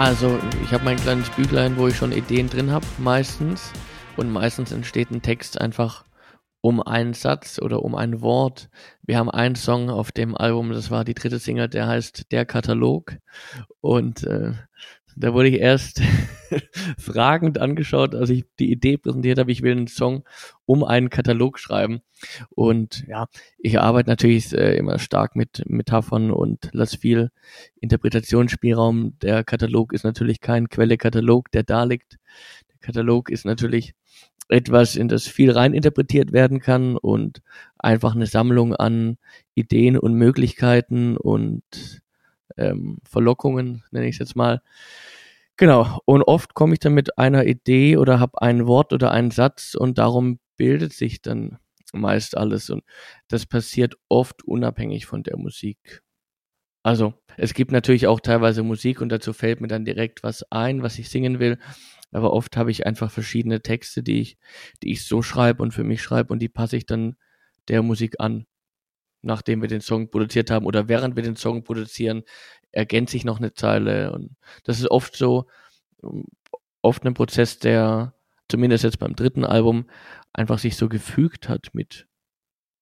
Also, 0.02 0.40
ich 0.64 0.74
habe 0.74 0.84
mein 0.84 0.98
kleines 0.98 1.30
Büchlein, 1.30 1.78
wo 1.78 1.88
ich 1.88 1.96
schon 1.96 2.12
Ideen 2.12 2.50
drin 2.50 2.72
habe, 2.72 2.88
meistens. 2.98 3.72
Und 4.18 4.32
meistens 4.32 4.72
entsteht 4.72 5.12
ein 5.12 5.22
Text 5.22 5.62
einfach 5.62 6.06
um 6.60 6.82
einen 6.82 7.14
Satz 7.14 7.60
oder 7.62 7.84
um 7.84 7.94
ein 7.94 8.20
Wort. 8.22 8.72
Wir 9.04 9.20
haben 9.20 9.30
einen 9.30 9.54
Song 9.54 9.92
auf 9.92 10.12
dem 10.12 10.36
Album, 10.36 10.72
das 10.72 10.90
war 10.90 11.06
die 11.06 11.14
dritte 11.14 11.38
Single, 11.38 11.70
der 11.70 11.86
heißt 11.86 12.32
Der 12.32 12.48
Katalog. 12.48 13.16
Und 13.80 14.24
äh, 14.24 14.54
da 15.16 15.34
wurde 15.34 15.50
ich 15.50 15.60
erst 15.60 16.02
fragend 16.98 17.60
angeschaut, 17.60 18.16
als 18.16 18.30
ich 18.30 18.46
die 18.60 18.72
Idee 18.72 18.98
präsentiert 18.98 19.40
habe, 19.40 19.52
ich 19.52 19.62
will 19.62 19.72
einen 19.72 19.88
Song 19.88 20.24
um 20.66 20.84
einen 20.84 21.10
Katalog 21.10 21.60
schreiben. 21.60 22.02
Und 22.50 23.06
ja, 23.08 23.28
ich 23.58 23.80
arbeite 23.80 24.10
natürlich 24.10 24.54
äh, 24.54 24.76
immer 24.78 25.00
stark 25.00 25.36
mit 25.36 25.64
Metaphern 25.68 26.32
und 26.32 26.70
lasse 26.74 26.98
viel 26.98 27.32
Interpretationsspielraum. 27.80 29.18
Der 29.20 29.44
Katalog 29.44 29.94
ist 29.94 30.04
natürlich 30.04 30.42
kein 30.42 30.70
Quelle-Katalog, 30.70 31.52
der 31.52 31.64
da 31.64 31.84
liegt. 31.84 32.18
Der 32.70 32.80
Katalog 32.80 33.30
ist 33.30 33.46
natürlich 33.46 33.94
etwas, 34.50 34.96
in 34.96 35.08
das 35.08 35.28
viel 35.28 35.52
reininterpretiert 35.52 36.34
werden 36.34 36.60
kann 36.60 36.98
und 36.98 37.42
einfach 37.78 38.16
eine 38.16 38.26
Sammlung 38.26 38.76
an 38.76 39.18
Ideen 39.56 39.98
und 39.98 40.14
Möglichkeiten 40.14 41.16
und 41.16 41.64
ähm, 42.62 43.00
Verlockungen, 43.04 43.84
nenne 43.92 44.08
ich 44.08 44.16
es 44.16 44.20
jetzt 44.20 44.36
mal. 44.36 44.62
Genau, 45.58 46.00
und 46.06 46.24
oft 46.24 46.54
komme 46.54 46.74
ich 46.74 46.80
dann 46.80 46.94
mit 46.94 47.18
einer 47.18 47.46
Idee 47.46 47.98
oder 47.98 48.20
habe 48.20 48.42
ein 48.42 48.66
Wort 48.68 48.94
oder 48.94 49.12
einen 49.12 49.32
Satz 49.32 49.76
und 49.76 49.98
darum 49.98 50.40
bildet 50.58 50.94
sich 50.94 51.22
dann 51.22 51.60
meist 51.94 52.38
alles 52.38 52.70
und 52.70 52.84
das 53.28 53.46
passiert 53.46 53.96
oft 54.10 54.44
unabhängig 54.44 55.06
von 55.06 55.24
der 55.24 55.38
Musik. 55.38 56.02
Also, 56.84 57.14
es 57.38 57.54
gibt 57.54 57.72
natürlich 57.72 58.08
auch 58.08 58.20
teilweise 58.20 58.64
Musik 58.64 59.02
und 59.02 59.10
dazu 59.10 59.34
fällt 59.34 59.62
mir 59.62 59.68
dann 59.68 59.86
direkt 59.86 60.24
was 60.24 60.44
ein, 60.52 60.82
was 60.84 60.98
ich 60.98 61.10
singen 61.10 61.40
will, 61.40 61.60
aber 62.12 62.34
oft 62.34 62.58
habe 62.58 62.72
ich 62.72 62.88
einfach 62.88 63.12
verschiedene 63.12 63.62
Texte, 63.62 64.04
die 64.04 64.22
ich, 64.22 64.38
die 64.84 64.92
ich 64.92 65.06
so 65.06 65.22
schreibe 65.22 65.62
und 65.64 65.74
für 65.74 65.84
mich 65.84 66.02
schreibe 66.02 66.34
und 66.34 66.40
die 66.40 66.50
passe 66.50 66.78
ich 66.78 66.86
dann 66.86 67.18
der 67.68 67.84
Musik 67.84 68.16
an. 68.20 68.46
Nachdem 69.22 69.62
wir 69.62 69.68
den 69.68 69.82
Song 69.82 70.10
produziert 70.10 70.52
haben 70.52 70.66
oder 70.66 70.88
während 70.88 71.16
wir 71.16 71.24
den 71.24 71.36
Song 71.36 71.64
produzieren, 71.64 72.24
ergänze 72.72 73.18
ich 73.18 73.26
noch 73.26 73.40
eine 73.40 73.54
Zeile 73.54 74.14
und 74.14 74.36
das 74.64 74.80
ist 74.80 74.90
oft 74.90 75.16
so, 75.16 75.46
oft 76.82 77.06
ein 77.06 77.14
Prozess, 77.14 77.60
der 77.60 78.14
zumindest 78.48 78.84
jetzt 78.84 79.00
beim 79.00 79.16
dritten 79.16 79.46
Album 79.46 79.90
einfach 80.34 80.60
sich 80.60 80.76
so 80.76 80.90
gefügt 80.90 81.50
hat 81.50 81.70
mit 81.74 82.08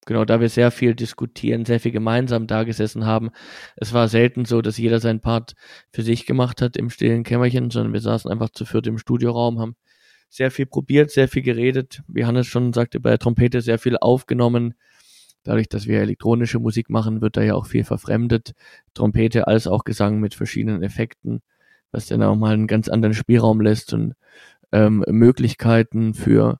Genau, 0.06 0.26
da 0.26 0.40
wir 0.40 0.50
sehr 0.50 0.72
viel 0.72 0.96
diskutieren, 0.96 1.66
sehr 1.66 1.80
viel 1.80 1.92
gemeinsam 1.92 2.48
da 2.48 2.64
gesessen 2.64 3.06
haben. 3.06 3.30
Es 3.76 3.94
war 3.94 4.08
selten 4.08 4.46
so, 4.46 4.62
dass 4.62 4.80
jeder 4.80 5.00
seinen 5.00 5.20
Part 5.20 5.54
für 5.92 6.02
sich 6.02 6.26
gemacht 6.26 6.64
hat 6.64 6.78
im 6.78 6.90
stillen 6.90 7.24
Kämmerchen, 7.24 7.70
sondern 7.70 7.94
wir 7.94 8.02
saßen 8.02 8.32
einfach 8.32 8.50
zu 8.50 8.66
viert 8.66 8.88
im 8.88 8.98
Studioraum, 8.98 9.60
haben 9.60 9.76
sehr 10.28 10.50
viel 10.50 10.66
probiert, 10.66 11.12
sehr 11.12 11.28
viel 11.28 11.44
geredet. 11.44 12.02
Wie 12.08 12.26
Hannes 12.26 12.48
schon 12.48 12.74
sagte, 12.74 13.00
bei 13.00 13.12
der 13.12 13.20
Trompete 13.20 13.62
sehr 13.62 13.78
viel 13.78 13.98
aufgenommen. 13.98 14.74
Dadurch, 15.44 15.70
dass 15.70 15.88
wir 15.88 16.02
elektronische 16.02 16.60
Musik 16.60 16.90
machen, 16.90 17.22
wird 17.22 17.38
da 17.38 17.42
ja 17.42 17.56
auch 17.56 17.66
viel 17.66 17.84
verfremdet. 17.84 18.54
Trompete 18.94 19.48
als 19.48 19.68
auch 19.68 19.84
Gesang 19.84 20.20
mit 20.20 20.36
verschiedenen 20.36 20.84
Effekten. 20.84 21.42
was 21.92 22.08
dann 22.08 22.22
auch 22.24 22.36
mal 22.36 22.54
einen 22.54 22.68
ganz 22.68 22.88
anderen 22.90 23.16
Spielraum 23.16 23.62
lässt 23.62 23.94
und 23.94 24.14
ähm, 24.72 25.04
Möglichkeiten 25.08 26.14
für 26.14 26.60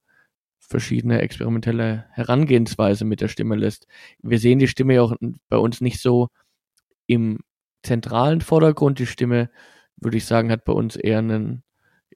verschiedene 0.60 1.22
experimentelle 1.22 2.06
Herangehensweise 2.12 3.06
mit 3.06 3.22
der 3.22 3.28
Stimme 3.28 3.56
lässt. 3.56 3.88
Wir 4.22 4.40
sehen 4.40 4.60
die 4.60 4.68
Stimme 4.68 4.96
ja 4.96 5.02
auch 5.02 5.16
bei 5.50 5.58
uns 5.58 5.82
nicht 5.82 6.00
so 6.02 6.30
im 7.08 7.40
zentralen 7.84 8.42
Vordergrund. 8.42 9.00
Die 9.00 9.08
Stimme, 9.08 9.50
würde 9.98 10.18
ich 10.18 10.26
sagen, 10.26 10.52
hat 10.52 10.66
bei 10.66 10.74
uns 10.74 10.96
eher 10.96 11.20
einen 11.20 11.64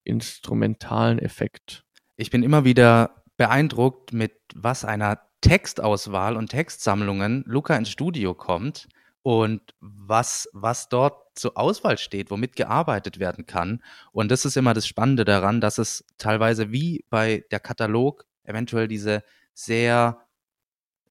instrumentalen 0.04 1.20
Effekt. 1.20 1.84
Ich 2.16 2.30
bin 2.30 2.44
immer 2.44 2.64
wieder 2.64 3.24
beeindruckt, 3.38 4.14
mit 4.14 4.34
was 4.54 4.86
einer 4.86 5.20
Textauswahl 5.44 6.38
und 6.38 6.50
Textsammlungen 6.50 7.44
Luca 7.46 7.76
ins 7.76 7.90
Studio 7.90 8.34
kommt 8.34 8.88
und 9.24 9.62
was, 9.82 10.50
was 10.54 10.88
dort 10.88 11.38
zur 11.38 11.58
Auswahl 11.58 11.98
steht, 11.98 12.32
womit 12.32 12.56
gearbeitet 12.56 13.20
werden 13.20 13.46
kann. 13.46 13.84
Und 14.14 14.32
das 14.32 14.46
ist 14.46 14.56
immer 14.56 14.74
das 14.74 14.88
Spannende 14.88 15.26
daran, 15.26 15.60
dass 15.60 15.78
es 15.78 16.06
teilweise 16.18 16.72
wie 16.72 17.06
bei 17.10 17.44
der 17.52 17.60
Katalog 17.60 18.26
eventuell 18.46 18.88
diese 18.88 19.22
sehr, 19.54 20.26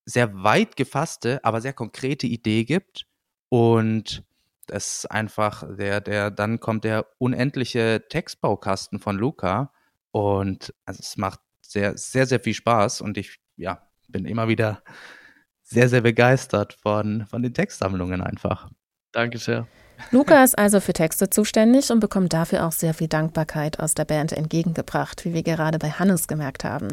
sehr 0.07 0.43
weit 0.43 0.77
gefasste, 0.77 1.45
aber 1.45 1.61
sehr 1.61 1.75
konkrete 1.75 2.27
Idee 2.27 2.65
gibt. 2.65 3.07
Und 3.51 4.25
das 4.67 4.99
ist 4.99 5.11
einfach 5.11 5.63
der, 5.77 6.01
der, 6.01 6.31
dann 6.31 6.59
kommt 6.59 6.85
der 6.85 7.07
unendliche 7.19 8.05
Textbaukasten 8.09 8.99
von 8.99 9.19
Luca. 9.19 9.75
Und 10.11 10.73
also 10.87 11.01
es 11.01 11.19
macht 11.19 11.41
sehr, 11.61 11.99
sehr, 11.99 12.25
sehr 12.25 12.41
viel 12.41 12.55
Spaß. 12.55 13.03
Und 13.03 13.19
ich, 13.19 13.41
ja, 13.57 13.83
bin 14.13 14.25
immer 14.25 14.49
wieder 14.49 14.83
sehr, 15.63 15.89
sehr 15.89 16.03
begeistert 16.03 16.75
von, 16.75 17.27
von 17.27 17.43
den 17.43 17.55
Textsammlungen 17.55 18.21
einfach. 18.21 18.71
Danke 19.13 19.39
sehr. 19.39 19.67
Luca 20.11 20.43
ist 20.43 20.59
also 20.59 20.81
für 20.81 20.93
Texte 20.93 21.31
zuständig 21.31 21.91
und 21.91 22.01
bekommt 22.01 22.33
dafür 22.33 22.67
auch 22.67 22.73
sehr 22.73 22.93
viel 22.93 23.09
Dankbarkeit 23.09 23.79
aus 23.79 23.95
der 23.95 24.05
Band 24.05 24.33
entgegengebracht, 24.33 25.25
wie 25.25 25.33
wir 25.33 25.43
gerade 25.43 25.79
bei 25.79 25.91
Hannes 25.91 26.29
gemerkt 26.29 26.65
haben. 26.65 26.89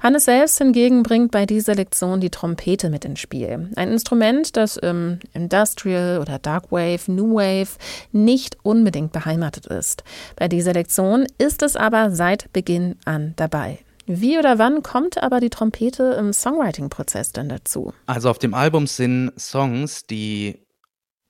Hannes 0.00 0.26
selbst 0.26 0.58
hingegen 0.58 1.02
bringt 1.02 1.30
bei 1.30 1.46
dieser 1.46 1.74
Lektion 1.74 2.20
die 2.20 2.30
Trompete 2.30 2.90
mit 2.90 3.04
ins 3.04 3.20
Spiel. 3.20 3.70
Ein 3.76 3.90
Instrument, 3.90 4.56
das 4.56 4.76
im 4.76 5.18
Industrial 5.32 6.20
oder 6.20 6.38
Dark 6.38 6.70
Wave, 6.70 7.10
New 7.10 7.34
Wave 7.34 7.76
nicht 8.12 8.56
unbedingt 8.62 9.12
beheimatet 9.12 9.66
ist. 9.66 10.04
Bei 10.36 10.48
dieser 10.48 10.72
Lektion 10.72 11.26
ist 11.38 11.62
es 11.62 11.76
aber 11.76 12.10
seit 12.10 12.52
Beginn 12.52 12.96
an 13.04 13.34
dabei. 13.36 13.80
Wie 14.06 14.38
oder 14.38 14.58
wann 14.58 14.82
kommt 14.82 15.22
aber 15.22 15.40
die 15.40 15.50
Trompete 15.50 16.14
im 16.18 16.32
Songwriting-Prozess 16.32 17.32
denn 17.32 17.48
dazu? 17.48 17.94
Also 18.06 18.28
auf 18.28 18.38
dem 18.38 18.52
Album 18.52 18.86
sind 18.86 19.32
Songs, 19.38 20.06
die 20.06 20.66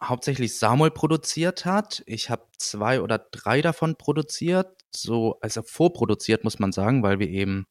hauptsächlich 0.03 0.59
Samuel 0.59 0.91
produziert 0.91 1.65
hat. 1.65 2.03
Ich 2.07 2.31
habe 2.31 2.47
zwei 2.59 3.01
oder 3.01 3.19
drei 3.19 3.63
davon 3.63 3.97
produziert, 3.97 4.69
so 4.95 5.39
also 5.41 5.63
vorproduziert 5.63 6.45
muss 6.45 6.59
man 6.59 6.73
sagen, 6.73 7.03
weil 7.03 7.19
wir 7.19 7.29
eben 7.29 7.67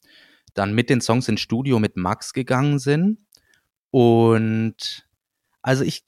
dann 0.54 0.74
mit 0.74 0.90
den 0.90 1.02
Songs 1.02 1.28
ins 1.28 1.42
Studio 1.42 1.80
mit 1.80 1.98
Max 1.98 2.34
gegangen 2.34 2.80
sind. 2.80 3.20
Und 3.92 5.06
also 5.62 5.84
ich, 5.84 6.04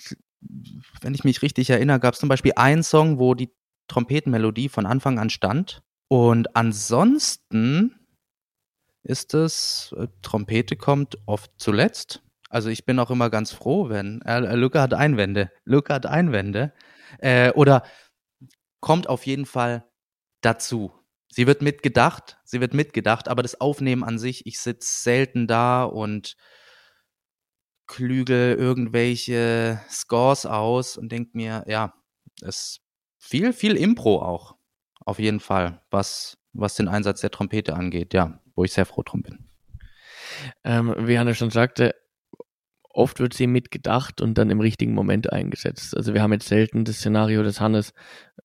wenn 1.01 1.13
ich 1.13 1.23
mich 1.23 1.41
richtig 1.41 1.69
erinnere, 1.69 1.99
gab 1.99 2.13
es 2.13 2.19
zum 2.19 2.29
Beispiel 2.29 2.53
einen 2.55 2.83
Song, 2.83 3.19
wo 3.19 3.33
die 3.33 3.51
Trompetenmelodie 3.87 4.69
von 4.69 4.85
Anfang 4.85 5.19
an 5.19 5.29
stand. 5.29 5.83
Und 6.07 6.55
ansonsten 6.55 7.99
ist 9.05 9.33
es, 9.33 9.95
äh, 9.97 10.07
Trompete 10.21 10.75
kommt 10.75 11.17
oft 11.25 11.51
zuletzt. 11.57 12.21
Also 12.49 12.69
ich 12.69 12.85
bin 12.85 12.99
auch 12.99 13.11
immer 13.11 13.29
ganz 13.29 13.51
froh, 13.51 13.89
wenn 13.89 14.21
äh, 14.23 14.55
Luca 14.55 14.81
hat 14.81 14.93
Einwände. 14.93 15.51
Luca 15.63 15.95
hat 15.95 16.05
Einwände. 16.05 16.73
Äh, 17.19 17.51
oder 17.51 17.83
kommt 18.81 19.07
auf 19.07 19.25
jeden 19.25 19.45
Fall 19.45 19.85
dazu. 20.41 20.91
Sie 21.29 21.47
wird 21.47 21.61
mitgedacht, 21.61 22.37
sie 22.45 22.61
wird 22.61 22.73
mitgedacht, 22.73 23.27
aber 23.27 23.43
das 23.43 23.59
Aufnehmen 23.59 24.03
an 24.03 24.19
sich, 24.19 24.45
ich 24.45 24.59
sitze 24.59 25.01
selten 25.01 25.47
da 25.47 25.83
und 25.83 26.37
klügel 27.87 28.55
irgendwelche 28.55 29.81
Scores 29.89 30.45
aus 30.45 30.97
und 30.97 31.11
denke 31.11 31.31
mir, 31.33 31.65
ja, 31.67 31.93
es 32.41 32.47
ist 32.47 32.81
viel, 33.17 33.53
viel 33.53 33.75
Impro 33.75 34.21
auch. 34.21 34.55
Auf 35.05 35.19
jeden 35.19 35.39
Fall, 35.39 35.83
was, 35.91 36.37
was 36.53 36.75
den 36.75 36.87
Einsatz 36.87 37.21
der 37.21 37.31
Trompete 37.31 37.75
angeht, 37.75 38.13
ja, 38.13 38.39
wo 38.55 38.63
ich 38.63 38.73
sehr 38.73 38.85
froh 38.85 39.03
drum 39.03 39.21
bin. 39.21 39.49
Ähm, 40.63 40.93
wie 40.99 41.19
Hanne 41.19 41.35
schon 41.35 41.51
sagte, 41.51 41.95
oft 42.89 43.19
wird 43.19 43.33
sie 43.33 43.47
mitgedacht 43.47 44.21
und 44.21 44.37
dann 44.37 44.49
im 44.49 44.61
richtigen 44.61 44.93
Moment 44.93 45.31
eingesetzt. 45.31 45.95
Also 45.95 46.13
wir 46.13 46.21
haben 46.21 46.33
jetzt 46.33 46.47
selten 46.47 46.85
das 46.85 46.97
Szenario, 46.97 47.43
dass 47.43 47.59
Hannes 47.59 47.93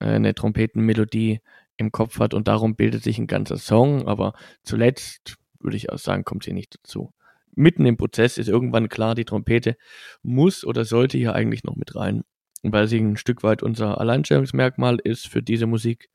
äh, 0.00 0.06
eine 0.06 0.34
Trompetenmelodie 0.34 1.40
im 1.76 1.92
Kopf 1.92 2.18
hat 2.18 2.34
und 2.34 2.48
darum 2.48 2.76
bildet 2.76 3.02
sich 3.02 3.18
ein 3.18 3.26
ganzer 3.26 3.56
Song, 3.56 4.06
aber 4.06 4.34
zuletzt 4.62 5.36
würde 5.60 5.76
ich 5.76 5.90
auch 5.90 5.98
sagen, 5.98 6.24
kommt 6.24 6.44
sie 6.44 6.52
nicht 6.52 6.76
dazu. 6.76 7.12
Mitten 7.54 7.86
im 7.86 7.96
Prozess 7.96 8.38
ist 8.38 8.48
irgendwann 8.48 8.88
klar, 8.88 9.14
die 9.14 9.24
Trompete 9.24 9.76
muss 10.22 10.64
oder 10.64 10.84
sollte 10.84 11.18
hier 11.18 11.34
eigentlich 11.34 11.64
noch 11.64 11.76
mit 11.76 11.94
rein, 11.94 12.22
weil 12.62 12.86
sie 12.86 12.98
ein 12.98 13.16
Stück 13.16 13.42
weit 13.42 13.62
unser 13.62 14.00
Alleinstellungsmerkmal 14.00 14.98
ist 15.02 15.28
für 15.28 15.42
diese 15.42 15.66
Musik 15.66 16.10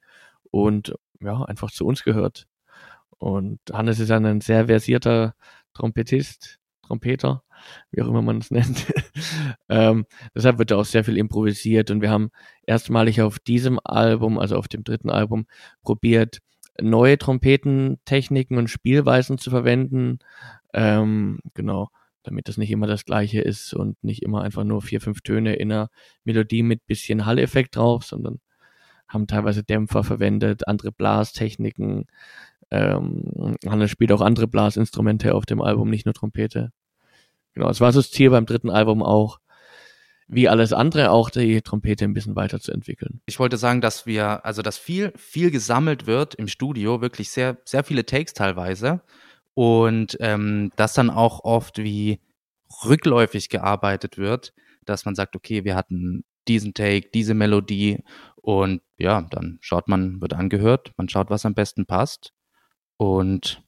und 0.52 0.93
ja, 1.22 1.43
einfach 1.43 1.72
zu 1.72 1.86
uns 1.86 2.04
gehört. 2.04 2.48
Und 3.18 3.59
Hannes 3.72 3.99
ist 3.99 4.11
ein 4.11 4.41
sehr 4.41 4.68
versierter 4.68 5.36
Trompetist, 5.74 6.59
Trompeter 6.84 7.45
wie 7.91 8.01
auch 8.01 8.07
immer 8.07 8.22
man 8.22 8.38
es 8.38 8.51
nennt. 8.51 8.86
ähm, 9.70 10.05
deshalb 10.36 10.57
wird 10.57 10.74
auch 10.74 10.86
sehr 10.86 11.03
viel 11.03 11.18
improvisiert 11.18 11.91
und 11.91 12.01
wir 12.01 12.09
haben 12.09 12.30
erstmalig 12.66 13.22
auf 13.22 13.39
diesem 13.39 13.80
Album, 13.84 14.38
also 14.38 14.55
auf 14.55 14.68
dem 14.68 14.84
dritten 14.84 15.09
Album, 15.09 15.47
probiert, 15.82 16.39
neue 16.82 17.18
Trompetentechniken 17.18 18.57
und 18.57 18.70
Spielweisen 18.70 19.38
zu 19.38 19.49
verwenden. 19.49 20.20
Ähm, 20.74 21.39
genau, 21.53 21.89
damit 22.24 22.49
das 22.49 22.57
nicht 22.57 22.72
immer 22.72 22.88
das 22.88 23.05
gleiche 23.05 23.41
ist 23.41 23.74
und 23.74 24.03
nicht 24.03 24.24
immer 24.24 24.41
einfach 24.41 24.63
nur 24.63 24.82
vier, 24.82 24.99
fünf 24.99 25.22
Töne 25.22 25.55
in 25.55 25.72
einer 25.72 25.89
Melodie 26.24 26.63
mit 26.63 26.86
bisschen 26.86 27.26
Hall-Effekt 27.26 27.78
drauf, 27.78 28.03
sondern 28.03 28.39
haben 29.07 29.28
teilweise 29.28 29.63
Dämpfer 29.63 30.03
verwendet, 30.03 30.68
andere 30.68 30.91
Blastechniken. 30.91 32.07
Ähm, 32.72 33.57
Hannes 33.66 33.91
spielt 33.91 34.11
auch 34.11 34.22
andere 34.22 34.47
Blasinstrumente 34.47 35.36
auf 35.36 35.45
dem 35.45 35.61
Album, 35.61 35.89
nicht 35.89 36.05
nur 36.05 36.13
Trompete. 36.13 36.72
Genau, 37.53 37.70
es 37.70 37.80
war 37.80 37.91
so 37.91 37.99
das 37.99 38.11
Ziel 38.11 38.32
beim 38.32 38.45
dritten 38.45 38.70
Album 38.70 39.01
auch, 39.01 39.39
wie 40.28 40.49
alles 40.49 40.74
andere 40.74 41.11
auch 41.11 41.30
die 41.30 41.61
Trompete 41.61 42.03
ein 42.03 42.13
bisschen 42.13 42.36
weiterzuentwickeln. 42.36 43.22
Ich 43.28 43.39
wollte 43.39 43.57
sagen, 43.57 43.82
dass 43.82 44.05
wir, 44.05 44.43
also 44.45 44.61
dass 44.61 44.78
viel, 44.78 45.13
viel 45.16 45.51
gesammelt 45.51 46.07
wird 46.07 46.36
im 46.36 46.47
Studio, 46.47 47.01
wirklich 47.01 47.30
sehr, 47.30 47.57
sehr 47.63 47.84
viele 47.84 48.05
Takes 48.05 48.34
teilweise. 48.34 49.01
Und 49.53 50.18
ähm, 50.20 50.72
dass 50.76 50.93
dann 50.93 51.09
auch 51.09 51.43
oft 51.45 51.78
wie 51.78 52.20
rückläufig 52.84 53.49
gearbeitet 53.49 54.18
wird, 54.18 54.53
dass 54.84 55.05
man 55.05 55.16
sagt, 55.16 55.36
okay, 55.36 55.63
wir 55.63 55.76
hatten 55.76 56.26
diesen 56.47 56.74
Take, 56.74 57.09
diese 57.13 57.34
Melodie 57.34 58.03
und 58.36 58.82
ja, 58.97 59.22
dann 59.22 59.57
schaut 59.61 59.88
man, 59.88 60.22
wird 60.22 60.34
angehört, 60.34 60.91
man 60.97 61.07
schaut, 61.07 61.30
was 61.30 61.45
am 61.45 61.53
besten 61.53 61.86
passt 61.86 62.35
und 62.98 63.62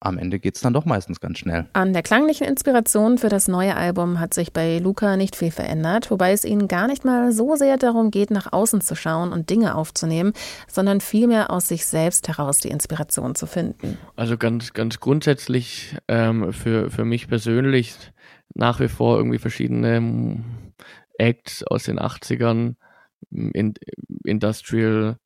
am 0.00 0.16
Ende 0.16 0.38
geht 0.38 0.54
es 0.54 0.60
dann 0.60 0.72
doch 0.72 0.84
meistens 0.84 1.18
ganz 1.18 1.38
schnell. 1.38 1.66
An 1.72 1.92
der 1.92 2.02
klanglichen 2.02 2.46
Inspiration 2.46 3.18
für 3.18 3.28
das 3.28 3.48
neue 3.48 3.74
Album 3.74 4.20
hat 4.20 4.32
sich 4.32 4.52
bei 4.52 4.78
Luca 4.78 5.16
nicht 5.16 5.34
viel 5.34 5.50
verändert, 5.50 6.10
wobei 6.12 6.32
es 6.32 6.44
ihnen 6.44 6.68
gar 6.68 6.86
nicht 6.86 7.04
mal 7.04 7.32
so 7.32 7.56
sehr 7.56 7.78
darum 7.78 8.12
geht, 8.12 8.30
nach 8.30 8.52
außen 8.52 8.80
zu 8.80 8.94
schauen 8.94 9.32
und 9.32 9.50
Dinge 9.50 9.74
aufzunehmen, 9.74 10.34
sondern 10.68 11.00
vielmehr 11.00 11.50
aus 11.50 11.66
sich 11.66 11.84
selbst 11.84 12.28
heraus 12.28 12.60
die 12.60 12.68
Inspiration 12.68 13.34
zu 13.34 13.46
finden. 13.46 13.98
Also 14.14 14.36
ganz, 14.36 14.72
ganz 14.72 15.00
grundsätzlich 15.00 15.96
ähm, 16.06 16.52
für, 16.52 16.90
für 16.90 17.04
mich 17.04 17.26
persönlich 17.26 17.96
nach 18.54 18.78
wie 18.78 18.88
vor 18.88 19.16
irgendwie 19.16 19.38
verschiedene 19.38 19.96
ähm, 19.96 20.44
Acts 21.18 21.64
aus 21.64 21.84
den 21.84 21.98
80ern, 21.98 22.76
in, 23.30 23.74
Industrial, 24.24 25.18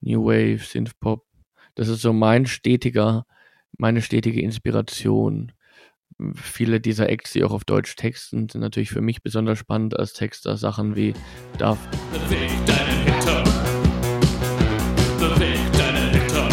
New 0.00 0.24
Wave, 0.24 0.64
Synthpop. 0.64 1.26
Das 1.74 1.88
ist 1.88 2.02
so 2.02 2.12
mein 2.12 2.46
stetiger 2.46 3.26
meine 3.78 4.02
stetige 4.02 4.40
Inspiration. 4.40 5.52
Viele 6.34 6.80
dieser 6.80 7.08
Acts, 7.08 7.32
die 7.32 7.42
auch 7.42 7.52
auf 7.52 7.64
Deutsch 7.64 7.96
texten, 7.96 8.48
sind 8.48 8.60
natürlich 8.60 8.90
für 8.90 9.00
mich 9.00 9.22
besonders 9.22 9.58
spannend 9.58 9.98
als 9.98 10.12
Texter. 10.12 10.56
Sachen 10.56 10.94
wie 10.94 11.12
Darf. 11.58 11.78
Beweg 12.12 12.50
deinen 12.66 13.04
Hintern. 13.04 13.44
Beweg 15.18 15.72
deinen 15.72 16.10
Hintern. 16.10 16.52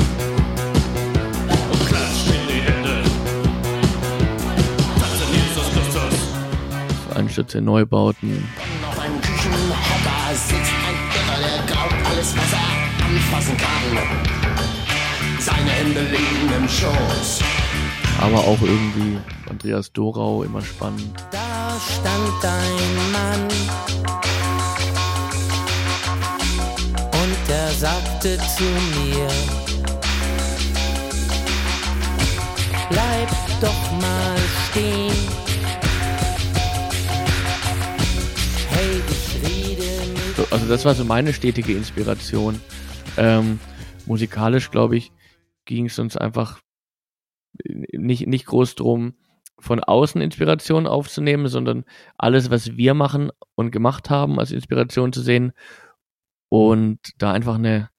Und 1.72 1.88
klatsch 1.88 2.28
in 2.28 2.48
die 2.48 2.62
Hände. 2.62 3.04
Sind 5.16 5.34
Jesus 5.36 5.72
Christus. 5.74 7.16
Einstürze 7.16 7.62
Neubauten. 7.62 8.44
Auf 8.90 9.00
einem 9.00 9.22
Küchenhocker 9.22 10.34
sitzt 10.34 10.74
ein 10.88 10.96
Irrer, 11.14 11.40
der 11.40 11.66
glaubt, 11.68 12.10
alles, 12.10 12.36
was 12.36 12.54
er 12.54 13.06
anfassen 13.06 13.58
kann 13.58 14.31
liegen 16.12 16.54
im 16.58 16.68
Schoß. 16.68 17.40
Aber 18.20 18.40
auch 18.40 18.62
irgendwie 18.62 19.18
Andreas 19.50 19.92
Dorau 19.92 20.44
immer 20.44 20.62
spannend. 20.62 21.12
Da 21.32 21.80
stand 21.80 22.46
ein 22.46 23.12
Mann 23.12 23.48
und 27.14 27.50
der 27.50 27.72
sagte 27.72 28.38
zu 28.38 28.64
mir, 28.64 29.28
bleib 32.90 33.30
doch 33.60 33.92
mal 34.02 34.38
stehen. 34.70 35.12
Hey, 38.70 39.02
ich 39.10 39.50
rede 39.50 39.84
mit 40.14 40.36
So, 40.38 40.48
also 40.52 40.66
das 40.68 40.86
war 40.86 40.96
so 40.96 41.04
meine 41.06 41.34
stetige 41.34 41.74
Inspiration. 41.74 42.62
Ähm, 43.18 43.60
musikalisch, 44.06 44.72
glaube 44.72 44.98
ich, 44.98 45.12
ging 45.66 45.86
es 45.86 46.00
uns 46.00 46.18
einfach 46.18 46.60
nicht, 47.64 48.28
nicht 48.28 48.46
groß 48.46 48.76
drum, 48.76 49.16
von 49.60 49.84
außen 49.84 50.22
Inspiration 50.22 50.88
aufzunehmen, 50.88 51.48
sondern 51.48 51.86
alles, 52.18 52.50
was 52.50 52.78
wir 52.78 52.94
machen 52.94 53.32
und 53.56 53.72
gemacht 53.72 54.10
haben, 54.10 54.40
als 54.40 54.52
Inspiration 54.52 55.14
zu 55.14 55.22
sehen 55.22 55.54
und 56.50 57.00
da 57.18 57.32
einfach 57.32 57.56
eine 57.56 57.90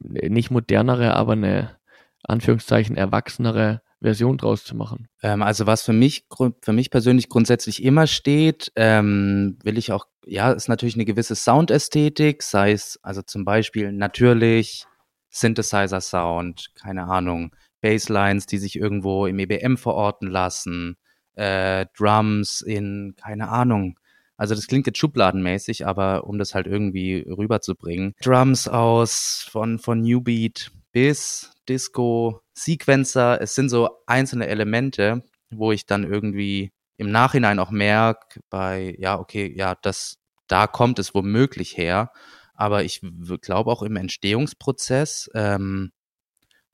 nicht 0.00 0.50
modernere, 0.50 1.14
aber 1.14 1.32
eine 1.32 1.78
Anführungszeichen 2.22 2.96
erwachsenere 2.96 3.82
Version 4.00 4.36
draus 4.36 4.64
zu 4.64 4.76
machen. 4.76 5.08
Ähm, 5.22 5.42
also 5.42 5.66
was 5.66 5.82
für 5.82 5.92
mich, 5.92 6.26
für 6.60 6.72
mich 6.72 6.90
persönlich 6.90 7.28
grundsätzlich 7.28 7.82
immer 7.82 8.06
steht, 8.06 8.70
ähm, 8.76 9.58
will 9.62 9.78
ich 9.78 9.92
auch, 9.92 10.06
ja, 10.26 10.52
ist 10.52 10.68
natürlich 10.68 10.94
eine 10.94 11.06
gewisse 11.06 11.34
Soundästhetik, 11.34 12.42
sei 12.42 12.72
es 12.72 12.98
also 13.02 13.22
zum 13.22 13.44
Beispiel 13.44 13.92
natürlich 13.92 14.86
Synthesizer-Sound, 15.34 16.70
keine 16.74 17.04
Ahnung, 17.04 17.54
Basslines, 17.80 18.46
die 18.46 18.58
sich 18.58 18.76
irgendwo 18.76 19.26
im 19.26 19.38
EBM 19.38 19.76
verorten 19.76 20.28
lassen, 20.28 20.96
äh, 21.34 21.86
Drums 21.96 22.60
in, 22.60 23.14
keine 23.16 23.48
Ahnung. 23.48 23.98
Also 24.36 24.54
das 24.54 24.66
klingt 24.66 24.86
jetzt 24.86 24.98
schubladenmäßig, 24.98 25.86
aber 25.86 26.24
um 26.24 26.38
das 26.38 26.54
halt 26.54 26.66
irgendwie 26.66 27.24
rüberzubringen. 27.28 28.14
Drums 28.22 28.68
aus 28.68 29.46
von, 29.50 29.78
von 29.78 30.00
New 30.00 30.20
Beat 30.20 30.70
bis 30.92 31.52
Disco, 31.68 32.40
Sequencer, 32.54 33.40
es 33.40 33.54
sind 33.54 33.68
so 33.68 33.90
einzelne 34.06 34.46
Elemente, 34.46 35.24
wo 35.50 35.72
ich 35.72 35.86
dann 35.86 36.04
irgendwie 36.04 36.72
im 36.96 37.10
Nachhinein 37.10 37.58
auch 37.58 37.70
merke, 37.70 38.40
bei, 38.50 38.94
ja, 38.98 39.18
okay, 39.18 39.52
ja, 39.56 39.74
das, 39.82 40.18
da 40.46 40.66
kommt 40.68 40.98
es 41.00 41.14
womöglich 41.14 41.76
her. 41.76 42.12
Aber 42.54 42.84
ich 42.84 43.00
glaube 43.40 43.70
auch 43.70 43.82
im 43.82 43.96
Entstehungsprozess 43.96 45.30
ähm, 45.34 45.92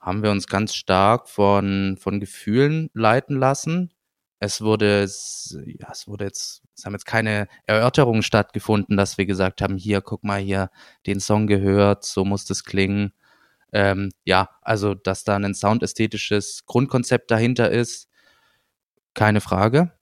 haben 0.01 0.23
wir 0.23 0.31
uns 0.31 0.47
ganz 0.47 0.75
stark 0.75 1.29
von, 1.29 1.97
von 1.99 2.21
Gefühlen 2.21 2.91
leiten 2.95 3.39
lassen. 3.39 3.93
Es 4.39 4.63
wurde, 4.63 5.01
ja, 5.03 5.89
es 5.93 6.09
wurde 6.09 6.25
jetzt, 6.25 6.63
es 6.75 6.87
haben 6.87 6.95
jetzt 6.95 7.05
keine 7.05 7.47
Erörterungen 7.67 8.23
stattgefunden, 8.23 8.97
dass 8.97 9.19
wir 9.19 9.27
gesagt 9.27 9.61
haben, 9.61 9.77
hier, 9.77 10.01
guck 10.01 10.25
mal, 10.25 10.41
hier, 10.41 10.71
den 11.07 11.21
Song 11.21 11.47
gehört, 11.47 12.05
so 12.05 12.25
muss 12.25 12.47
das 12.47 12.65
klingen. 12.65 13.13
Ähm, 13.73 14.11
ja, 14.25 14.49
also, 14.63 14.95
dass 14.95 15.25
da 15.25 15.37
ein 15.37 15.55
soundästhetisches 15.55 16.65
Grundkonzept 16.67 17.31
dahinter 17.31 17.71
ist, 17.71 18.09
keine 19.15 19.41
Frage. 19.43 19.93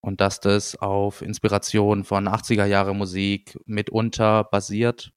Und 0.00 0.20
dass 0.20 0.40
das 0.40 0.76
auf 0.76 1.22
Inspiration 1.22 2.04
von 2.04 2.28
80er 2.28 2.66
Jahre 2.66 2.94
Musik 2.94 3.58
mitunter 3.64 4.44
basiert, 4.44 5.13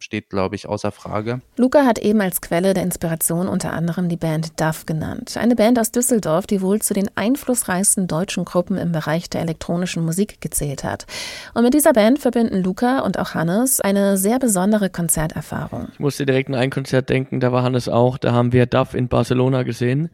steht, 0.00 0.30
glaube 0.30 0.56
ich, 0.56 0.68
außer 0.68 0.90
Frage. 0.90 1.40
Luca 1.56 1.84
hat 1.84 1.98
eben 1.98 2.20
als 2.20 2.40
Quelle 2.40 2.74
der 2.74 2.82
Inspiration 2.82 3.48
unter 3.48 3.72
anderem 3.72 4.08
die 4.08 4.16
Band 4.16 4.60
Duff 4.60 4.86
genannt. 4.86 5.36
Eine 5.36 5.56
Band 5.56 5.78
aus 5.78 5.92
Düsseldorf, 5.92 6.46
die 6.46 6.60
wohl 6.62 6.80
zu 6.80 6.94
den 6.94 7.08
einflussreichsten 7.14 8.06
deutschen 8.06 8.44
Gruppen 8.44 8.76
im 8.76 8.92
Bereich 8.92 9.30
der 9.30 9.42
elektronischen 9.42 10.04
Musik 10.04 10.40
gezählt 10.40 10.84
hat. 10.84 11.06
Und 11.54 11.62
mit 11.62 11.74
dieser 11.74 11.92
Band 11.92 12.18
verbinden 12.18 12.62
Luca 12.62 13.00
und 13.00 13.18
auch 13.18 13.34
Hannes 13.34 13.80
eine 13.80 14.16
sehr 14.16 14.38
besondere 14.38 14.90
Konzerterfahrung. 14.90 15.88
Ich 15.92 16.00
musste 16.00 16.26
direkt 16.26 16.48
an 16.48 16.54
ein 16.54 16.70
Konzert 16.70 17.08
denken, 17.08 17.40
da 17.40 17.52
war 17.52 17.62
Hannes 17.62 17.88
auch, 17.88 18.18
da 18.18 18.32
haben 18.32 18.52
wir 18.52 18.66
Duff 18.66 18.94
in 18.94 19.08
Barcelona 19.08 19.62
gesehen. 19.62 20.10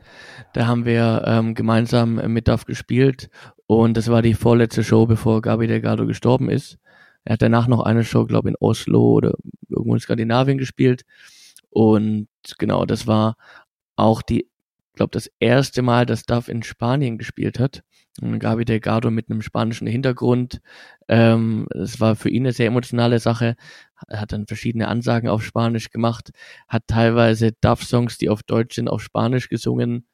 Da 0.52 0.66
haben 0.66 0.84
wir 0.84 1.24
ähm, 1.26 1.54
gemeinsam 1.54 2.14
mit 2.32 2.48
Duff 2.48 2.64
gespielt 2.64 3.30
und 3.66 3.96
das 3.96 4.08
war 4.08 4.22
die 4.22 4.34
vorletzte 4.34 4.84
Show, 4.84 5.06
bevor 5.06 5.42
Gabi 5.42 5.66
Delgado 5.66 6.06
gestorben 6.06 6.48
ist. 6.48 6.78
Er 7.26 7.34
hat 7.34 7.42
danach 7.42 7.66
noch 7.66 7.80
eine 7.80 8.04
Show, 8.04 8.24
glaube 8.24 8.48
in 8.48 8.56
Oslo 8.60 9.14
oder 9.14 9.34
irgendwo 9.68 9.94
in 9.94 10.00
Skandinavien 10.00 10.58
gespielt. 10.58 11.04
Und 11.70 12.28
genau, 12.58 12.86
das 12.86 13.06
war 13.06 13.36
auch 13.96 14.22
die, 14.22 14.48
glaube 14.94 15.10
das 15.10 15.28
erste 15.40 15.82
Mal, 15.82 16.06
dass 16.06 16.22
Duff 16.22 16.48
in 16.48 16.62
Spanien 16.62 17.18
gespielt 17.18 17.58
hat. 17.58 17.82
Und 18.22 18.38
Gabi 18.38 18.64
Delgado 18.64 19.10
mit 19.10 19.28
einem 19.28 19.42
spanischen 19.42 19.88
Hintergrund. 19.88 20.60
Ähm, 21.08 21.66
es 21.74 22.00
war 22.00 22.14
für 22.14 22.30
ihn 22.30 22.44
eine 22.44 22.52
sehr 22.52 22.68
emotionale 22.68 23.18
Sache. 23.18 23.56
Er 24.08 24.20
hat 24.20 24.32
dann 24.32 24.46
verschiedene 24.46 24.88
Ansagen 24.88 25.28
auf 25.28 25.44
Spanisch 25.44 25.90
gemacht, 25.90 26.30
hat 26.68 26.84
teilweise 26.86 27.52
Duff-Songs, 27.60 28.18
die 28.18 28.30
auf 28.30 28.44
Deutsch 28.44 28.76
sind, 28.76 28.88
auf 28.88 29.02
Spanisch 29.02 29.48
gesungen. 29.48 30.06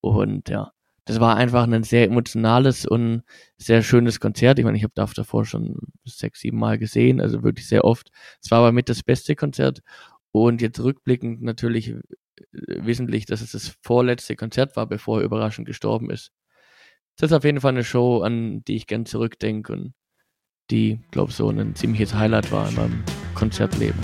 Und 0.00 0.48
ja, 0.48 0.72
das 1.06 1.20
war 1.20 1.36
einfach 1.36 1.68
ein 1.68 1.84
sehr 1.84 2.04
emotionales 2.04 2.84
und 2.84 3.22
sehr 3.56 3.82
schönes 3.82 4.18
Konzert. 4.18 4.58
Ich 4.58 4.64
meine, 4.64 4.76
ich 4.76 4.82
habe 4.82 4.92
Duff 4.94 5.14
davor 5.14 5.44
schon 5.44 5.78
sechs, 6.04 6.40
sieben 6.40 6.58
Mal 6.58 6.78
gesehen, 6.78 7.20
also 7.20 7.44
wirklich 7.44 7.68
sehr 7.68 7.84
oft. 7.84 8.10
Es 8.42 8.50
war 8.50 8.58
aber 8.58 8.72
mit 8.72 8.88
das 8.88 9.04
beste 9.04 9.36
Konzert. 9.36 9.82
Und 10.32 10.60
jetzt 10.60 10.80
rückblickend 10.80 11.42
natürlich 11.42 11.90
äh, 11.90 12.00
wesentlich, 12.52 13.24
dass 13.24 13.40
es 13.40 13.52
das 13.52 13.76
vorletzte 13.82 14.34
Konzert 14.34 14.74
war, 14.74 14.86
bevor 14.86 15.20
er 15.20 15.24
überraschend 15.24 15.68
gestorben 15.68 16.10
ist. 16.10 16.32
Das 17.16 17.30
ist 17.30 17.36
auf 17.36 17.44
jeden 17.44 17.60
Fall 17.60 17.72
eine 17.72 17.84
Show, 17.84 18.22
an 18.22 18.64
die 18.64 18.74
ich 18.74 18.88
gern 18.88 19.06
zurückdenke 19.06 19.72
und 19.72 19.94
die, 20.72 21.00
glaube 21.12 21.30
so 21.30 21.48
ein 21.48 21.76
ziemliches 21.76 22.14
Highlight 22.14 22.50
war 22.50 22.68
in 22.68 22.74
meinem 22.74 23.04
Konzertleben. 23.34 24.00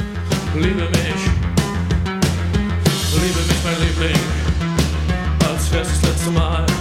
Liebe 0.55 0.69
mich, 0.69 1.25
liebe 3.13 3.41
mich, 3.49 3.65
mein 3.65 3.81
Liebling, 3.81 4.21
als 5.51 5.73
wär's 5.73 5.89
das 5.89 6.03
letzte 6.03 6.31
Mal. 6.31 6.72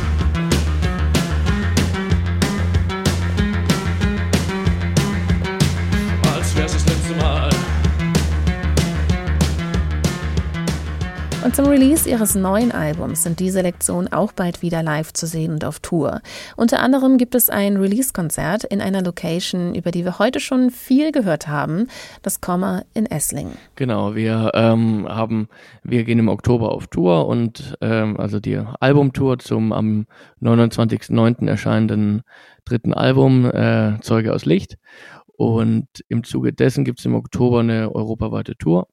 Und 11.43 11.55
zum 11.55 11.65
Release 11.65 12.07
ihres 12.07 12.35
neuen 12.35 12.71
Albums 12.71 13.23
sind 13.23 13.39
diese 13.39 13.61
Lektionen 13.61 14.13
auch 14.13 14.31
bald 14.31 14.61
wieder 14.61 14.83
live 14.83 15.11
zu 15.11 15.25
sehen 15.25 15.53
und 15.53 15.65
auf 15.65 15.79
Tour. 15.79 16.21
Unter 16.55 16.81
anderem 16.81 17.17
gibt 17.17 17.33
es 17.33 17.49
ein 17.49 17.77
Release-Konzert 17.77 18.63
in 18.63 18.79
einer 18.79 19.01
Location, 19.01 19.73
über 19.73 19.89
die 19.89 20.05
wir 20.05 20.19
heute 20.19 20.39
schon 20.39 20.69
viel 20.69 21.11
gehört 21.11 21.47
haben, 21.47 21.87
das 22.21 22.41
Komma 22.41 22.83
in 22.93 23.07
Esslingen. 23.07 23.53
Genau, 23.75 24.13
wir 24.13 24.51
ähm, 24.53 25.07
haben, 25.09 25.47
wir 25.83 26.03
gehen 26.03 26.19
im 26.19 26.29
Oktober 26.29 26.71
auf 26.71 26.85
Tour 26.87 27.27
und 27.27 27.75
ähm, 27.81 28.19
also 28.19 28.39
die 28.39 28.61
Albumtour 28.79 29.39
zum 29.39 29.73
am 29.73 30.05
29.09. 30.43 31.47
erscheinenden 31.47 32.21
dritten 32.65 32.93
Album 32.93 33.45
äh, 33.45 33.99
Zeuge 34.01 34.33
aus 34.33 34.45
Licht. 34.45 34.77
Und 35.37 35.87
im 36.07 36.23
Zuge 36.23 36.53
dessen 36.53 36.85
gibt 36.85 36.99
es 36.99 37.05
im 37.05 37.15
Oktober 37.15 37.61
eine 37.61 37.95
europaweite 37.95 38.55
Tour. 38.57 38.87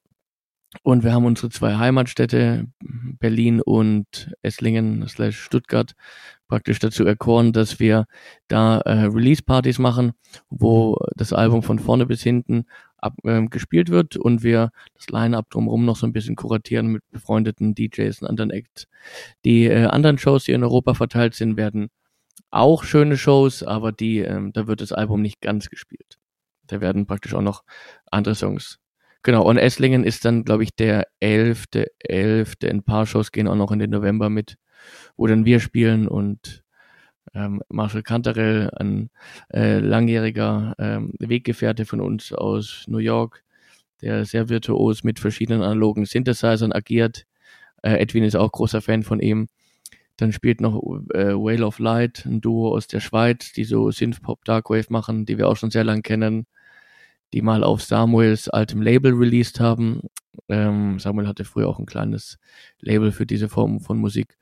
Und 0.83 1.03
wir 1.03 1.13
haben 1.13 1.25
unsere 1.25 1.49
zwei 1.49 1.77
Heimatstädte, 1.77 2.67
Berlin 2.79 3.59
und 3.59 4.31
Esslingen 4.43 5.07
slash 5.07 5.39
Stuttgart, 5.39 5.93
praktisch 6.47 6.77
dazu 6.77 7.05
erkoren, 7.05 7.53
dass 7.53 7.79
wir 7.79 8.05
da 8.47 8.79
äh, 8.81 9.05
Release-Partys 9.05 9.79
machen, 9.79 10.13
wo 10.49 10.97
das 11.15 11.33
Album 11.33 11.63
von 11.63 11.79
vorne 11.79 12.05
bis 12.05 12.21
hinten 12.21 12.65
ab, 12.97 13.15
ähm, 13.23 13.49
gespielt 13.49 13.89
wird 13.89 14.15
und 14.15 14.43
wir 14.43 14.69
das 14.93 15.09
Line-Up 15.09 15.49
drumherum 15.49 15.85
noch 15.85 15.95
so 15.95 16.05
ein 16.05 16.13
bisschen 16.13 16.35
kuratieren 16.35 16.87
mit 16.87 17.03
befreundeten 17.09 17.73
DJs 17.73 18.21
und 18.21 18.27
anderen 18.27 18.51
Acts. 18.51 18.87
Die 19.45 19.65
äh, 19.65 19.85
anderen 19.85 20.19
Shows, 20.19 20.43
die 20.45 20.51
in 20.51 20.63
Europa 20.63 20.93
verteilt 20.93 21.33
sind, 21.33 21.57
werden 21.57 21.89
auch 22.51 22.83
schöne 22.83 23.17
Shows, 23.17 23.63
aber 23.63 23.91
die, 23.91 24.19
ähm, 24.19 24.53
da 24.53 24.67
wird 24.67 24.81
das 24.81 24.91
Album 24.91 25.21
nicht 25.21 25.41
ganz 25.41 25.69
gespielt. 25.69 26.19
Da 26.67 26.81
werden 26.81 27.07
praktisch 27.07 27.33
auch 27.33 27.41
noch 27.41 27.63
andere 28.11 28.35
Songs 28.35 28.79
Genau, 29.23 29.43
und 29.43 29.57
Esslingen 29.57 30.03
ist 30.05 30.23
dann, 30.23 30.45
glaube 30.45 30.63
ich, 30.63 30.75
der 30.75 31.07
elfte, 31.19 31.91
elfte. 31.99 32.69
Ein 32.69 32.83
paar 32.83 33.05
Shows 33.05 33.31
gehen 33.31 33.47
auch 33.47 33.55
noch 33.55 33.71
in 33.71 33.79
den 33.79 33.89
November 33.89 34.29
mit, 34.29 34.57
wo 35.17 35.27
dann 35.27 35.43
wir 35.45 35.59
spielen 35.59 36.07
und 36.07 36.63
ähm, 37.33 37.61
Marshall 37.69 38.03
Cantarell, 38.03 38.71
ein 38.77 39.09
äh, 39.53 39.79
langjähriger 39.79 40.73
ähm, 40.79 41.13
Weggefährte 41.19 41.85
von 41.85 42.01
uns 42.01 42.31
aus 42.33 42.85
New 42.87 42.97
York, 42.99 43.43
der 44.01 44.25
sehr 44.25 44.49
virtuos 44.49 45.03
mit 45.03 45.19
verschiedenen 45.19 45.63
analogen 45.63 46.05
Synthesizern 46.05 46.71
agiert. 46.71 47.25
Äh, 47.83 47.97
Edwin 47.97 48.23
ist 48.23 48.35
auch 48.37 48.51
großer 48.51 48.81
Fan 48.81 49.03
von 49.03 49.19
ihm. 49.19 49.49
Dann 50.17 50.31
spielt 50.33 50.61
noch 50.61 50.75
äh, 51.13 51.33
Whale 51.33 51.65
of 51.65 51.79
Light, 51.79 52.25
ein 52.25 52.41
Duo 52.41 52.73
aus 52.73 52.87
der 52.87 53.01
Schweiz, 53.01 53.51
die 53.53 53.65
so 53.65 53.91
Synth-Pop 53.91 54.45
Darkwave 54.45 54.87
machen, 54.89 55.25
die 55.25 55.37
wir 55.37 55.47
auch 55.49 55.57
schon 55.57 55.71
sehr 55.71 55.83
lang 55.83 56.03
kennen 56.03 56.45
die 57.33 57.41
mal 57.41 57.63
auf 57.63 57.81
Samuels 57.81 58.49
altem 58.49 58.81
Label 58.81 59.13
released 59.13 59.59
haben. 59.59 60.01
Ähm, 60.47 60.99
Samuel 60.99 61.27
hatte 61.27 61.45
früher 61.45 61.67
auch 61.67 61.79
ein 61.79 61.85
kleines 61.85 62.39
Label 62.79 63.11
für 63.11 63.25
diese 63.25 63.49
Form 63.49 63.79
von 63.79 63.97
Musik. 63.97 64.37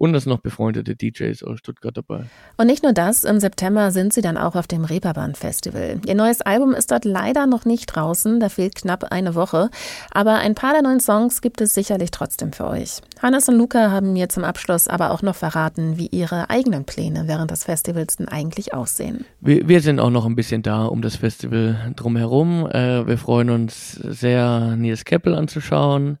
Und 0.00 0.14
es 0.14 0.24
sind 0.24 0.32
noch 0.32 0.40
befreundete 0.40 0.96
DJs 0.96 1.42
aus 1.42 1.58
Stuttgart 1.58 1.94
dabei. 1.94 2.24
Und 2.56 2.68
nicht 2.68 2.82
nur 2.82 2.94
das, 2.94 3.24
im 3.24 3.38
September 3.38 3.90
sind 3.90 4.14
sie 4.14 4.22
dann 4.22 4.38
auch 4.38 4.56
auf 4.56 4.66
dem 4.66 4.86
Reeperbahn 4.86 5.34
Festival. 5.34 6.00
Ihr 6.06 6.14
neues 6.14 6.40
Album 6.40 6.72
ist 6.72 6.90
dort 6.90 7.04
leider 7.04 7.46
noch 7.46 7.66
nicht 7.66 7.84
draußen, 7.84 8.40
da 8.40 8.48
fehlt 8.48 8.76
knapp 8.76 9.12
eine 9.12 9.34
Woche. 9.34 9.68
Aber 10.10 10.36
ein 10.36 10.54
paar 10.54 10.72
der 10.72 10.80
neuen 10.80 11.00
Songs 11.00 11.42
gibt 11.42 11.60
es 11.60 11.74
sicherlich 11.74 12.12
trotzdem 12.12 12.54
für 12.54 12.66
euch. 12.66 13.02
Hannes 13.20 13.46
und 13.50 13.58
Luca 13.58 13.90
haben 13.90 14.14
mir 14.14 14.30
zum 14.30 14.42
Abschluss 14.42 14.88
aber 14.88 15.10
auch 15.10 15.20
noch 15.20 15.34
verraten, 15.34 15.98
wie 15.98 16.06
ihre 16.06 16.48
eigenen 16.48 16.86
Pläne 16.86 17.24
während 17.26 17.50
des 17.50 17.64
Festivals 17.64 18.16
denn 18.16 18.26
eigentlich 18.26 18.72
aussehen. 18.72 19.26
Wir, 19.42 19.68
wir 19.68 19.82
sind 19.82 20.00
auch 20.00 20.08
noch 20.08 20.24
ein 20.24 20.34
bisschen 20.34 20.62
da 20.62 20.86
um 20.86 21.02
das 21.02 21.16
Festival 21.16 21.92
drumherum. 21.94 22.66
Äh, 22.70 23.06
wir 23.06 23.18
freuen 23.18 23.50
uns 23.50 23.92
sehr, 23.92 24.76
Nils 24.78 25.04
Keppel 25.04 25.34
anzuschauen, 25.34 26.16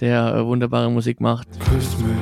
der 0.00 0.34
äh, 0.34 0.44
wunderbare 0.44 0.90
Musik 0.90 1.20
macht. 1.20 1.46
Küss 1.60 1.96
mich 1.98 2.21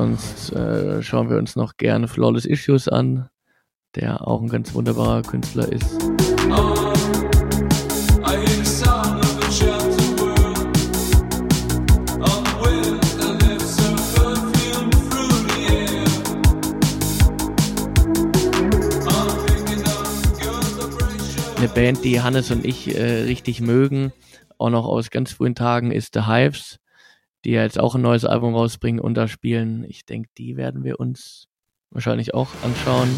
Sonst 0.00 0.50
äh, 0.54 1.02
schauen 1.02 1.28
wir 1.28 1.36
uns 1.36 1.56
noch 1.56 1.76
gerne 1.76 2.08
Flawless 2.08 2.46
Issues 2.46 2.88
an, 2.88 3.28
der 3.96 4.26
auch 4.26 4.40
ein 4.40 4.48
ganz 4.48 4.72
wunderbarer 4.72 5.20
Künstler 5.20 5.70
ist. 5.70 6.00
Eine 21.58 21.68
Band, 21.74 22.02
die 22.04 22.22
Hannes 22.22 22.50
und 22.50 22.64
ich 22.64 22.96
äh, 22.96 23.24
richtig 23.24 23.60
mögen, 23.60 24.14
auch 24.56 24.70
noch 24.70 24.86
aus 24.86 25.10
ganz 25.10 25.32
frühen 25.32 25.54
Tagen, 25.54 25.92
ist 25.92 26.14
The 26.14 26.22
Hives, 26.22 26.79
die 27.44 27.52
ja 27.52 27.62
jetzt 27.62 27.78
auch 27.78 27.94
ein 27.94 28.02
neues 28.02 28.24
Album 28.24 28.54
rausbringen 28.54 29.00
und 29.00 29.14
da 29.14 29.28
spielen. 29.28 29.84
Ich 29.88 30.04
denke, 30.04 30.28
die 30.36 30.56
werden 30.56 30.84
wir 30.84 31.00
uns 31.00 31.46
wahrscheinlich 31.90 32.34
auch 32.34 32.48
anschauen. 32.62 33.08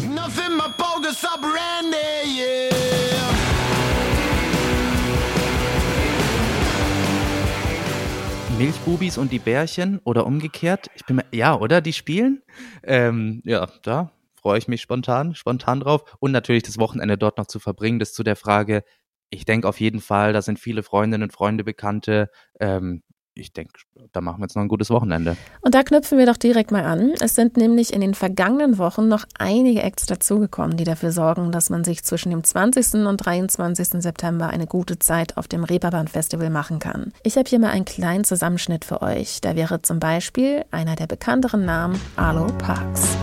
Milchbubis 8.57 9.17
und 9.17 9.31
die 9.31 9.39
Bärchen 9.39 9.99
oder 10.05 10.25
umgekehrt. 10.25 10.87
Ich 10.95 11.05
bin 11.05 11.21
ja, 11.31 11.55
oder? 11.59 11.81
Die 11.81 11.91
spielen? 11.91 12.43
Ähm, 12.83 13.41
ja, 13.43 13.67
da 13.81 14.11
freue 14.35 14.57
ich 14.57 14.67
mich 14.67 14.81
spontan, 14.81 15.35
spontan 15.35 15.79
drauf. 15.79 16.15
Und 16.19 16.31
natürlich 16.31 16.63
das 16.63 16.77
Wochenende 16.77 17.17
dort 17.17 17.37
noch 17.37 17.47
zu 17.47 17.59
verbringen. 17.59 17.99
Das 17.99 18.13
zu 18.13 18.23
der 18.23 18.35
Frage, 18.35 18.83
ich 19.29 19.45
denke 19.45 19.67
auf 19.67 19.79
jeden 19.79 20.01
Fall, 20.01 20.33
da 20.33 20.41
sind 20.41 20.59
viele 20.59 20.83
Freundinnen 20.83 21.23
und 21.23 21.33
Freunde, 21.33 21.63
Bekannte. 21.63 22.29
Ähm, 22.59 23.03
ich 23.35 23.51
denke, 23.51 23.73
da 24.11 24.21
machen 24.21 24.39
wir 24.39 24.45
jetzt 24.45 24.55
noch 24.55 24.61
ein 24.61 24.67
gutes 24.67 24.89
Wochenende. 24.89 25.35
Und 25.61 25.73
da 25.73 25.83
knüpfen 25.83 26.17
wir 26.17 26.25
doch 26.25 26.37
direkt 26.37 26.71
mal 26.71 26.85
an. 26.85 27.13
Es 27.19 27.35
sind 27.35 27.57
nämlich 27.57 27.93
in 27.93 28.01
den 28.01 28.13
vergangenen 28.13 28.77
Wochen 28.77 29.07
noch 29.07 29.25
einige 29.37 29.81
Acts 29.81 30.05
dazugekommen, 30.05 30.77
die 30.77 30.83
dafür 30.83 31.11
sorgen, 31.11 31.51
dass 31.51 31.69
man 31.69 31.83
sich 31.83 32.03
zwischen 32.03 32.29
dem 32.29 32.43
20. 32.43 33.05
und 33.05 33.17
23. 33.17 34.01
September 34.01 34.47
eine 34.49 34.67
gute 34.67 34.99
Zeit 34.99 35.37
auf 35.37 35.47
dem 35.47 35.63
Reeperbahn 35.63 36.07
Festival 36.07 36.49
machen 36.49 36.79
kann. 36.79 37.11
Ich 37.23 37.37
habe 37.37 37.49
hier 37.49 37.59
mal 37.59 37.71
einen 37.71 37.85
kleinen 37.85 38.23
Zusammenschnitt 38.23 38.85
für 38.85 39.01
euch. 39.01 39.41
Da 39.41 39.55
wäre 39.55 39.81
zum 39.81 39.99
Beispiel 39.99 40.63
einer 40.71 40.95
der 40.95 41.07
bekannteren 41.07 41.65
Namen 41.65 41.99
Arlo 42.15 42.47
Parks. 42.57 43.17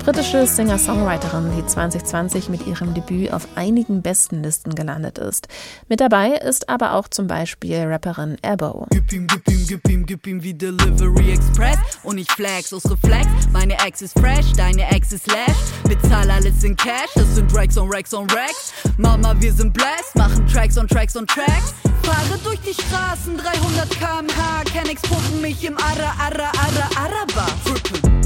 Britische 0.00 0.46
Singer-Songwriterin, 0.46 1.52
die 1.56 1.66
2020 1.66 2.48
mit 2.48 2.66
ihrem 2.66 2.94
Debüt 2.94 3.32
auf 3.32 3.46
einigen 3.54 4.02
Bestenlisten 4.02 4.74
gelandet 4.74 5.18
ist. 5.18 5.48
Mit 5.88 6.00
dabei 6.00 6.30
ist 6.30 6.68
aber 6.68 6.94
auch 6.94 7.08
zum 7.08 7.26
Beispiel 7.26 7.84
Rapperin 7.84 8.36
Ebo. 8.42 8.86
Gib 8.90 9.12
ihm, 9.12 9.26
gib 9.26 9.48
ihm, 9.48 9.66
gib 9.66 9.88
ihm, 9.88 10.06
gib 10.06 10.26
ihm 10.26 10.42
wie 10.42 10.54
Delivery 10.54 11.32
Express. 11.32 11.78
Und 12.02 12.18
ich 12.18 12.30
flex 12.32 12.72
aus 12.72 12.90
Reflex. 12.90 13.26
Meine 13.52 13.74
Ex 13.84 14.00
ist 14.02 14.18
fresh, 14.18 14.52
deine 14.56 14.90
Ex 14.90 15.12
ist 15.12 15.26
lash. 15.26 15.56
Bezahl 15.84 16.30
alles 16.30 16.64
in 16.64 16.76
Cash, 16.76 17.10
das 17.14 17.34
sind 17.34 17.54
Racks 17.54 17.76
on 17.76 17.92
Racks 17.92 18.14
on 18.14 18.28
Racks. 18.30 18.72
Mama, 18.96 19.34
wir 19.38 19.52
sind 19.52 19.72
blessed, 19.74 20.14
machen 20.14 20.46
Tracks 20.46 20.78
on 20.78 20.88
Tracks 20.88 21.16
on 21.16 21.26
Tracks. 21.26 21.74
Fahre 22.02 22.38
durch 22.42 22.60
die 22.60 22.74
Straßen, 22.74 23.36
300 23.36 23.90
km/h. 23.90 24.64
Kennex 24.72 25.02
pumpen 25.02 25.42
mich 25.42 25.62
im 25.64 25.76
Ara, 25.76 26.14
Ara, 26.18 26.50
Ara, 26.58 27.04
Araber. 27.04 27.46
Trippen. 27.64 28.19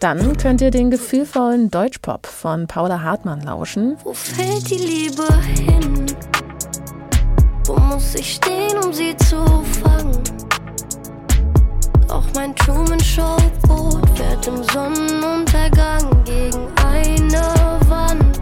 Dann 0.00 0.36
könnt 0.36 0.60
ihr 0.60 0.70
den 0.70 0.90
gefühlvollen 0.90 1.70
Deutschpop 1.70 2.26
von 2.26 2.66
Paula 2.66 3.02
Hartmann 3.02 3.40
lauschen. 3.40 3.96
Wo 4.04 4.12
fällt 4.12 4.70
die 4.70 4.76
Liebe 4.76 5.26
hin? 5.56 6.06
Wo 7.66 7.76
muss 7.76 8.14
ich 8.14 8.34
stehen, 8.34 8.76
um 8.84 8.92
sie 8.92 9.16
zu 9.16 9.44
fangen? 9.82 10.22
Auch 12.08 12.24
mein 12.34 12.54
Truman 12.56 13.00
Show 13.00 13.36
Boot 13.66 14.08
fährt 14.16 14.46
im 14.46 14.62
Sonnenuntergang 14.64 16.24
gegen 16.24 16.68
eine 16.84 17.42
Wand. 17.88 18.38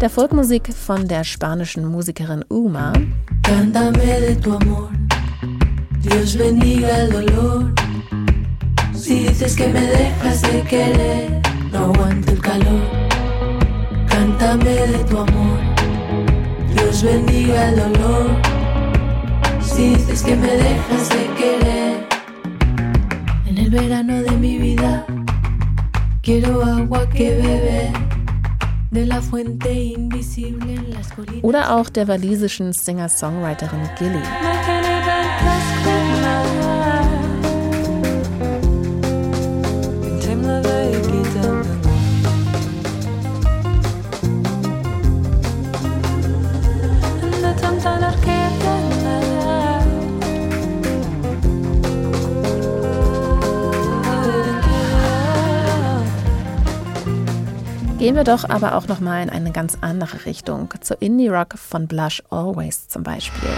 Der 0.00 0.10
Folkmusik 0.10 0.72
von 0.74 1.08
der 1.08 1.24
spanischen 1.24 1.86
Musikerin 1.86 2.44
Uma. 2.48 2.92
Cántame 3.42 4.20
de 4.20 4.34
tu 4.36 4.56
amor, 4.56 4.90
Dios 6.02 6.36
bendiga 6.36 6.88
el 6.88 7.10
dolor. 7.10 7.70
Si 9.06 9.20
dices 9.20 9.54
que 9.54 9.68
me 9.68 9.82
dejas 9.82 10.42
de 10.42 10.62
querer, 10.62 11.40
no 11.70 11.92
calor. 12.40 12.82
Cántame 14.08 14.70
de 14.70 14.98
tu 15.04 15.18
amor, 15.18 15.60
Dios 16.74 17.04
bendiga 17.04 17.68
el 17.68 17.76
dolor. 17.76 18.26
Si 19.60 19.90
que 20.24 20.34
me 20.34 20.48
de 21.08 21.26
el 23.58 23.70
verano 23.70 24.22
de 24.24 24.32
mi 24.32 24.58
vida. 24.58 25.06
Oder 31.42 31.76
auch 31.76 31.88
der 31.90 32.08
walisischen 32.08 32.72
Singer-Songwriterin 32.72 33.88
Gilly. 33.96 34.75
Gehen 58.06 58.14
wir 58.14 58.22
doch 58.22 58.48
aber 58.48 58.76
auch 58.76 58.86
noch 58.86 59.00
mal 59.00 59.20
in 59.20 59.30
eine 59.30 59.50
ganz 59.50 59.78
andere 59.80 60.26
Richtung, 60.26 60.72
zu 60.80 60.94
Indie 60.94 61.26
Rock 61.26 61.58
von 61.58 61.88
Blush 61.88 62.22
Always 62.30 62.86
zum 62.86 63.02
Beispiel. 63.02 63.50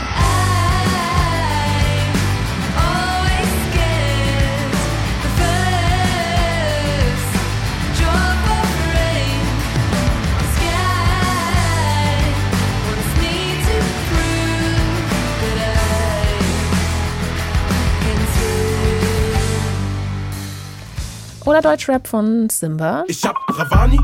Oder 21.44 21.60
Deutschrap 21.60 22.06
von 22.06 22.48
Simba. 22.48 23.04
Ich 23.08 23.22
hab 23.24 23.36
Ravani 23.50 24.00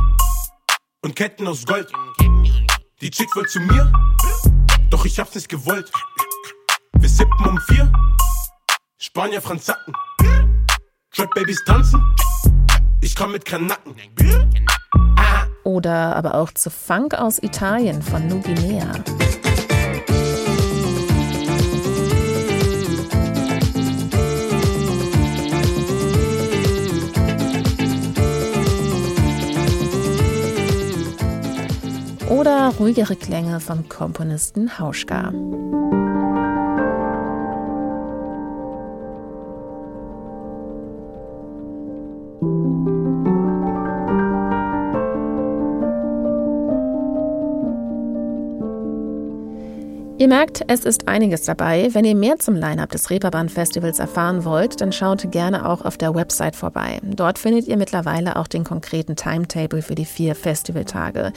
und 1.04 1.14
Ketten 1.14 1.46
aus 1.46 1.64
Gold. 1.66 1.92
Die 3.00 3.10
Chick 3.10 3.28
will 3.36 3.46
zu 3.46 3.60
mir, 3.60 3.92
doch 4.90 5.04
ich 5.04 5.18
hab's 5.18 5.34
nicht 5.34 5.48
gewollt. 5.48 5.92
Wir 6.94 7.08
sippen 7.08 7.46
um 7.46 7.60
vier, 7.68 7.92
Spanier, 8.98 9.42
Franzacken. 9.42 9.94
Trap 11.10 11.32
Babys 11.34 11.62
tanzen, 11.64 12.02
ich 13.00 13.14
komm 13.14 13.32
mit 13.32 13.44
Kanacken. 13.44 13.94
Oder 15.62 16.16
aber 16.16 16.34
auch 16.34 16.50
zu 16.52 16.70
Funk 16.70 17.14
aus 17.14 17.40
Italien 17.42 18.02
von 18.02 18.26
Nuginea. 18.26 18.92
Oder 32.44 32.74
ruhigere 32.78 33.16
Klänge 33.16 33.58
vom 33.58 33.88
Komponisten 33.88 34.78
Hauschka. 34.78 35.32
Ihr 50.24 50.28
merkt, 50.28 50.64
es 50.68 50.86
ist 50.86 51.06
einiges 51.06 51.42
dabei. 51.42 51.90
Wenn 51.92 52.06
ihr 52.06 52.14
mehr 52.14 52.38
zum 52.38 52.54
Line-Up 52.54 52.90
des 52.90 53.10
Reeperbahn 53.10 53.50
Festivals 53.50 53.98
erfahren 53.98 54.46
wollt, 54.46 54.80
dann 54.80 54.90
schaut 54.90 55.30
gerne 55.30 55.68
auch 55.68 55.84
auf 55.84 55.98
der 55.98 56.14
Website 56.14 56.56
vorbei. 56.56 56.98
Dort 57.02 57.38
findet 57.38 57.68
ihr 57.68 57.76
mittlerweile 57.76 58.36
auch 58.36 58.46
den 58.46 58.64
konkreten 58.64 59.16
Timetable 59.16 59.82
für 59.82 59.94
die 59.94 60.06
vier 60.06 60.34
Festivaltage. 60.34 61.34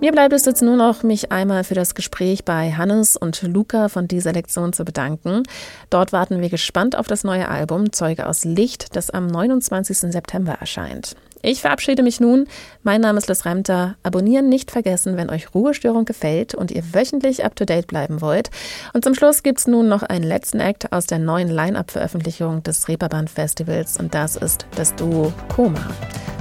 Mir 0.00 0.12
bleibt 0.12 0.32
es 0.32 0.44
jetzt 0.44 0.62
nur 0.62 0.76
noch, 0.76 1.02
mich 1.02 1.32
einmal 1.32 1.64
für 1.64 1.74
das 1.74 1.96
Gespräch 1.96 2.44
bei 2.44 2.70
Hannes 2.70 3.16
und 3.16 3.42
Luca 3.42 3.88
von 3.88 4.06
dieser 4.06 4.32
Lektion 4.32 4.72
zu 4.72 4.84
bedanken. 4.84 5.42
Dort 5.90 6.12
warten 6.12 6.40
wir 6.40 6.50
gespannt 6.50 6.96
auf 6.96 7.08
das 7.08 7.24
neue 7.24 7.48
Album 7.48 7.92
Zeuge 7.92 8.28
aus 8.28 8.44
Licht, 8.44 8.94
das 8.94 9.10
am 9.10 9.26
29. 9.26 10.12
September 10.12 10.52
erscheint. 10.52 11.16
Ich 11.42 11.62
verabschiede 11.62 12.02
mich 12.02 12.20
nun. 12.20 12.46
Mein 12.82 13.00
Name 13.00 13.18
ist 13.18 13.28
Liz 13.28 13.44
Remter. 13.44 13.96
Abonnieren 14.02 14.48
nicht 14.48 14.70
vergessen, 14.70 15.16
wenn 15.16 15.30
euch 15.30 15.54
Ruhestörung 15.54 16.04
gefällt 16.04 16.54
und 16.54 16.70
ihr 16.70 16.82
wöchentlich 16.92 17.44
up 17.44 17.56
to 17.56 17.64
date 17.64 17.86
bleiben 17.86 18.20
wollt. 18.20 18.50
Und 18.92 19.04
zum 19.04 19.14
Schluss 19.14 19.42
gibt's 19.42 19.66
nun 19.66 19.88
noch 19.88 20.02
einen 20.02 20.24
letzten 20.24 20.60
Act 20.60 20.92
aus 20.92 21.06
der 21.06 21.18
neuen 21.18 21.48
Line-Up-Veröffentlichung 21.48 22.62
des 22.62 22.88
Reeperbahn 22.88 23.28
Festivals 23.28 23.98
und 23.98 24.14
das 24.14 24.36
ist 24.36 24.66
das 24.76 24.94
Duo 24.96 25.32
Koma. 25.48 25.80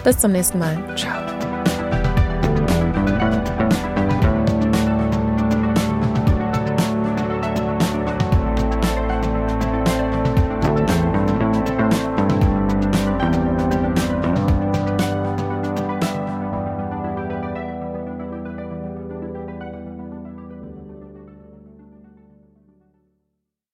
Bis 0.04 0.18
zum 0.18 0.32
nächsten 0.32 0.60
Mal. 0.60 0.78
Ciao. 0.98 1.69